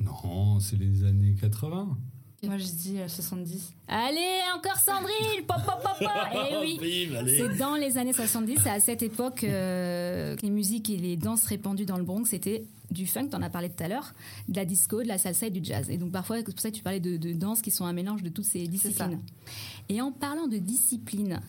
Non, 0.00 0.60
c'est 0.60 0.76
les 0.76 1.04
années 1.04 1.34
80. 1.40 1.96
Moi, 2.44 2.58
je 2.58 2.66
dis 2.66 2.98
euh, 2.98 3.08
70. 3.08 3.72
Allez, 3.88 4.20
encore 4.54 4.76
Sandrine 4.76 5.46
Pop, 5.46 5.56
pop, 5.64 5.82
pop, 5.82 5.98
pop 5.98 6.10
Eh 6.34 6.56
oui 6.60 7.10
allez. 7.16 7.38
C'est 7.38 7.56
dans 7.56 7.74
les 7.74 7.96
années 7.96 8.12
70, 8.12 8.58
c'est 8.62 8.70
à 8.70 8.80
cette 8.80 9.02
époque 9.02 9.44
euh, 9.44 10.36
que 10.36 10.42
les 10.42 10.50
musiques 10.50 10.90
et 10.90 10.98
les 10.98 11.16
danses 11.16 11.46
répandues 11.46 11.86
dans 11.86 11.96
le 11.96 12.04
Bronx, 12.04 12.26
c'était 12.26 12.66
du 12.90 13.06
funk, 13.06 13.28
t'en 13.28 13.40
as 13.40 13.48
parlé 13.48 13.70
tout 13.70 13.82
à 13.82 13.88
l'heure, 13.88 14.12
de 14.48 14.56
la 14.56 14.66
disco, 14.66 15.02
de 15.02 15.08
la 15.08 15.16
salsa 15.16 15.46
et 15.46 15.50
du 15.50 15.64
jazz. 15.64 15.88
Et 15.88 15.96
donc 15.96 16.12
parfois, 16.12 16.36
c'est 16.36 16.44
pour 16.44 16.60
ça 16.60 16.70
que 16.70 16.76
tu 16.76 16.82
parlais 16.82 17.00
de, 17.00 17.16
de 17.16 17.32
danses 17.32 17.62
qui 17.62 17.70
sont 17.70 17.86
un 17.86 17.94
mélange 17.94 18.22
de 18.22 18.28
toutes 18.28 18.44
ces 18.44 18.68
disciplines. 18.68 19.20
Et 19.88 20.02
en 20.02 20.12
parlant 20.12 20.46
de 20.46 20.58
disciplines, 20.58 21.40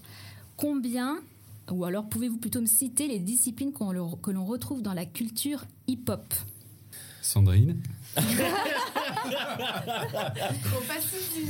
combien, 0.56 1.18
ou 1.72 1.86
alors 1.86 2.08
pouvez-vous 2.08 2.38
plutôt 2.38 2.62
me 2.62 2.66
citer 2.66 3.08
les 3.08 3.20
disciplines 3.20 3.74
que 3.74 4.32
l'on 4.32 4.46
retrouve 4.46 4.82
dans 4.82 4.94
la 4.94 5.06
culture 5.06 5.66
hip-hop? 5.88 6.24
Sandrine. 7.26 7.78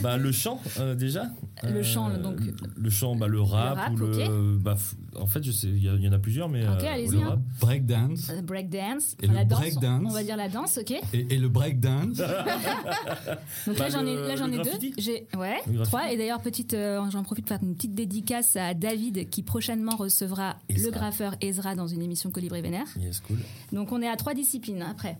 Bah, 0.02 0.18
le 0.18 0.32
chant, 0.32 0.62
euh, 0.80 0.96
déjà. 0.96 1.26
Le 1.64 1.84
chant, 1.84 2.10
donc. 2.18 2.38
Le 2.78 2.90
chant, 2.90 3.16
bah, 3.16 3.28
le 3.28 3.42
rap. 3.42 3.78
rap, 3.78 3.92
ou 3.92 3.98
le, 3.98 4.58
bah, 4.58 4.78
en 5.20 5.28
fait, 5.28 5.44
je 5.44 5.52
sais, 5.52 5.68
il 5.68 5.84
y, 5.84 6.08
en 6.10 6.12
a 6.14 6.20
plusieurs, 6.20 6.48
mais. 6.48 6.66
Ok, 6.66 6.84
euh, 6.84 6.94
allez-y, 6.94 7.12
le 7.12 7.20
hein. 7.24 7.30
rap. 7.30 7.40
Breakdance. 7.60 8.30
Euh, 8.30 8.42
Breakdance, 8.42 9.16
Et 9.22 9.26
enfin, 9.26 9.34
le 9.34 9.40
la 9.40 9.46
danse, 9.46 9.60
breakdance. 9.60 10.04
on 10.06 10.14
va 10.14 10.24
dire 10.24 10.38
la 10.38 10.50
danse, 10.50 10.78
ok 10.78 10.92
Et, 11.14 11.36
et 11.36 11.38
le 11.38 11.50
breakdance. 11.50 12.18
Donc 13.68 13.78
Bah, 13.78 13.86
là 13.86 13.90
j'en 13.90 14.06
ai, 14.06 14.16
le- 14.16 14.28
là, 14.28 14.36
j'en 14.36 14.48
le 14.48 14.54
ai 14.54 14.64
deux. 14.64 14.72
J'ai 14.98 15.28
ouais 15.38 15.58
Le 15.68 15.84
trois 15.84 16.12
et 16.12 16.18
d'ailleurs 16.18 16.42
petite, 16.42 16.74
euh, 16.74 17.02
j'en 17.12 17.24
profite 17.24 17.46
pour 17.46 17.58
faire 17.58 17.68
une 17.68 17.76
petite 17.76 17.96
dédicace 17.96 18.56
à 18.56 18.74
David 18.74 19.30
qui 19.30 19.44
prochainement 19.44 19.96
recevra 19.96 20.56
le 20.70 20.90
graffeur 20.92 21.36
Ezra 21.42 21.76
dans 21.76 21.88
une 21.88 22.02
émission 22.02 22.32
Colibri 22.32 22.62
Vénère. 22.62 22.88
Yes, 23.00 23.20
cool. 23.22 23.38
Donc 23.74 23.92
on 23.92 24.02
est 24.02 24.08
à 24.10 24.16
trois 24.16 24.34
disciplines 24.34 24.82
hein, 24.82 24.90
après. 24.92 25.18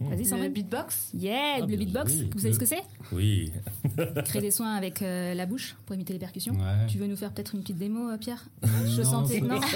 Vas-y 0.00 0.18
Le 0.18 0.24
Sandrine. 0.24 0.52
beatbox. 0.52 1.10
Yeah, 1.12 1.56
Ah, 1.56 1.60
le 1.66 1.76
beatbox. 1.76 2.10
joué. 2.12 2.28
Vous 2.32 2.38
savez 2.38 2.48
Le- 2.48 2.54
ce 2.54 2.58
que 2.58 2.64
c'est? 2.66 2.82
Oui. 3.12 3.52
Créer 4.24 4.40
des 4.40 4.50
soins 4.50 4.72
avec 4.74 5.02
euh, 5.02 5.34
la 5.34 5.44
bouche 5.44 5.76
pour 5.84 5.94
imiter 5.94 6.14
les 6.14 6.18
percussions. 6.18 6.54
Ouais. 6.54 6.86
Tu 6.88 6.96
veux 6.98 7.06
nous 7.06 7.16
faire 7.16 7.30
peut-être 7.32 7.54
une 7.54 7.60
petite 7.60 7.76
démo, 7.78 8.08
euh, 8.08 8.16
Pierre? 8.16 8.42
Euh, 8.64 8.68
Je 8.86 9.02
non, 9.02 9.10
sentais 9.10 9.40
non. 9.42 9.60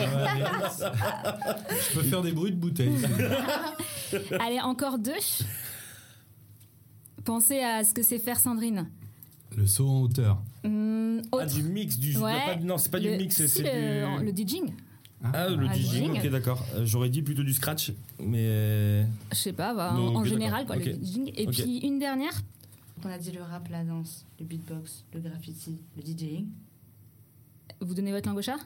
Je 0.65 1.95
peux 1.95 2.03
faire 2.05 2.23
des 2.23 2.33
bruits 2.33 2.53
de 2.53 2.57
bouteille. 2.57 2.95
Allez, 4.41 4.61
encore 4.61 4.99
deux. 4.99 5.13
Pensez 7.25 7.61
à 7.61 7.85
ce 7.85 7.95
que 7.95 8.03
c'est 8.03 8.19
faire 8.19 8.39
Sandrine. 8.39 8.89
Le 9.57 9.67
saut 9.67 9.89
en 9.89 10.01
hauteur. 10.03 10.43
Hum, 10.65 11.23
Ah, 11.39 11.47
du 11.47 11.63
mix, 11.63 11.99
du. 11.99 12.17
Ouais. 12.19 12.33
pas- 12.47 12.57
non, 12.57 12.77
c'est 12.79 12.91
pas 12.91 12.99
du 13.01 13.09
Le- 13.11 13.17
mix, 13.17 13.37
c'est 13.37 13.49
si, 13.49 13.59
c'est 13.59 13.63
le, 13.63 14.19
du. 14.21 14.25
le 14.27 14.33
DJing. 14.47 14.73
Ah, 15.33 15.49
le 15.49 15.67
Ah, 15.69 15.73
DJing, 15.75 16.11
DJing. 16.13 16.19
ok, 16.19 16.31
d'accord. 16.31 16.67
Euh, 16.75 16.85
J'aurais 16.85 17.09
dit 17.09 17.23
plutôt 17.23 17.43
du 17.43 17.53
scratch, 17.55 17.93
mais. 18.21 19.05
Je 19.33 19.37
sais 19.37 19.53
pas, 19.53 19.75
bah, 19.75 19.93
Non, 19.97 20.17
en, 20.17 20.21
ok, 20.21 20.27
général, 20.27 20.67
quoi, 20.67 20.77
d'accord. 20.77 20.93
le 20.93 20.99
Ok. 20.99 21.03
DJing. 21.03 21.33
Et 21.37 21.47
Ok. 21.47 21.55
puis 21.55 21.79
une 21.79 21.99
dernière, 21.99 22.35
On 23.05 23.09
a 23.09 23.19
dit 23.19 23.33
le 23.33 23.43
rap, 23.43 23.69
la 23.69 23.85
danse, 23.85 24.25
le 24.39 24.45
beatbox, 24.47 25.05
le 25.13 25.21
graffiti, 25.21 25.79
le 25.97 26.03
DJing. 26.03 26.47
vous 27.81 27.95
donnez 27.95 28.13
votre 28.13 28.29
langue 28.29 28.39
au 28.39 28.43
chat? 28.43 28.57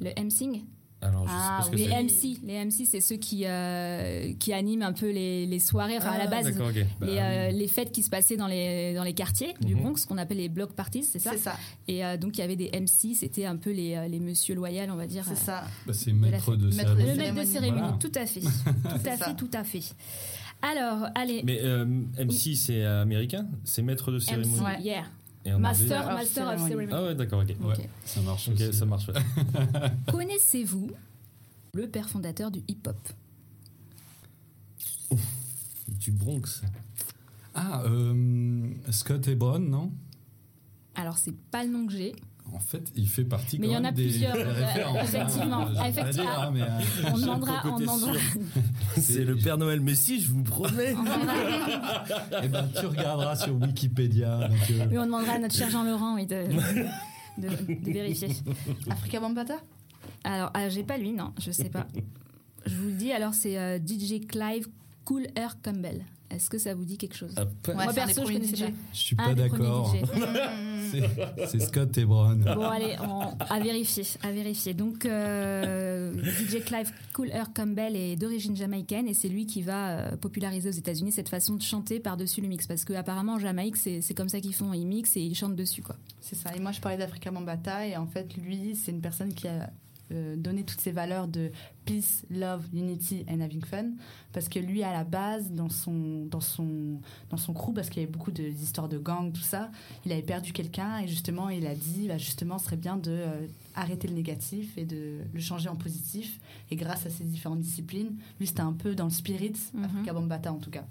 Le 0.00 0.10
MCing 0.22 0.62
Alors, 1.02 1.24
je 1.26 1.30
sais 1.32 1.36
Ah 1.38 1.56
pas 1.58 1.66
ce 1.66 1.70
que 1.70 1.76
oui, 1.76 1.86
c'est. 1.86 2.02
MC. 2.02 2.38
Les 2.44 2.64
MC, 2.64 2.86
c'est 2.86 3.00
ceux 3.02 3.16
qui, 3.16 3.42
euh, 3.44 4.32
qui 4.38 4.54
animent 4.54 4.82
un 4.82 4.94
peu 4.94 5.10
les, 5.10 5.44
les 5.46 5.58
soirées, 5.58 5.98
enfin 5.98 6.12
à 6.12 6.16
la 6.18 6.24
Ah, 6.24 6.28
base, 6.28 6.44
D'accord, 6.46 6.68
ok. 6.68 6.74
les, 7.02 7.18
euh, 7.18 7.50
les 7.50 7.68
fêtes 7.68 7.92
qui 7.92 8.02
se 8.02 8.08
passaient 8.08 8.38
dans 8.38 8.46
les, 8.46 8.94
dans 8.94 9.02
les 9.04 9.12
quartiers 9.12 9.52
du 9.60 9.74
Mhm. 9.74 9.82
Bronx, 9.82 9.96
ce 10.00 10.06
qu'on 10.06 10.16
appelle 10.16 10.38
les 10.38 10.48
block 10.48 10.72
parties, 10.72 11.02
c'est 11.02 11.18
ça 11.18 11.32
C'est 11.32 11.38
ça. 11.38 11.56
Et 11.88 12.04
euh, 12.06 12.16
donc 12.16 12.38
il 12.38 12.40
y 12.40 12.42
avait 12.44 12.56
des 12.56 12.70
MC, 12.72 13.14
c'était 13.14 13.44
un 13.44 13.56
peu 13.56 13.70
les, 13.70 14.08
les 14.08 14.18
monsieur 14.18 14.54
loyal, 14.54 14.90
on 14.90 14.96
va 14.96 15.06
dire. 15.06 15.24
C'est 15.26 15.32
euh, 15.32 15.36
ça. 15.36 15.64
Bah, 15.86 15.92
c'est 15.92 16.12
maître 16.14 16.52
de 16.56 16.56
de 16.56 16.64
Le 16.66 16.72
cérémonie. 16.72 16.96
maître 17.04 17.14
de 17.16 17.20
Cérémonie. 17.44 17.46
cérémonie, 17.52 17.80
Voilà. 17.82 17.96
tout 18.00 18.12
à 18.14 18.24
fait. 18.26 18.40
tout 18.40 19.08
à 19.08 19.16
fait, 19.18 19.34
tout 19.36 19.50
à 19.52 19.64
fait. 19.64 19.82
Alors, 20.62 21.08
allez. 21.14 21.42
Mais 21.44 21.60
euh, 21.62 21.84
MC, 22.18 22.54
c'est 22.56 22.82
américain? 22.82 23.46
C'est 23.64 23.82
maître 23.82 24.10
de 24.10 24.18
cérémonie 24.18 24.54
MC, 24.58 24.64
Ouais. 24.64 24.80
yeah. 24.82 25.04
Master, 25.46 26.00
Of 26.00 26.14
Master 26.14 26.48
of 26.48 26.58
Ceremony. 26.68 26.88
Ah 26.92 27.02
ouais, 27.04 27.14
d'accord, 27.14 27.42
ok. 27.42 27.54
Ouais, 27.60 27.88
ça 28.04 28.20
marche 28.22 28.48
Ok, 28.48 28.54
aussi. 28.60 28.72
ça 28.72 28.84
marche. 28.86 29.08
ouais. 29.08 29.14
Connaissez-vous 30.10 30.90
le 31.74 31.88
père 31.88 32.08
fondateur 32.08 32.50
du 32.50 32.60
hip-hop? 32.68 32.96
Du 35.88 36.10
Bronx. 36.12 36.62
Ah, 37.54 37.82
euh, 37.86 38.70
Scott 38.90 39.26
Hebron, 39.28 39.58
non? 39.60 39.92
Alors, 40.94 41.16
c'est 41.18 41.36
pas 41.50 41.64
le 41.64 41.70
nom 41.70 41.86
que 41.86 41.92
j'ai. 41.92 42.14
En 42.52 42.60
fait, 42.60 42.92
il 42.94 43.08
fait 43.08 43.24
partie 43.24 43.58
Mais 43.58 43.66
il 43.68 43.70
y 43.70 43.72
quand 43.74 43.80
en 43.80 43.84
a 43.84 43.86
même 43.88 43.94
des, 43.94 44.02
plusieurs, 44.04 44.34
des 44.34 44.40
euh, 44.42 44.52
références. 44.52 45.08
effectivement, 45.08 45.60
hein. 45.66 45.84
Effectivement. 45.88 46.24
dire, 46.30 46.40
hein, 46.40 46.50
mais, 46.52 46.60
euh, 46.62 47.10
On 47.12 47.18
demandera, 47.18 47.62
on 47.64 47.78
demandera. 47.78 48.12
C'est 48.96 49.24
le 49.24 49.34
Père 49.36 49.58
Noël 49.58 49.80
Messi, 49.80 50.20
je 50.20 50.30
vous 50.30 50.42
promets. 50.44 50.90
demandera- 50.92 52.04
eh 52.44 52.48
ben, 52.48 52.68
tu 52.78 52.86
regarderas 52.86 53.36
sur 53.36 53.54
Wikipédia. 53.60 54.48
donc, 54.48 54.58
euh, 54.70 54.86
oui, 54.90 54.98
on 54.98 55.06
demandera 55.06 55.32
à 55.32 55.38
notre 55.38 55.54
cher 55.54 55.70
Jean 55.70 55.84
Laurent 55.84 56.14
oui, 56.14 56.26
de, 56.26 56.44
de, 57.38 57.48
de 57.48 57.92
vérifier. 57.92 58.28
Africa 58.90 59.20
Bambata? 59.20 59.56
Alors, 60.22 60.50
ah, 60.54 60.68
j'ai 60.68 60.84
pas 60.84 60.96
lui, 60.98 61.12
non, 61.12 61.32
je 61.40 61.50
sais 61.50 61.70
pas. 61.70 61.86
Je 62.66 62.76
vous 62.76 62.86
le 62.88 62.92
dis, 62.94 63.10
alors 63.12 63.34
c'est 63.34 63.58
euh, 63.58 63.78
DJ 63.78 64.26
Clive 64.26 64.68
Cool 65.04 65.26
Air 65.34 65.56
Campbell. 65.62 66.02
Est-ce 66.34 66.50
que 66.50 66.58
ça 66.58 66.74
vous 66.74 66.84
dit 66.84 66.96
quelque 66.98 67.16
chose 67.16 67.32
Ah, 67.36 67.44
pas- 67.62 67.74
Moi 67.74 67.92
perso, 67.92 68.22
je 68.26 68.32
connaissais 68.32 68.56
DJ. 68.56 68.60
pas. 68.62 68.70
je 68.92 68.98
suis 68.98 69.16
pas 69.16 69.34
d'accord. 69.34 69.94
C'est- 71.48 71.58
Scott 71.60 71.96
et 71.98 72.04
Brown. 72.04 72.40
Bon, 72.54 72.62
allez, 72.62 72.96
on- 73.02 73.36
à 73.38 73.60
vérifier, 73.60 74.04
à 74.22 74.30
vérifier. 74.32 74.74
Donc, 74.74 75.06
euh, 75.06 76.12
DJ 76.22 76.62
Clive 76.64 76.90
Cool 77.12 77.30
Air 77.30 77.52
Campbell 77.54 77.96
est 77.96 78.16
d'origine 78.16 78.56
jamaïcaine 78.56 79.08
et 79.08 79.14
c'est 79.14 79.28
lui 79.28 79.46
qui 79.46 79.62
va 79.62 79.90
euh, 79.98 80.16
populariser 80.16 80.68
aux 80.68 80.72
États-Unis 80.72 81.12
cette 81.12 81.28
façon 81.28 81.54
de 81.54 81.62
chanter 81.62 82.00
par-dessus 82.00 82.40
le 82.40 82.48
mix. 82.48 82.66
Parce 82.66 82.84
qu'apparemment, 82.84 83.34
en 83.34 83.38
Jamaïque, 83.38 83.76
c'est 83.76 84.00
c'est 84.02 84.14
comme 84.14 84.28
ça 84.28 84.40
qu'ils 84.40 84.54
font. 84.54 84.72
Ils 84.72 84.86
mixent 84.86 85.16
et 85.16 85.20
ils 85.22 85.34
chantent 85.34 85.56
dessus, 85.56 85.82
quoi. 85.82 85.96
C'est 86.20 86.36
ça. 86.36 86.54
Et 86.56 86.60
moi, 86.60 86.72
je 86.72 86.80
parlais 86.80 86.98
d'Africa 86.98 87.30
Bambata. 87.30 87.86
Et 87.86 87.96
en 87.96 88.06
fait, 88.06 88.36
lui, 88.36 88.74
c'est 88.76 88.90
une 88.92 89.00
personne 89.00 89.34
qui 89.34 89.48
a 89.48 89.70
euh, 90.12 90.36
donné 90.36 90.64
toutes 90.64 90.80
ces 90.80 90.92
valeurs 90.92 91.28
de 91.28 91.50
peace, 91.84 92.24
love, 92.30 92.62
unity 92.72 93.24
and 93.28 93.40
having 93.40 93.62
fun. 93.64 93.90
Parce 94.32 94.48
que 94.48 94.58
lui, 94.58 94.82
à 94.82 94.92
la 94.92 95.04
base, 95.04 95.50
dans 95.52 95.68
son, 95.68 96.26
dans 96.26 96.40
son, 96.40 97.00
dans 97.30 97.36
son 97.36 97.52
crew, 97.52 97.72
parce 97.74 97.88
qu'il 97.90 98.02
y 98.02 98.04
avait 98.04 98.12
beaucoup 98.12 98.30
de- 98.32 98.48
d'histoires 98.50 98.88
de 98.88 98.98
gangs, 98.98 99.32
tout 99.32 99.40
ça, 99.42 99.70
il 100.04 100.12
avait 100.12 100.22
perdu 100.22 100.52
quelqu'un. 100.52 100.98
Et 100.98 101.08
justement, 101.08 101.48
il 101.48 101.66
a 101.66 101.74
dit, 101.74 102.08
bah, 102.08 102.18
justement, 102.18 102.58
ce 102.58 102.66
serait 102.66 102.76
bien 102.76 102.96
de 102.96 103.10
euh, 103.10 103.46
arrêter 103.74 104.08
le 104.08 104.14
négatif 104.14 104.76
et 104.76 104.84
de 104.84 105.20
le 105.32 105.40
changer 105.40 105.68
en 105.68 105.76
positif. 105.76 106.38
Et 106.70 106.76
grâce 106.76 107.06
à 107.06 107.10
ces 107.10 107.24
différentes 107.24 107.60
disciplines, 107.60 108.16
lui, 108.40 108.46
c'était 108.46 108.60
un 108.60 108.72
peu 108.72 108.94
dans 108.94 109.04
le 109.04 109.10
spirit, 109.10 109.52
Mhm. 109.74 109.84
Africa 109.84 110.12
Bambata 110.12 110.52
en 110.52 110.58
tout 110.58 110.70
cas. 110.70 110.84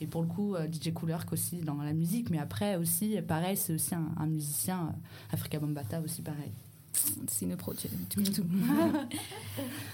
Et 0.00 0.06
pour 0.06 0.20
le 0.20 0.28
coup, 0.28 0.54
euh, 0.54 0.66
DJ 0.70 0.92
Coolerk 0.92 1.32
aussi 1.32 1.56
dans 1.58 1.76
la 1.82 1.94
musique, 1.94 2.28
mais 2.28 2.38
après 2.38 2.76
aussi, 2.76 3.16
pareil, 3.26 3.56
c'est 3.56 3.72
aussi 3.72 3.94
un, 3.94 4.08
un 4.18 4.26
musicien, 4.26 4.94
Africa 5.32 5.58
Bambata 5.58 6.00
aussi 6.02 6.20
pareil. 6.20 6.52
C'est 7.28 7.44
une 7.44 7.56
pro, 7.56 7.72
tu, 7.74 7.88
tu 8.08 8.16
connais 8.18 8.30
tout. 8.34 8.44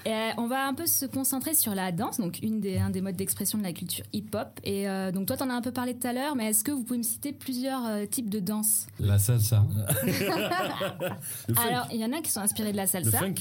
Euh, 0.07 0.31
on 0.39 0.47
va 0.47 0.67
un 0.67 0.75
peu 0.75 0.87
se 0.87 1.05
concentrer 1.07 1.55
sur 1.55 1.75
la 1.75 1.93
danse, 1.93 2.19
donc 2.19 2.39
une 2.43 2.61
des, 2.61 2.79
un 2.79 2.91
des 2.91 3.01
modes 3.01 3.17
d'expression 3.17 3.59
de 3.59 3.63
la 3.63 3.73
culture 3.73 4.05
hip-hop. 4.13 4.49
Et 4.65 4.89
euh, 4.89 5.13
donc 5.13 5.27
toi, 5.27 5.37
tu 5.37 5.43
en 5.43 5.51
as 5.51 5.55
un 5.55 5.61
peu 5.63 5.73
parlé 5.73 5.95
tout 5.95 6.07
à 6.07 6.13
l'heure, 6.13 6.35
mais 6.37 6.47
est-ce 6.51 6.65
que 6.65 6.71
vous 6.73 6.83
pouvez 6.85 6.99
me 6.99 7.03
citer 7.05 7.33
plusieurs 7.33 7.85
euh, 7.87 8.07
types 8.07 8.31
de 8.31 8.41
danse? 8.41 8.87
La 8.99 9.19
salsa. 9.19 9.65
Le 10.07 11.55
funk. 11.55 11.63
Alors, 11.69 11.89
il 11.93 12.01
y 12.01 12.05
en 12.05 12.13
a 12.13 12.21
qui 12.21 12.31
sont 12.31 12.41
inspirés 12.41 12.73
de 12.73 12.77
la 12.77 12.85
le 12.85 12.89
salsa. 12.89 13.19
funk. 13.19 13.35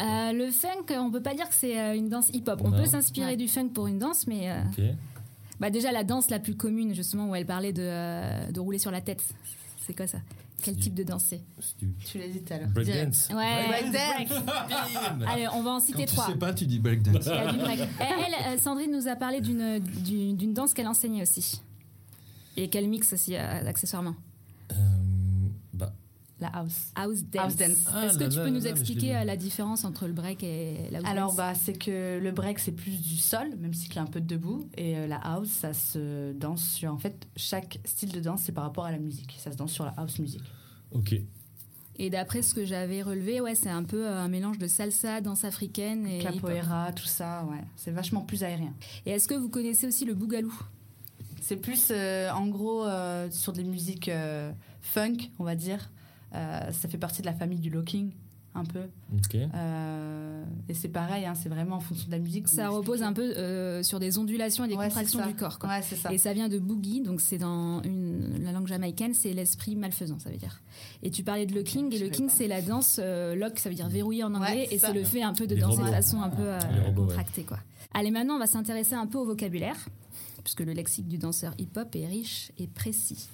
Euh, 0.00 0.32
le 0.32 0.50
funk, 0.50 0.86
on 0.98 1.10
peut 1.10 1.22
pas 1.22 1.34
dire 1.34 1.48
que 1.48 1.54
c'est 1.54 1.96
une 1.96 2.08
danse 2.08 2.28
hip-hop. 2.32 2.60
On 2.64 2.70
Non. 2.70 2.78
peut 2.78 2.86
s'inspirer 2.86 3.32
Ouais. 3.32 3.36
du 3.36 3.48
funk 3.48 3.68
pour 3.70 3.86
une 3.88 3.98
danse, 3.98 4.26
mais 4.26 4.50
euh, 4.50 4.62
bah 5.60 5.68
déjà 5.70 5.92
la 5.92 6.02
danse 6.02 6.30
la 6.30 6.38
plus 6.38 6.56
commune, 6.56 6.94
justement, 6.94 7.28
où 7.28 7.34
elle 7.34 7.44
parlait 7.46 7.72
de, 7.74 7.82
euh, 7.84 8.50
de 8.50 8.58
rouler 8.60 8.78
sur 8.78 8.90
la 8.90 9.00
tête. 9.02 9.22
C'est 9.86 9.94
quoi 9.96 10.06
ça 10.06 10.18
Quel 10.62 10.76
type 10.76 10.94
de 10.94 11.02
danse 11.02 11.24
c'est 11.28 11.40
Tu 12.06 12.18
l'as 12.18 12.28
dit 12.28 12.40
tout 12.42 12.52
à 12.54 12.58
l'heure. 12.58 12.68
breakdance. 12.68 13.28
Ouais. 13.34 13.66
Breakdance. 13.68 14.42
Allez, 15.26 15.48
on 15.54 15.62
va 15.62 15.70
en 15.70 15.78
Quand 15.78 15.80
citer 15.80 16.06
tu 16.06 16.14
trois. 16.14 16.26
sais 16.26 16.36
pas, 16.36 16.54
tu 16.54 16.66
dis 16.66 16.78
breakdance. 16.78 17.24
Break. 17.24 17.80
Et 17.80 17.84
elle, 18.00 18.54
euh, 18.54 18.58
Sandrine 18.58 18.92
nous 18.92 19.08
a 19.08 19.16
parlé 19.16 19.40
d'une 19.40 19.78
d'une 19.80 20.36
d'une 20.36 20.54
danse 20.54 20.72
qu'elle 20.74 20.86
enseignait 20.88 21.22
aussi. 21.22 21.60
Et 22.56 22.68
qu'elle 22.68 22.88
mixe 22.88 23.12
aussi 23.12 23.34
euh, 23.34 23.66
accessoirement. 23.66 24.14
La 26.42 26.48
house. 26.48 26.92
House 26.94 27.22
dance. 27.22 27.42
House 27.42 27.56
dance. 27.56 27.88
Ah 27.92 28.06
Est-ce 28.06 28.18
que 28.18 28.24
tu 28.24 28.36
peux 28.36 28.44
là 28.44 28.50
nous 28.50 28.64
là, 28.64 28.70
expliquer 28.70 29.16
euh, 29.16 29.24
la 29.24 29.36
différence 29.36 29.84
entre 29.84 30.06
le 30.06 30.12
break 30.12 30.42
et 30.42 30.88
la 30.90 30.98
house 30.98 31.06
Alors, 31.08 31.28
dance 31.28 31.36
bah, 31.36 31.52
c'est 31.54 31.78
que 31.78 32.18
le 32.22 32.30
break, 32.32 32.58
c'est 32.58 32.72
plus 32.72 33.00
du 33.00 33.16
sol, 33.16 33.48
même 33.58 33.72
si 33.72 33.88
a 33.98 34.02
un 34.02 34.06
peu 34.06 34.20
de 34.20 34.26
debout. 34.26 34.68
Et 34.76 34.96
euh, 34.96 35.06
la 35.06 35.16
house, 35.16 35.48
ça 35.48 35.72
se 35.72 36.32
danse 36.32 36.66
sur. 36.66 36.92
En 36.92 36.98
fait, 36.98 37.26
chaque 37.36 37.78
style 37.84 38.12
de 38.12 38.20
danse, 38.20 38.42
c'est 38.42 38.52
par 38.52 38.64
rapport 38.64 38.84
à 38.84 38.92
la 38.92 38.98
musique. 38.98 39.34
Ça 39.38 39.52
se 39.52 39.56
danse 39.56 39.72
sur 39.72 39.84
la 39.84 39.94
house 39.96 40.18
music. 40.18 40.42
ok. 40.92 41.14
Et 41.96 42.10
d'après 42.10 42.42
ce 42.42 42.54
que 42.54 42.64
j'avais 42.64 43.02
relevé, 43.02 43.40
ouais, 43.40 43.54
c'est 43.54 43.68
un 43.68 43.84
peu 43.84 44.06
euh, 44.06 44.18
un 44.18 44.28
mélange 44.28 44.58
de 44.58 44.66
salsa, 44.66 45.20
danse 45.20 45.44
africaine 45.44 46.06
et. 46.06 46.18
Capoeira, 46.20 46.92
tout 46.92 47.06
ça, 47.06 47.44
ouais. 47.50 47.62
C'est 47.76 47.90
vachement 47.90 48.22
plus 48.22 48.42
aérien. 48.44 48.72
Et 49.04 49.10
est-ce 49.10 49.28
que 49.28 49.34
vous 49.34 49.48
connaissez 49.48 49.86
aussi 49.86 50.04
le 50.04 50.14
bougalou 50.14 50.52
C'est 51.40 51.56
plus, 51.56 51.88
euh, 51.90 52.30
en 52.30 52.46
gros, 52.46 52.84
euh, 52.84 53.30
sur 53.30 53.52
des 53.52 53.64
musiques 53.64 54.08
euh, 54.08 54.52
funk, 54.80 55.30
on 55.38 55.44
va 55.44 55.54
dire. 55.54 55.90
Euh, 56.34 56.70
ça 56.72 56.88
fait 56.88 56.98
partie 56.98 57.20
de 57.22 57.26
la 57.26 57.34
famille 57.34 57.58
du 57.60 57.68
locking, 57.70 58.10
un 58.54 58.64
peu. 58.64 58.80
Euh, 59.54 60.44
et 60.68 60.74
c'est 60.74 60.88
pareil, 60.88 61.24
hein, 61.26 61.34
c'est 61.34 61.48
vraiment 61.48 61.76
en 61.76 61.80
fonction 61.80 62.06
de 62.06 62.12
la 62.12 62.18
musique. 62.18 62.48
Ça 62.48 62.68
repose 62.68 63.02
un 63.02 63.12
peu 63.12 63.22
euh, 63.36 63.82
sur 63.82 63.98
des 64.00 64.18
ondulations 64.18 64.64
et 64.64 64.68
des 64.68 64.74
Ouais, 64.74 64.86
contractions 64.86 65.26
du 65.26 65.34
corps. 65.34 65.58
quoi. 65.58 65.68
Ouais, 65.70 65.82
c'est 65.82 65.96
ça. 65.96 66.12
Et 66.12 66.18
ça 66.18 66.32
vient 66.32 66.48
de 66.48 66.58
boogie, 66.58 67.00
donc 67.00 67.20
c'est 67.20 67.38
dans 67.38 67.82
une, 67.82 68.42
la 68.42 68.52
langue 68.52 68.66
jamaïcaine, 68.66 69.14
c'est 69.14 69.32
l'esprit 69.32 69.76
malfaisant, 69.76 70.18
ça 70.18 70.30
veut 70.30 70.36
dire. 70.36 70.60
Et 71.02 71.10
tu 71.10 71.22
parlais 71.22 71.46
de 71.46 71.54
locking, 71.54 71.90
Je 71.92 71.96
et 71.96 72.00
locking 72.08 72.28
c'est 72.28 72.48
la 72.48 72.62
danse, 72.62 72.98
euh, 73.02 73.34
lock 73.34 73.58
ça 73.58 73.68
veut 73.68 73.74
dire 73.74 73.88
verrouillé 73.88 74.24
en 74.24 74.34
anglais, 74.34 74.66
Ouais, 74.70 74.74
et 74.74 74.78
ça. 74.78 74.88
c'est 74.88 74.94
le 74.94 75.04
fait 75.04 75.22
un 75.22 75.34
peu 75.34 75.46
de 75.46 75.54
Les 75.54 75.60
danser 75.60 75.82
de 75.82 75.86
façon 75.88 76.20
un 76.22 76.30
peu 76.30 76.42
euh, 76.42 76.58
robots, 76.86 77.06
contractée. 77.06 77.44
Quoi. 77.44 77.58
Allez, 77.94 78.10
maintenant 78.10 78.34
on 78.36 78.38
va 78.38 78.46
s'intéresser 78.46 78.94
un 78.94 79.06
peu 79.06 79.18
au 79.18 79.24
vocabulaire, 79.24 79.76
puisque 80.44 80.60
le 80.60 80.72
lexique 80.72 81.08
du 81.08 81.18
danseur 81.18 81.54
hip-hop 81.58 81.94
est 81.94 82.06
riche 82.06 82.52
et 82.58 82.66
précis. 82.66 83.28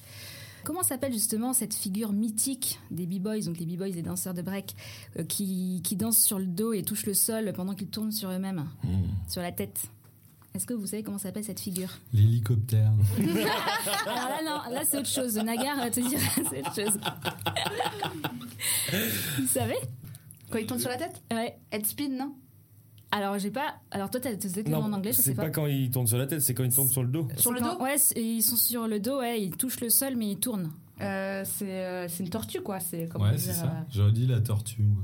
Comment 0.64 0.82
s'appelle 0.82 1.12
justement 1.12 1.52
cette 1.52 1.74
figure 1.74 2.12
mythique 2.12 2.78
des 2.90 3.06
b-boys, 3.06 3.40
donc 3.44 3.59
les 3.59 3.66
b-boys, 3.66 3.88
les 3.88 4.02
danseurs 4.02 4.34
de 4.34 4.42
break, 4.42 4.74
euh, 5.18 5.24
qui, 5.24 5.80
qui 5.84 5.96
dansent 5.96 6.18
sur 6.22 6.38
le 6.38 6.46
dos 6.46 6.72
et 6.72 6.82
touchent 6.82 7.06
le 7.06 7.14
sol 7.14 7.52
pendant 7.54 7.74
qu'ils 7.74 7.88
tournent 7.88 8.12
sur 8.12 8.30
eux-mêmes, 8.30 8.66
Hmm. 8.84 9.06
sur 9.28 9.42
la 9.42 9.52
tête? 9.52 9.78
Est-ce 10.54 10.66
que 10.66 10.74
vous 10.74 10.86
savez 10.86 11.02
comment 11.02 11.18
s'appelle 11.18 11.44
cette 11.44 11.61
figure? 11.61 11.90
L'hélicoptère. 12.12 12.90
alors 14.06 14.28
là, 14.28 14.38
non, 14.44 14.74
là 14.74 14.82
c'est 14.84 14.98
autre 14.98 15.09
chose. 15.09 15.36
Nagar 15.36 15.76
va 15.76 15.90
te 15.90 16.00
dire, 16.00 16.18
c'est 16.50 16.61
autre 16.61 16.74
chose. 16.74 16.98
Vous 19.38 19.46
savez? 19.46 19.76
Quand 20.50 20.59
il 20.59 20.66
tourne 20.66 20.80
sur 20.80 20.88
la 20.88 20.96
tête? 20.96 21.22
Ouais. 21.30 21.59
Head 21.70 21.86
spin, 21.86 22.09
non? 22.09 22.34
Alors 23.11 23.38
j'ai 23.38 23.50
pas. 23.50 23.76
Alors 23.90 24.11
toi, 24.11 24.20
t'as 24.20 24.30
le 24.32 24.70
nom 24.70 24.78
en 24.82 24.92
anglais, 24.92 25.12
je 25.12 25.16
c'est 25.16 25.22
sais 25.30 25.34
pas. 25.34 25.44
pas 25.44 25.50
quand 25.50 25.66
ils 25.66 25.90
tournent 25.90 26.06
sur 26.06 26.18
la 26.18 26.26
tête, 26.26 26.40
c'est 26.42 26.52
quand 26.54 26.64
ils 26.64 26.74
tombent 26.74 26.90
sur 26.90 27.02
le 27.02 27.09
dos. 27.09 27.26
Sur 27.36 27.52
le 27.52 27.59
C'est 27.59 27.64
quand- 27.64 27.76
dos 27.78 27.82
Ouais, 27.84 27.96
c'est- 27.98 28.20
ils 28.20 28.42
sont 28.42 28.56
sur 28.56 28.86
le 28.86 29.00
dos, 29.00 29.18
ouais, 29.20 29.42
ils 29.42 29.56
touchent 29.56 29.80
le 29.80 29.88
sol, 29.90 30.14
mais 30.16 30.30
ils 30.32 30.38
tournent. 30.38 30.70
Euh, 31.00 31.42
c'est 31.46 31.64
euh, 31.84 32.09
c'est 32.09 32.22
une 32.24 32.28
tortue, 32.30 32.61
quoi. 32.61 32.80
C'est 32.80 33.09
comment 33.09 33.24
Ouais, 33.26 33.38
c'est 33.38 33.52
ça. 33.52 33.64
euh, 33.66 33.68
J'aurais 33.90 34.12
dit 34.12 34.26
la 34.26 34.40
tortue. 34.40 34.82
moi. 34.82 35.02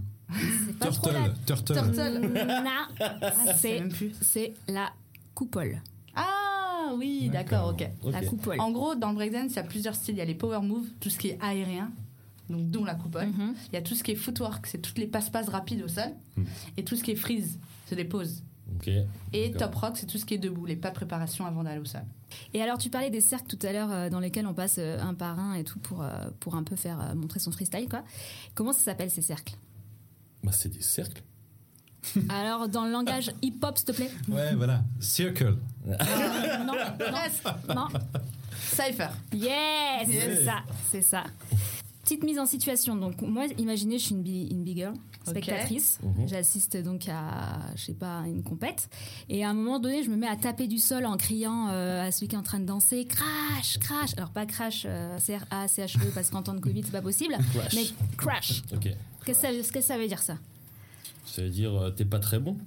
C'est 0.67 0.79
pas 0.79 0.87
Turtle. 0.91 1.13
la. 1.13 1.29
Turtle. 1.47 1.75
Turtle. 1.75 2.21
Non, 2.65 2.71
ah, 3.01 3.21
sais 3.47 3.55
c'est 3.57 3.81
même 3.81 3.89
plus. 3.91 4.13
c'est 4.21 4.55
la 4.69 4.91
coupole. 5.35 5.81
Ah 6.15 6.93
oui, 6.97 7.31
d'accord, 7.33 7.69
ok. 7.71 7.89
Ok. 8.03 8.13
La 8.13 8.23
coupole. 8.23 8.61
En 8.61 8.71
gros, 8.71 8.95
dans 8.95 9.11
le 9.11 9.15
breakdance, 9.15 9.53
il 9.53 9.57
y 9.57 9.59
a 9.59 9.63
plusieurs 9.65 9.95
styles. 9.95 10.15
Il 10.17 10.19
y 10.19 10.23
a 10.23 10.25
les 10.25 10.35
power 10.35 10.61
moves, 10.63 10.87
tout 11.01 11.09
ce 11.11 11.19
qui 11.19 11.29
est 11.29 11.39
aérien, 11.41 11.91
donc 12.51 12.71
dont 12.71 12.85
la 12.85 12.95
coupole. 12.95 13.27
Mhm. 13.29 13.55
Il 13.69 13.75
y 13.75 13.79
a 13.79 13.83
tout 13.83 13.95
ce 13.95 14.03
qui 14.05 14.13
est 14.13 14.17
footwork, 14.17 14.67
c'est 14.67 14.79
toutes 14.83 14.99
les 14.99 15.07
passe-passe 15.07 15.49
rapides 15.49 15.83
au 15.83 15.89
sol. 15.89 16.11
Mhm. 16.37 16.47
Et 16.77 16.85
tout 16.85 16.97
ce 16.97 17.03
qui 17.05 17.11
est 17.13 17.17
freeze, 17.17 17.59
c'est 17.87 17.97
des 17.97 18.05
pauses. 18.05 18.43
Et 19.33 19.53
top 19.53 19.75
rock, 19.75 19.97
c'est 19.97 20.07
tout 20.07 20.19
ce 20.19 20.25
qui 20.25 20.35
est 20.35 20.39
debout, 20.39 20.65
les 20.67 20.77
pas 20.77 20.89
de 20.91 20.95
préparation 20.95 21.47
avant 21.47 21.63
d'aller 21.65 21.81
au 21.81 21.85
sol. 21.85 22.01
Et 22.55 22.61
alors, 22.63 22.79
tu 22.79 22.91
parlais 22.91 23.11
des 23.11 23.21
cercles 23.21 23.47
tout 23.57 23.67
à 23.67 23.73
l'heure 23.73 23.91
euh, 23.93 24.11
dans 24.11 24.21
lesquels 24.21 24.47
on 24.47 24.55
passe 24.55 24.77
euh, 24.79 24.99
un 25.01 25.15
par 25.15 25.39
un 25.39 25.55
et 25.55 25.65
tout 25.65 25.79
pour, 25.79 26.03
euh, 26.03 26.11
pour 26.41 26.55
un 26.57 26.63
peu 26.65 26.75
faire 26.75 26.99
euh, 27.01 27.15
montrer 27.15 27.41
son 27.41 27.53
freestyle, 27.53 27.89
quoi. 27.89 28.03
Comment 28.55 28.73
ça 28.73 28.81
s'appelle 28.81 29.11
ces 29.11 29.23
cercles? 29.23 29.55
Bah, 30.43 30.51
c'est 30.53 30.71
des 30.71 30.81
cercles. 30.83 31.23
Alors, 32.29 32.69
dans 32.69 32.85
le 32.85 32.91
langage 32.91 33.31
hip-hop, 33.43 33.77
s'il 33.79 33.87
te 33.87 33.93
plaît 33.93 34.11
Ouais, 34.29 34.55
voilà. 34.55 34.83
Circle. 34.99 35.57
Euh, 35.87 35.97
Non, 36.67 36.75
non, 36.75 37.75
non. 37.75 37.89
Cypher. 38.61 39.09
Yes, 39.33 40.09
Yes. 40.09 40.09
c'est 40.39 40.45
ça, 40.45 40.57
c'est 40.91 41.03
ça. 41.03 41.25
Petite 42.05 42.23
mise 42.23 42.39
en 42.39 42.47
situation. 42.47 42.95
Donc 42.97 43.21
moi, 43.23 43.47
imaginez, 43.59 43.99
je 43.99 44.05
suis 44.05 44.15
une, 44.15 44.23
bi- 44.23 44.47
une 44.51 44.63
big 44.63 44.77
girl, 44.77 44.95
spectatrice. 45.27 45.99
Mhm. 46.03 46.29
J'assiste 46.29 46.77
donc 46.77 47.09
à, 47.09 47.61
je 47.77 47.83
sais 47.83 47.95
pas, 47.95 48.23
une 48.27 48.43
compète. 48.43 48.89
Et 49.31 49.43
à 49.45 49.49
un 49.51 49.55
moment 49.55 49.79
donné, 49.81 50.03
je 50.03 50.11
me 50.11 50.17
mets 50.17 50.27
à 50.29 50.37
taper 50.37 50.67
du 50.69 50.79
sol 50.79 51.07
en 51.07 51.17
criant 51.17 51.69
euh, 51.71 52.07
à 52.07 52.13
celui 52.13 52.29
qui 52.29 52.35
est 52.35 52.39
en 52.39 52.43
train 52.43 52.61
de 52.61 52.67
danser, 52.67 53.07
crash, 53.07 53.79
crash. 53.79 54.11
Alors 54.19 54.31
pas 54.31 54.45
crash, 54.45 54.85
euh, 54.87 55.19
C-R-A-C-H-E, 55.19 56.11
parce 56.15 56.29
qu'en 56.31 56.43
temps 56.43 56.55
de 56.55 56.61
Covid, 56.61 56.83
c'est 56.85 56.93
pas 56.93 57.01
possible. 57.03 57.35
Crash. 57.55 57.75
Mais 57.75 57.85
crash. 58.19 58.63
Ok. 58.75 58.83
Qu'est-ce 59.25 59.41
que 59.41 59.47
ça, 59.47 59.51
qu'est-ce 59.53 59.73
que 59.73 59.81
ça 59.81 59.97
veut 59.99 60.07
dire 60.07 60.23
ça? 60.23 60.37
Ça 61.25 61.41
veut 61.43 61.49
dire 61.51 61.73
euh, 61.75 61.91
t'es 61.91 62.05
pas 62.05 62.19
très 62.19 62.39
bon. 62.39 62.59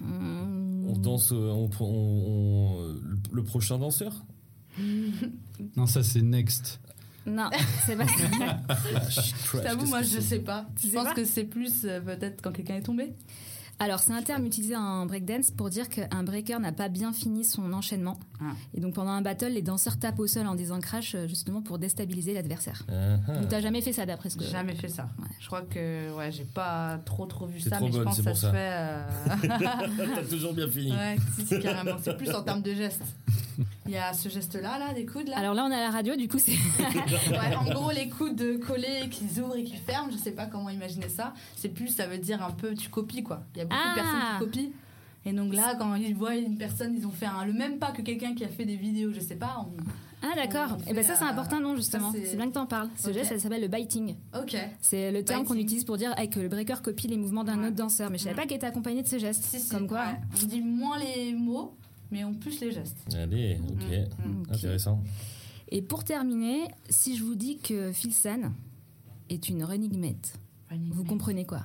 Hmm, 0.00 0.86
On 0.88 0.96
danse, 0.96 1.32
euh, 1.32 1.50
on, 1.50 1.68
on- 1.80 2.80
euh, 2.80 3.02
le 3.30 3.44
prochain 3.44 3.78
danseur? 3.78 4.24
Non, 5.76 5.84
ça 5.86 6.02
c'est 6.02 6.22
next. 6.22 6.80
Non, 7.26 7.50
c'est 7.86 7.96
pas 7.96 8.06
ça. 8.06 8.58
Je 9.52 9.58
t'avoue, 9.58 9.86
moi, 9.86 10.02
je 10.02 10.20
sais 10.20 10.38
pas. 10.40 10.66
Tu 10.76 10.86
Je 10.86 10.92
sais 10.92 10.96
pense 10.96 11.08
pas 11.08 11.14
que 11.14 11.24
c'est 11.24 11.44
plus 11.44 11.84
euh, 11.84 12.00
peut-être 12.00 12.40
quand 12.42 12.52
quelqu'un 12.52 12.76
est 12.76 12.82
tombé. 12.82 13.12
Alors, 13.82 14.00
c'est 14.00 14.12
un 14.12 14.20
terme 14.20 14.44
utilisé 14.44 14.76
en 14.76 15.06
breakdance 15.06 15.50
pour 15.50 15.70
dire 15.70 15.88
qu'un 15.88 16.22
breaker 16.22 16.58
n'a 16.60 16.70
pas 16.70 16.90
bien 16.90 17.14
fini 17.14 17.44
son 17.44 17.72
enchaînement. 17.72 18.18
Ah. 18.38 18.52
Et 18.74 18.80
donc, 18.80 18.92
pendant 18.92 19.10
un 19.12 19.22
battle, 19.22 19.48
les 19.52 19.62
danseurs 19.62 19.98
tapent 19.98 20.18
au 20.18 20.26
sol 20.26 20.46
en 20.46 20.54
disant 20.54 20.78
crash, 20.80 21.14
euh, 21.14 21.26
justement 21.26 21.62
pour 21.62 21.78
déstabiliser 21.78 22.34
l'adversaire. 22.34 22.82
Ah, 22.90 23.16
ah. 23.26 23.32
Donc, 23.38 23.48
t'as 23.48 23.60
jamais 23.62 23.80
fait 23.80 23.94
ça 23.94 24.04
d'après 24.04 24.28
ce 24.28 24.36
que. 24.36 24.44
Jamais 24.44 24.74
fait 24.74 24.88
ça. 24.88 25.08
Ouais. 25.18 25.28
Je 25.40 25.46
crois 25.46 25.62
que 25.62 26.14
ouais, 26.14 26.30
j'ai 26.30 26.44
pas 26.44 27.00
trop 27.06 27.24
trop 27.24 27.46
vu 27.46 27.58
ça, 27.60 27.76
trop 27.76 27.86
mais 27.86 27.92
je 27.92 27.96
bonne, 27.96 28.04
pense 28.04 28.16
c'est 28.16 28.22
que 28.22 28.24
ça 28.24 28.30
pour 28.32 28.36
se 28.38 28.46
ça. 28.46 28.52
fait. 28.52 28.70
euh, 28.70 30.08
T'as 30.14 30.24
toujours 30.28 30.52
bien 30.52 30.68
fini. 30.68 30.92
ouais, 30.92 31.16
si, 31.38 31.46
si, 31.46 31.58
carrément. 31.60 31.96
C'est 32.02 32.16
plus 32.18 32.30
en 32.34 32.42
termes 32.42 32.62
de 32.62 32.74
gestes. 32.74 33.02
Il 33.90 33.94
y 33.94 33.98
a 33.98 34.12
ce 34.12 34.28
geste-là, 34.28 34.78
là, 34.78 34.94
des 34.94 35.04
coudes 35.04 35.26
là. 35.26 35.36
Alors 35.36 35.52
là, 35.52 35.64
on 35.66 35.70
est 35.72 35.74
à 35.74 35.80
la 35.80 35.90
radio, 35.90 36.14
du 36.14 36.28
coup, 36.28 36.38
c'est. 36.38 36.52
Ouais, 37.30 37.56
en 37.56 37.64
gros, 37.74 37.90
les 37.90 38.08
coudes 38.08 38.60
collés 38.64 39.08
qui 39.10 39.26
s'ouvrent 39.28 39.56
et 39.56 39.64
qui 39.64 39.74
ferment, 39.76 40.10
je 40.12 40.16
sais 40.16 40.30
pas 40.30 40.46
comment 40.46 40.70
imaginer 40.70 41.08
ça. 41.08 41.34
C'est 41.56 41.70
plus, 41.70 41.88
ça 41.88 42.06
veut 42.06 42.18
dire 42.18 42.40
un 42.40 42.52
peu, 42.52 42.72
tu 42.74 42.88
copies 42.88 43.24
quoi. 43.24 43.42
Il 43.54 43.58
y 43.58 43.60
a 43.62 43.64
beaucoup 43.64 43.80
Ah. 43.84 43.90
de 43.90 43.94
personnes 44.00 44.20
qui 44.20 44.38
copient. 44.44 44.70
Et 45.26 45.32
donc 45.32 45.52
là, 45.54 45.74
quand 45.76 45.96
ils 45.96 46.14
voient 46.14 46.36
une 46.36 46.56
personne, 46.56 46.94
ils 46.96 47.04
ont 47.04 47.10
fait 47.10 47.26
un- 47.26 47.44
le 47.44 47.52
même 47.52 47.78
pas 47.78 47.90
que 47.90 48.00
quelqu'un 48.02 48.32
qui 48.34 48.44
a 48.44 48.48
fait 48.48 48.64
des 48.64 48.76
vidéos, 48.76 49.12
je 49.12 49.18
sais 49.18 49.34
pas. 49.34 49.56
on- 49.66 49.82
Ah, 50.22 50.34
d'accord. 50.36 50.76
Et 50.86 50.92
ben 50.92 50.96
fait, 50.96 51.02
ça, 51.02 51.16
c'est 51.16 51.24
euh, 51.24 51.28
important, 51.28 51.58
non, 51.60 51.74
justement. 51.74 52.12
c'est- 52.12 52.36
bien 52.36 52.46
que 52.48 52.52
t'en 52.54 52.66
parles. 52.66 52.90
Ce 52.96 53.12
geste, 53.12 53.30
ça 53.32 53.38
s'appelle 53.40 53.62
le 53.62 53.68
biting. 53.68 54.14
Ok. 54.40 54.54
C'est 54.80 55.10
le 55.10 55.24
terme 55.24 55.44
qu'on 55.44 55.54
utilise 55.56 55.84
pour 55.84 55.96
dire 55.96 56.14
hey, 56.16 56.30
que 56.30 56.38
le 56.38 56.48
breaker 56.48 56.76
copie 56.82 57.08
les 57.08 57.16
mouvements 57.16 57.42
d'un 57.42 57.58
Ouais. 57.60 57.66
autre 57.68 57.76
danseur. 57.76 58.08
Mais 58.10 58.18
je 58.18 58.24
savais 58.24 58.36
pas 58.36 58.42
qu'il 58.46 58.56
était 58.56 58.66
accompagné 58.66 59.02
de 59.02 59.08
ce 59.08 59.18
geste. 59.18 59.42
Si, 59.44 59.58
si, 59.58 59.68
Comme 59.68 59.88
quoi. 59.88 60.00
ouais. 60.04 60.20
On 60.42 60.46
dit 60.46 60.60
moins 60.60 60.98
les 60.98 61.32
mots, 61.32 61.74
mais 62.10 62.24
on 62.24 62.34
plus 62.34 62.60
les 62.60 62.72
gestes. 62.72 62.96
Allez, 63.14 63.58
ok. 63.70 64.26
Mm, 64.26 64.42
Ok. 64.42 64.54
Intéressant. 64.54 65.02
Et 65.68 65.82
pour 65.82 66.04
terminer, 66.04 66.62
si 66.88 67.16
je 67.16 67.22
vous 67.24 67.34
dis 67.36 67.58
que 67.58 67.92
Phil 67.92 68.12
San 68.12 68.52
est 69.28 69.48
une 69.48 69.62
running 69.64 69.96
mate, 69.98 70.34
vous 70.90 71.04
comprenez 71.04 71.44
quoi? 71.46 71.64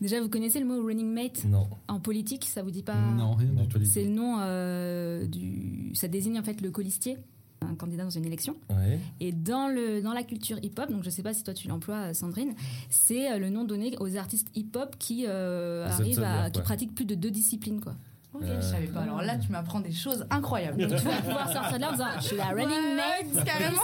Déjà, 0.00 0.20
vous 0.20 0.28
connaissez 0.30 0.60
le 0.60 0.66
mot 0.66 0.82
running 0.82 1.12
mate? 1.12 1.44
Non. 1.44 1.68
en 1.88 2.00
politique 2.00 2.46
Ça 2.46 2.62
vous 2.62 2.70
dit 2.70 2.82
pas 2.82 2.94
Non, 2.94 3.34
rien 3.34 3.48
Non, 3.52 3.62
du 3.64 3.68
tout. 3.68 3.84
C'est 3.84 4.04
le 4.04 4.10
nom 4.10 4.38
euh, 4.40 5.26
du. 5.26 5.90
Ça 5.94 6.08
désigne 6.08 6.38
en 6.38 6.42
fait 6.42 6.60
le 6.62 6.70
colistier, 6.70 7.18
un 7.60 7.74
candidat 7.74 8.04
dans 8.04 8.10
une 8.10 8.24
élection. 8.24 8.56
Ouais. 8.70 8.98
Et 9.20 9.32
dans, 9.32 9.68
le, 9.68 10.00
dans 10.00 10.14
la 10.14 10.22
culture 10.22 10.58
hip-hop, 10.62 10.90
donc 10.90 11.04
je 11.04 11.10
sais 11.10 11.22
pas 11.22 11.34
si 11.34 11.42
toi 11.42 11.52
tu 11.52 11.68
l'emploies, 11.68 11.96
euh, 12.10 12.14
Sandrine, 12.14 12.54
c'est 12.88 13.30
euh, 13.30 13.38
le 13.38 13.50
nom 13.50 13.64
donné 13.64 13.94
aux 14.00 14.16
artistes 14.16 14.48
hip-hop 14.54 14.96
qui 14.98 15.24
euh, 15.28 15.86
arrivent 15.86 16.22
à. 16.22 16.48
qui 16.50 16.62
pratiquent 16.62 16.94
plus 16.94 17.04
de 17.04 17.14
deux 17.14 17.30
disciplines, 17.30 17.80
quoi. 17.82 17.94
Ok, 18.40 18.46
je 18.56 18.60
savais 18.66 18.86
pas. 18.86 19.00
Alors 19.00 19.22
là, 19.22 19.36
tu 19.38 19.50
m'apprends 19.52 19.80
des 19.80 19.92
choses 19.92 20.24
incroyables. 20.30 20.86
Donc 20.88 20.98
tu 20.98 21.04
vas 21.06 21.20
pouvoir 21.22 21.52
sortir 21.52 21.76
de 21.76 21.80
là 21.80 21.88
en 21.88 21.92
disant 21.92 22.04
je 22.20 22.24
suis 22.26 22.36
la 22.36 22.46
running 22.48 22.68
Ouais, 22.70 23.24
mate 23.34 23.44
carrément. 23.44 23.82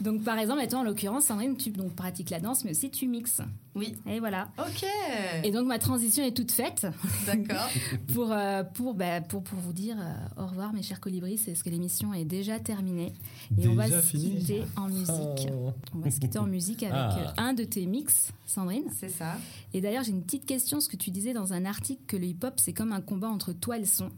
Donc 0.00 0.22
par 0.24 0.38
exemple, 0.38 0.62
et 0.62 0.68
toi 0.68 0.80
en 0.80 0.84
l'occurrence, 0.84 1.24
Sandrine, 1.24 1.56
tu 1.56 1.70
donc, 1.70 1.94
pratiques 1.94 2.30
la 2.30 2.40
danse, 2.40 2.64
mais 2.64 2.70
aussi 2.72 2.90
tu 2.90 3.06
mixes. 3.08 3.40
Oui. 3.74 3.94
Et 4.08 4.20
voilà. 4.20 4.48
Ok. 4.58 4.86
Et 5.44 5.50
donc 5.50 5.66
ma 5.66 5.78
transition 5.78 6.24
est 6.24 6.34
toute 6.34 6.50
faite 6.50 6.86
D'accord. 7.26 7.68
pour, 8.14 8.32
euh, 8.32 8.62
pour, 8.64 8.94
bah, 8.94 9.20
pour, 9.20 9.42
pour 9.42 9.58
vous 9.58 9.72
dire 9.74 9.96
euh, 9.98 10.42
au 10.42 10.46
revoir 10.46 10.72
mes 10.72 10.82
chers 10.82 11.00
colibris, 11.00 11.36
c'est 11.38 11.50
parce 11.52 11.62
que 11.62 11.68
l'émission 11.70 12.14
est 12.14 12.24
déjà 12.24 12.58
terminée. 12.58 13.12
Et 13.60 13.68
on 13.68 13.74
va 13.74 13.86
se 13.88 14.16
quitter 14.16 14.64
en 14.76 14.88
musique. 14.88 15.48
Oh. 15.52 15.72
On 15.94 15.98
va 15.98 16.10
se 16.10 16.18
quitter 16.20 16.38
en 16.38 16.46
musique 16.46 16.82
avec 16.82 16.94
Ah. 16.96 17.18
euh, 17.18 17.32
un 17.42 17.52
de 17.52 17.64
tes 17.64 17.84
mix, 17.84 18.32
Sandrine. 18.46 18.84
C'est 18.98 19.10
ça. 19.10 19.34
Et 19.74 19.80
d'ailleurs, 19.82 20.04
j'ai 20.04 20.12
une 20.12 20.22
petite 20.22 20.46
question, 20.46 20.80
ce 20.80 20.88
que 20.88 20.96
tu 20.96 21.10
disais 21.10 21.34
dans 21.34 21.52
un 21.52 21.66
article 21.66 22.00
que 22.06 22.16
le 22.16 22.24
hip-hop, 22.24 22.54
c'est 22.56 22.72
comme 22.72 22.92
un 22.92 23.00
combat 23.02 23.25
entre 23.28 23.52
toi 23.52 23.76
et 23.76 23.80
le 23.80 23.86
son. 23.86 24.10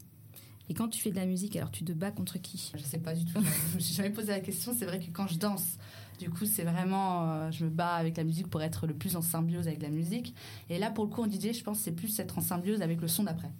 Et 0.71 0.75
quand 0.75 0.89
tu 0.89 1.01
fais 1.01 1.11
de 1.11 1.17
la 1.17 1.25
musique, 1.27 1.57
alors 1.57 1.71
tu 1.71 1.85
te 1.85 1.93
bats 1.93 2.11
contre 2.11 2.39
qui? 2.39 2.73
Je 2.77 2.83
sais 2.83 2.99
pas 2.99 3.15
du 3.15 3.25
tout. 3.25 3.41
Je 3.71 3.77
me 3.77 3.81
suis 3.81 3.95
jamais 3.95 4.11
posé 4.11 4.29
la 4.29 4.41
question. 4.41 4.75
C'est 4.79 4.85
vrai 4.85 4.99
que 5.01 5.11
quand 5.11 5.27
je 5.27 5.39
danse, 5.39 5.79
du 6.19 6.29
coup, 6.29 6.45
c'est 6.45 6.65
vraiment. 6.65 7.33
euh, 7.33 7.51
je 7.51 7.65
me 7.65 7.71
bats 7.71 7.95
avec 7.95 8.17
la 8.17 8.25
musique 8.25 8.49
pour 8.49 8.61
être 8.63 8.87
le 8.87 8.95
plus 8.95 9.17
en 9.17 9.23
symbiose 9.23 9.67
avec 9.67 9.81
la 9.81 9.89
musique. 9.89 10.35
Et 10.69 10.79
là, 10.79 10.91
pour 10.91 11.05
le 11.05 11.11
coup, 11.11 11.23
en 11.23 11.27
DJ, 11.31 11.53
je 11.55 11.63
pense 11.65 11.79
que 11.79 11.85
c'est 11.85 11.93
plus 11.93 12.19
être 12.19 12.37
en 12.39 12.43
symbiose 12.43 12.83
avec 12.83 13.01
le 13.01 13.09
son 13.09 13.25
d'après. 13.25 13.51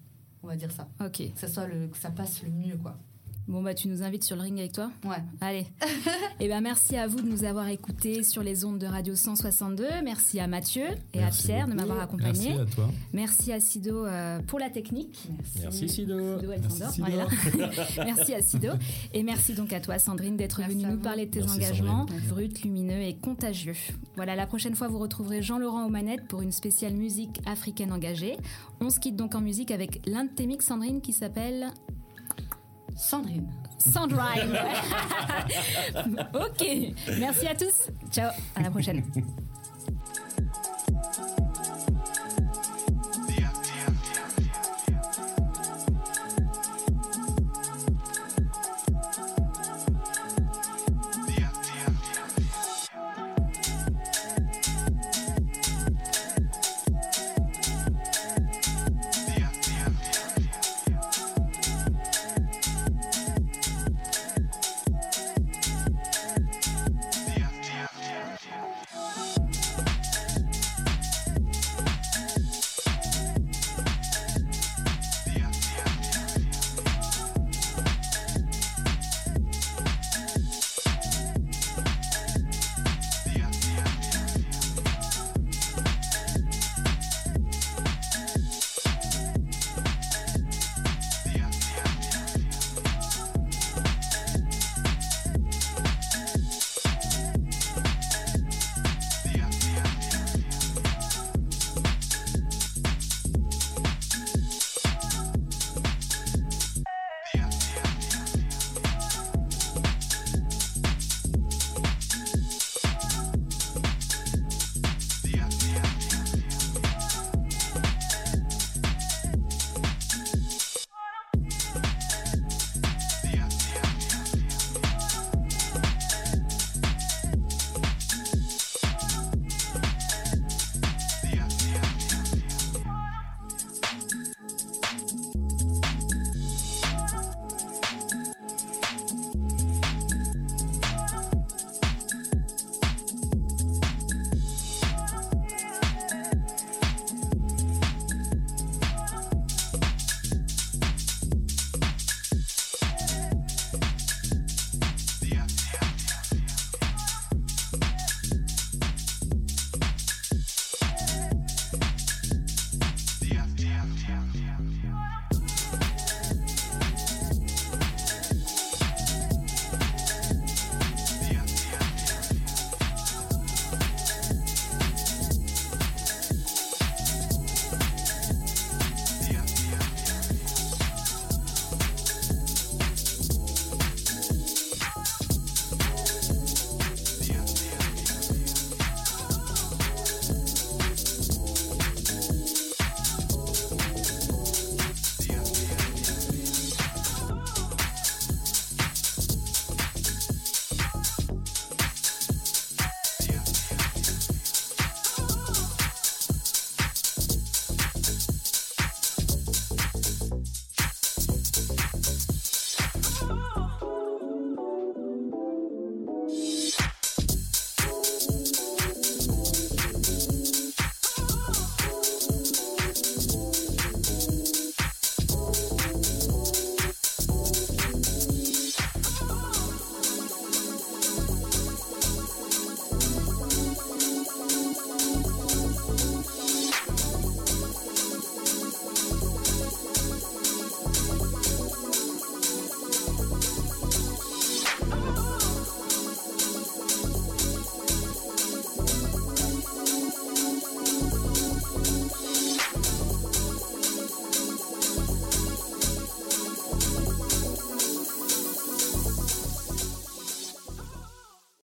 On 0.43 0.49
va 0.49 0.57
dire 0.57 0.71
ça. 0.71 0.89
Ok. 1.01 1.33
Que 1.33 1.39
ça, 1.41 1.49
soit 1.49 1.67
le, 1.67 1.89
que 1.89 1.97
ça 1.97 2.11
passe 2.11 2.43
le 2.43 2.51
mieux, 2.51 2.77
quoi. 2.77 2.99
Bon, 3.49 3.63
bah 3.63 3.73
tu 3.73 3.89
nous 3.89 4.03
invites 4.03 4.25
sur 4.25 4.37
le 4.37 4.43
ring 4.43 4.59
avec 4.59 4.73
toi 4.73 4.91
Ouais. 5.05 5.17
Allez. 5.41 5.67
Et 6.41 6.49
ben 6.49 6.61
merci 6.61 6.97
à 6.97 7.07
vous 7.07 7.23
de 7.23 7.27
nous 7.27 7.45
avoir 7.45 7.67
écoutés 7.69 8.23
sur 8.23 8.43
les 8.43 8.67
ondes 8.67 8.79
de 8.79 8.87
Radio 8.87 9.15
162. 9.15 9.87
Merci 10.05 10.39
à 10.39 10.47
Mathieu 10.47 10.85
et 11.15 11.21
Merci 11.21 11.45
à 11.45 11.47
Pierre 11.47 11.69
de 11.69 11.73
m'avoir 11.73 11.99
accompagné. 12.01 12.51
Merci 12.51 12.61
à 12.61 12.65
toi. 12.67 12.91
Merci 13.15 13.53
à 13.55 13.61
Sido 13.61 14.05
euh, 14.05 14.41
pour 14.47 14.59
la 14.59 14.69
technique. 14.69 15.19
Merci. 15.35 15.61
Merci 15.63 15.89
Sido. 15.89 16.39
Sido, 16.39 16.53
elle 16.53 16.61
Merci, 16.61 16.79
s'endort. 16.79 16.93
Sido. 16.93 17.07
Là. 17.09 17.27
merci 18.05 18.35
à 18.35 18.43
Sido. 18.43 18.69
Et 19.15 19.23
merci 19.23 19.55
donc 19.55 19.73
à 19.73 19.81
toi, 19.81 19.99
Sandrine, 19.99 20.37
d'être 20.37 20.61
venue 20.63 20.85
nous 20.85 20.99
parler 20.99 21.25
de 21.25 21.31
tes 21.31 21.41
Merci, 21.41 21.57
engagements 21.57 22.05
bruts, 22.29 22.53
lumineux 22.63 23.01
et 23.01 23.17
contagieux. 23.17 23.77
Voilà, 24.17 24.37
la 24.37 24.47
prochaine 24.47 24.75
fois, 24.75 24.89
vous 24.89 24.99
retrouverez 24.99 25.41
Jean-Laurent 25.41 25.87
aux 25.87 25.91
manettes 25.91 26.29
pour 26.29 26.43
une 26.43 26.53
spéciale 26.53 26.93
musique 26.93 27.41
africaine 27.47 27.95
engagée. 27.95 28.37
On 28.83 28.91
se 28.91 29.01
quitte 29.01 29.17
donc 29.17 29.35
en 29.35 29.41
musique 29.41 29.71
avec 29.71 30.07
l'un 30.07 30.25
de 30.25 30.31
tes 30.31 30.47
mix, 30.47 30.67
Sandrine, 30.67 31.01
qui 31.01 31.15
s'appelle 31.15 31.73
Sandrine. 32.99 33.49
Sandrine. 33.79 34.59
ok, 36.35 36.67
merci 37.19 37.47
à 37.47 37.55
tous. 37.55 37.91
Ciao, 38.11 38.31
à 38.57 38.63
la 38.63 38.71
prochaine. 38.71 39.03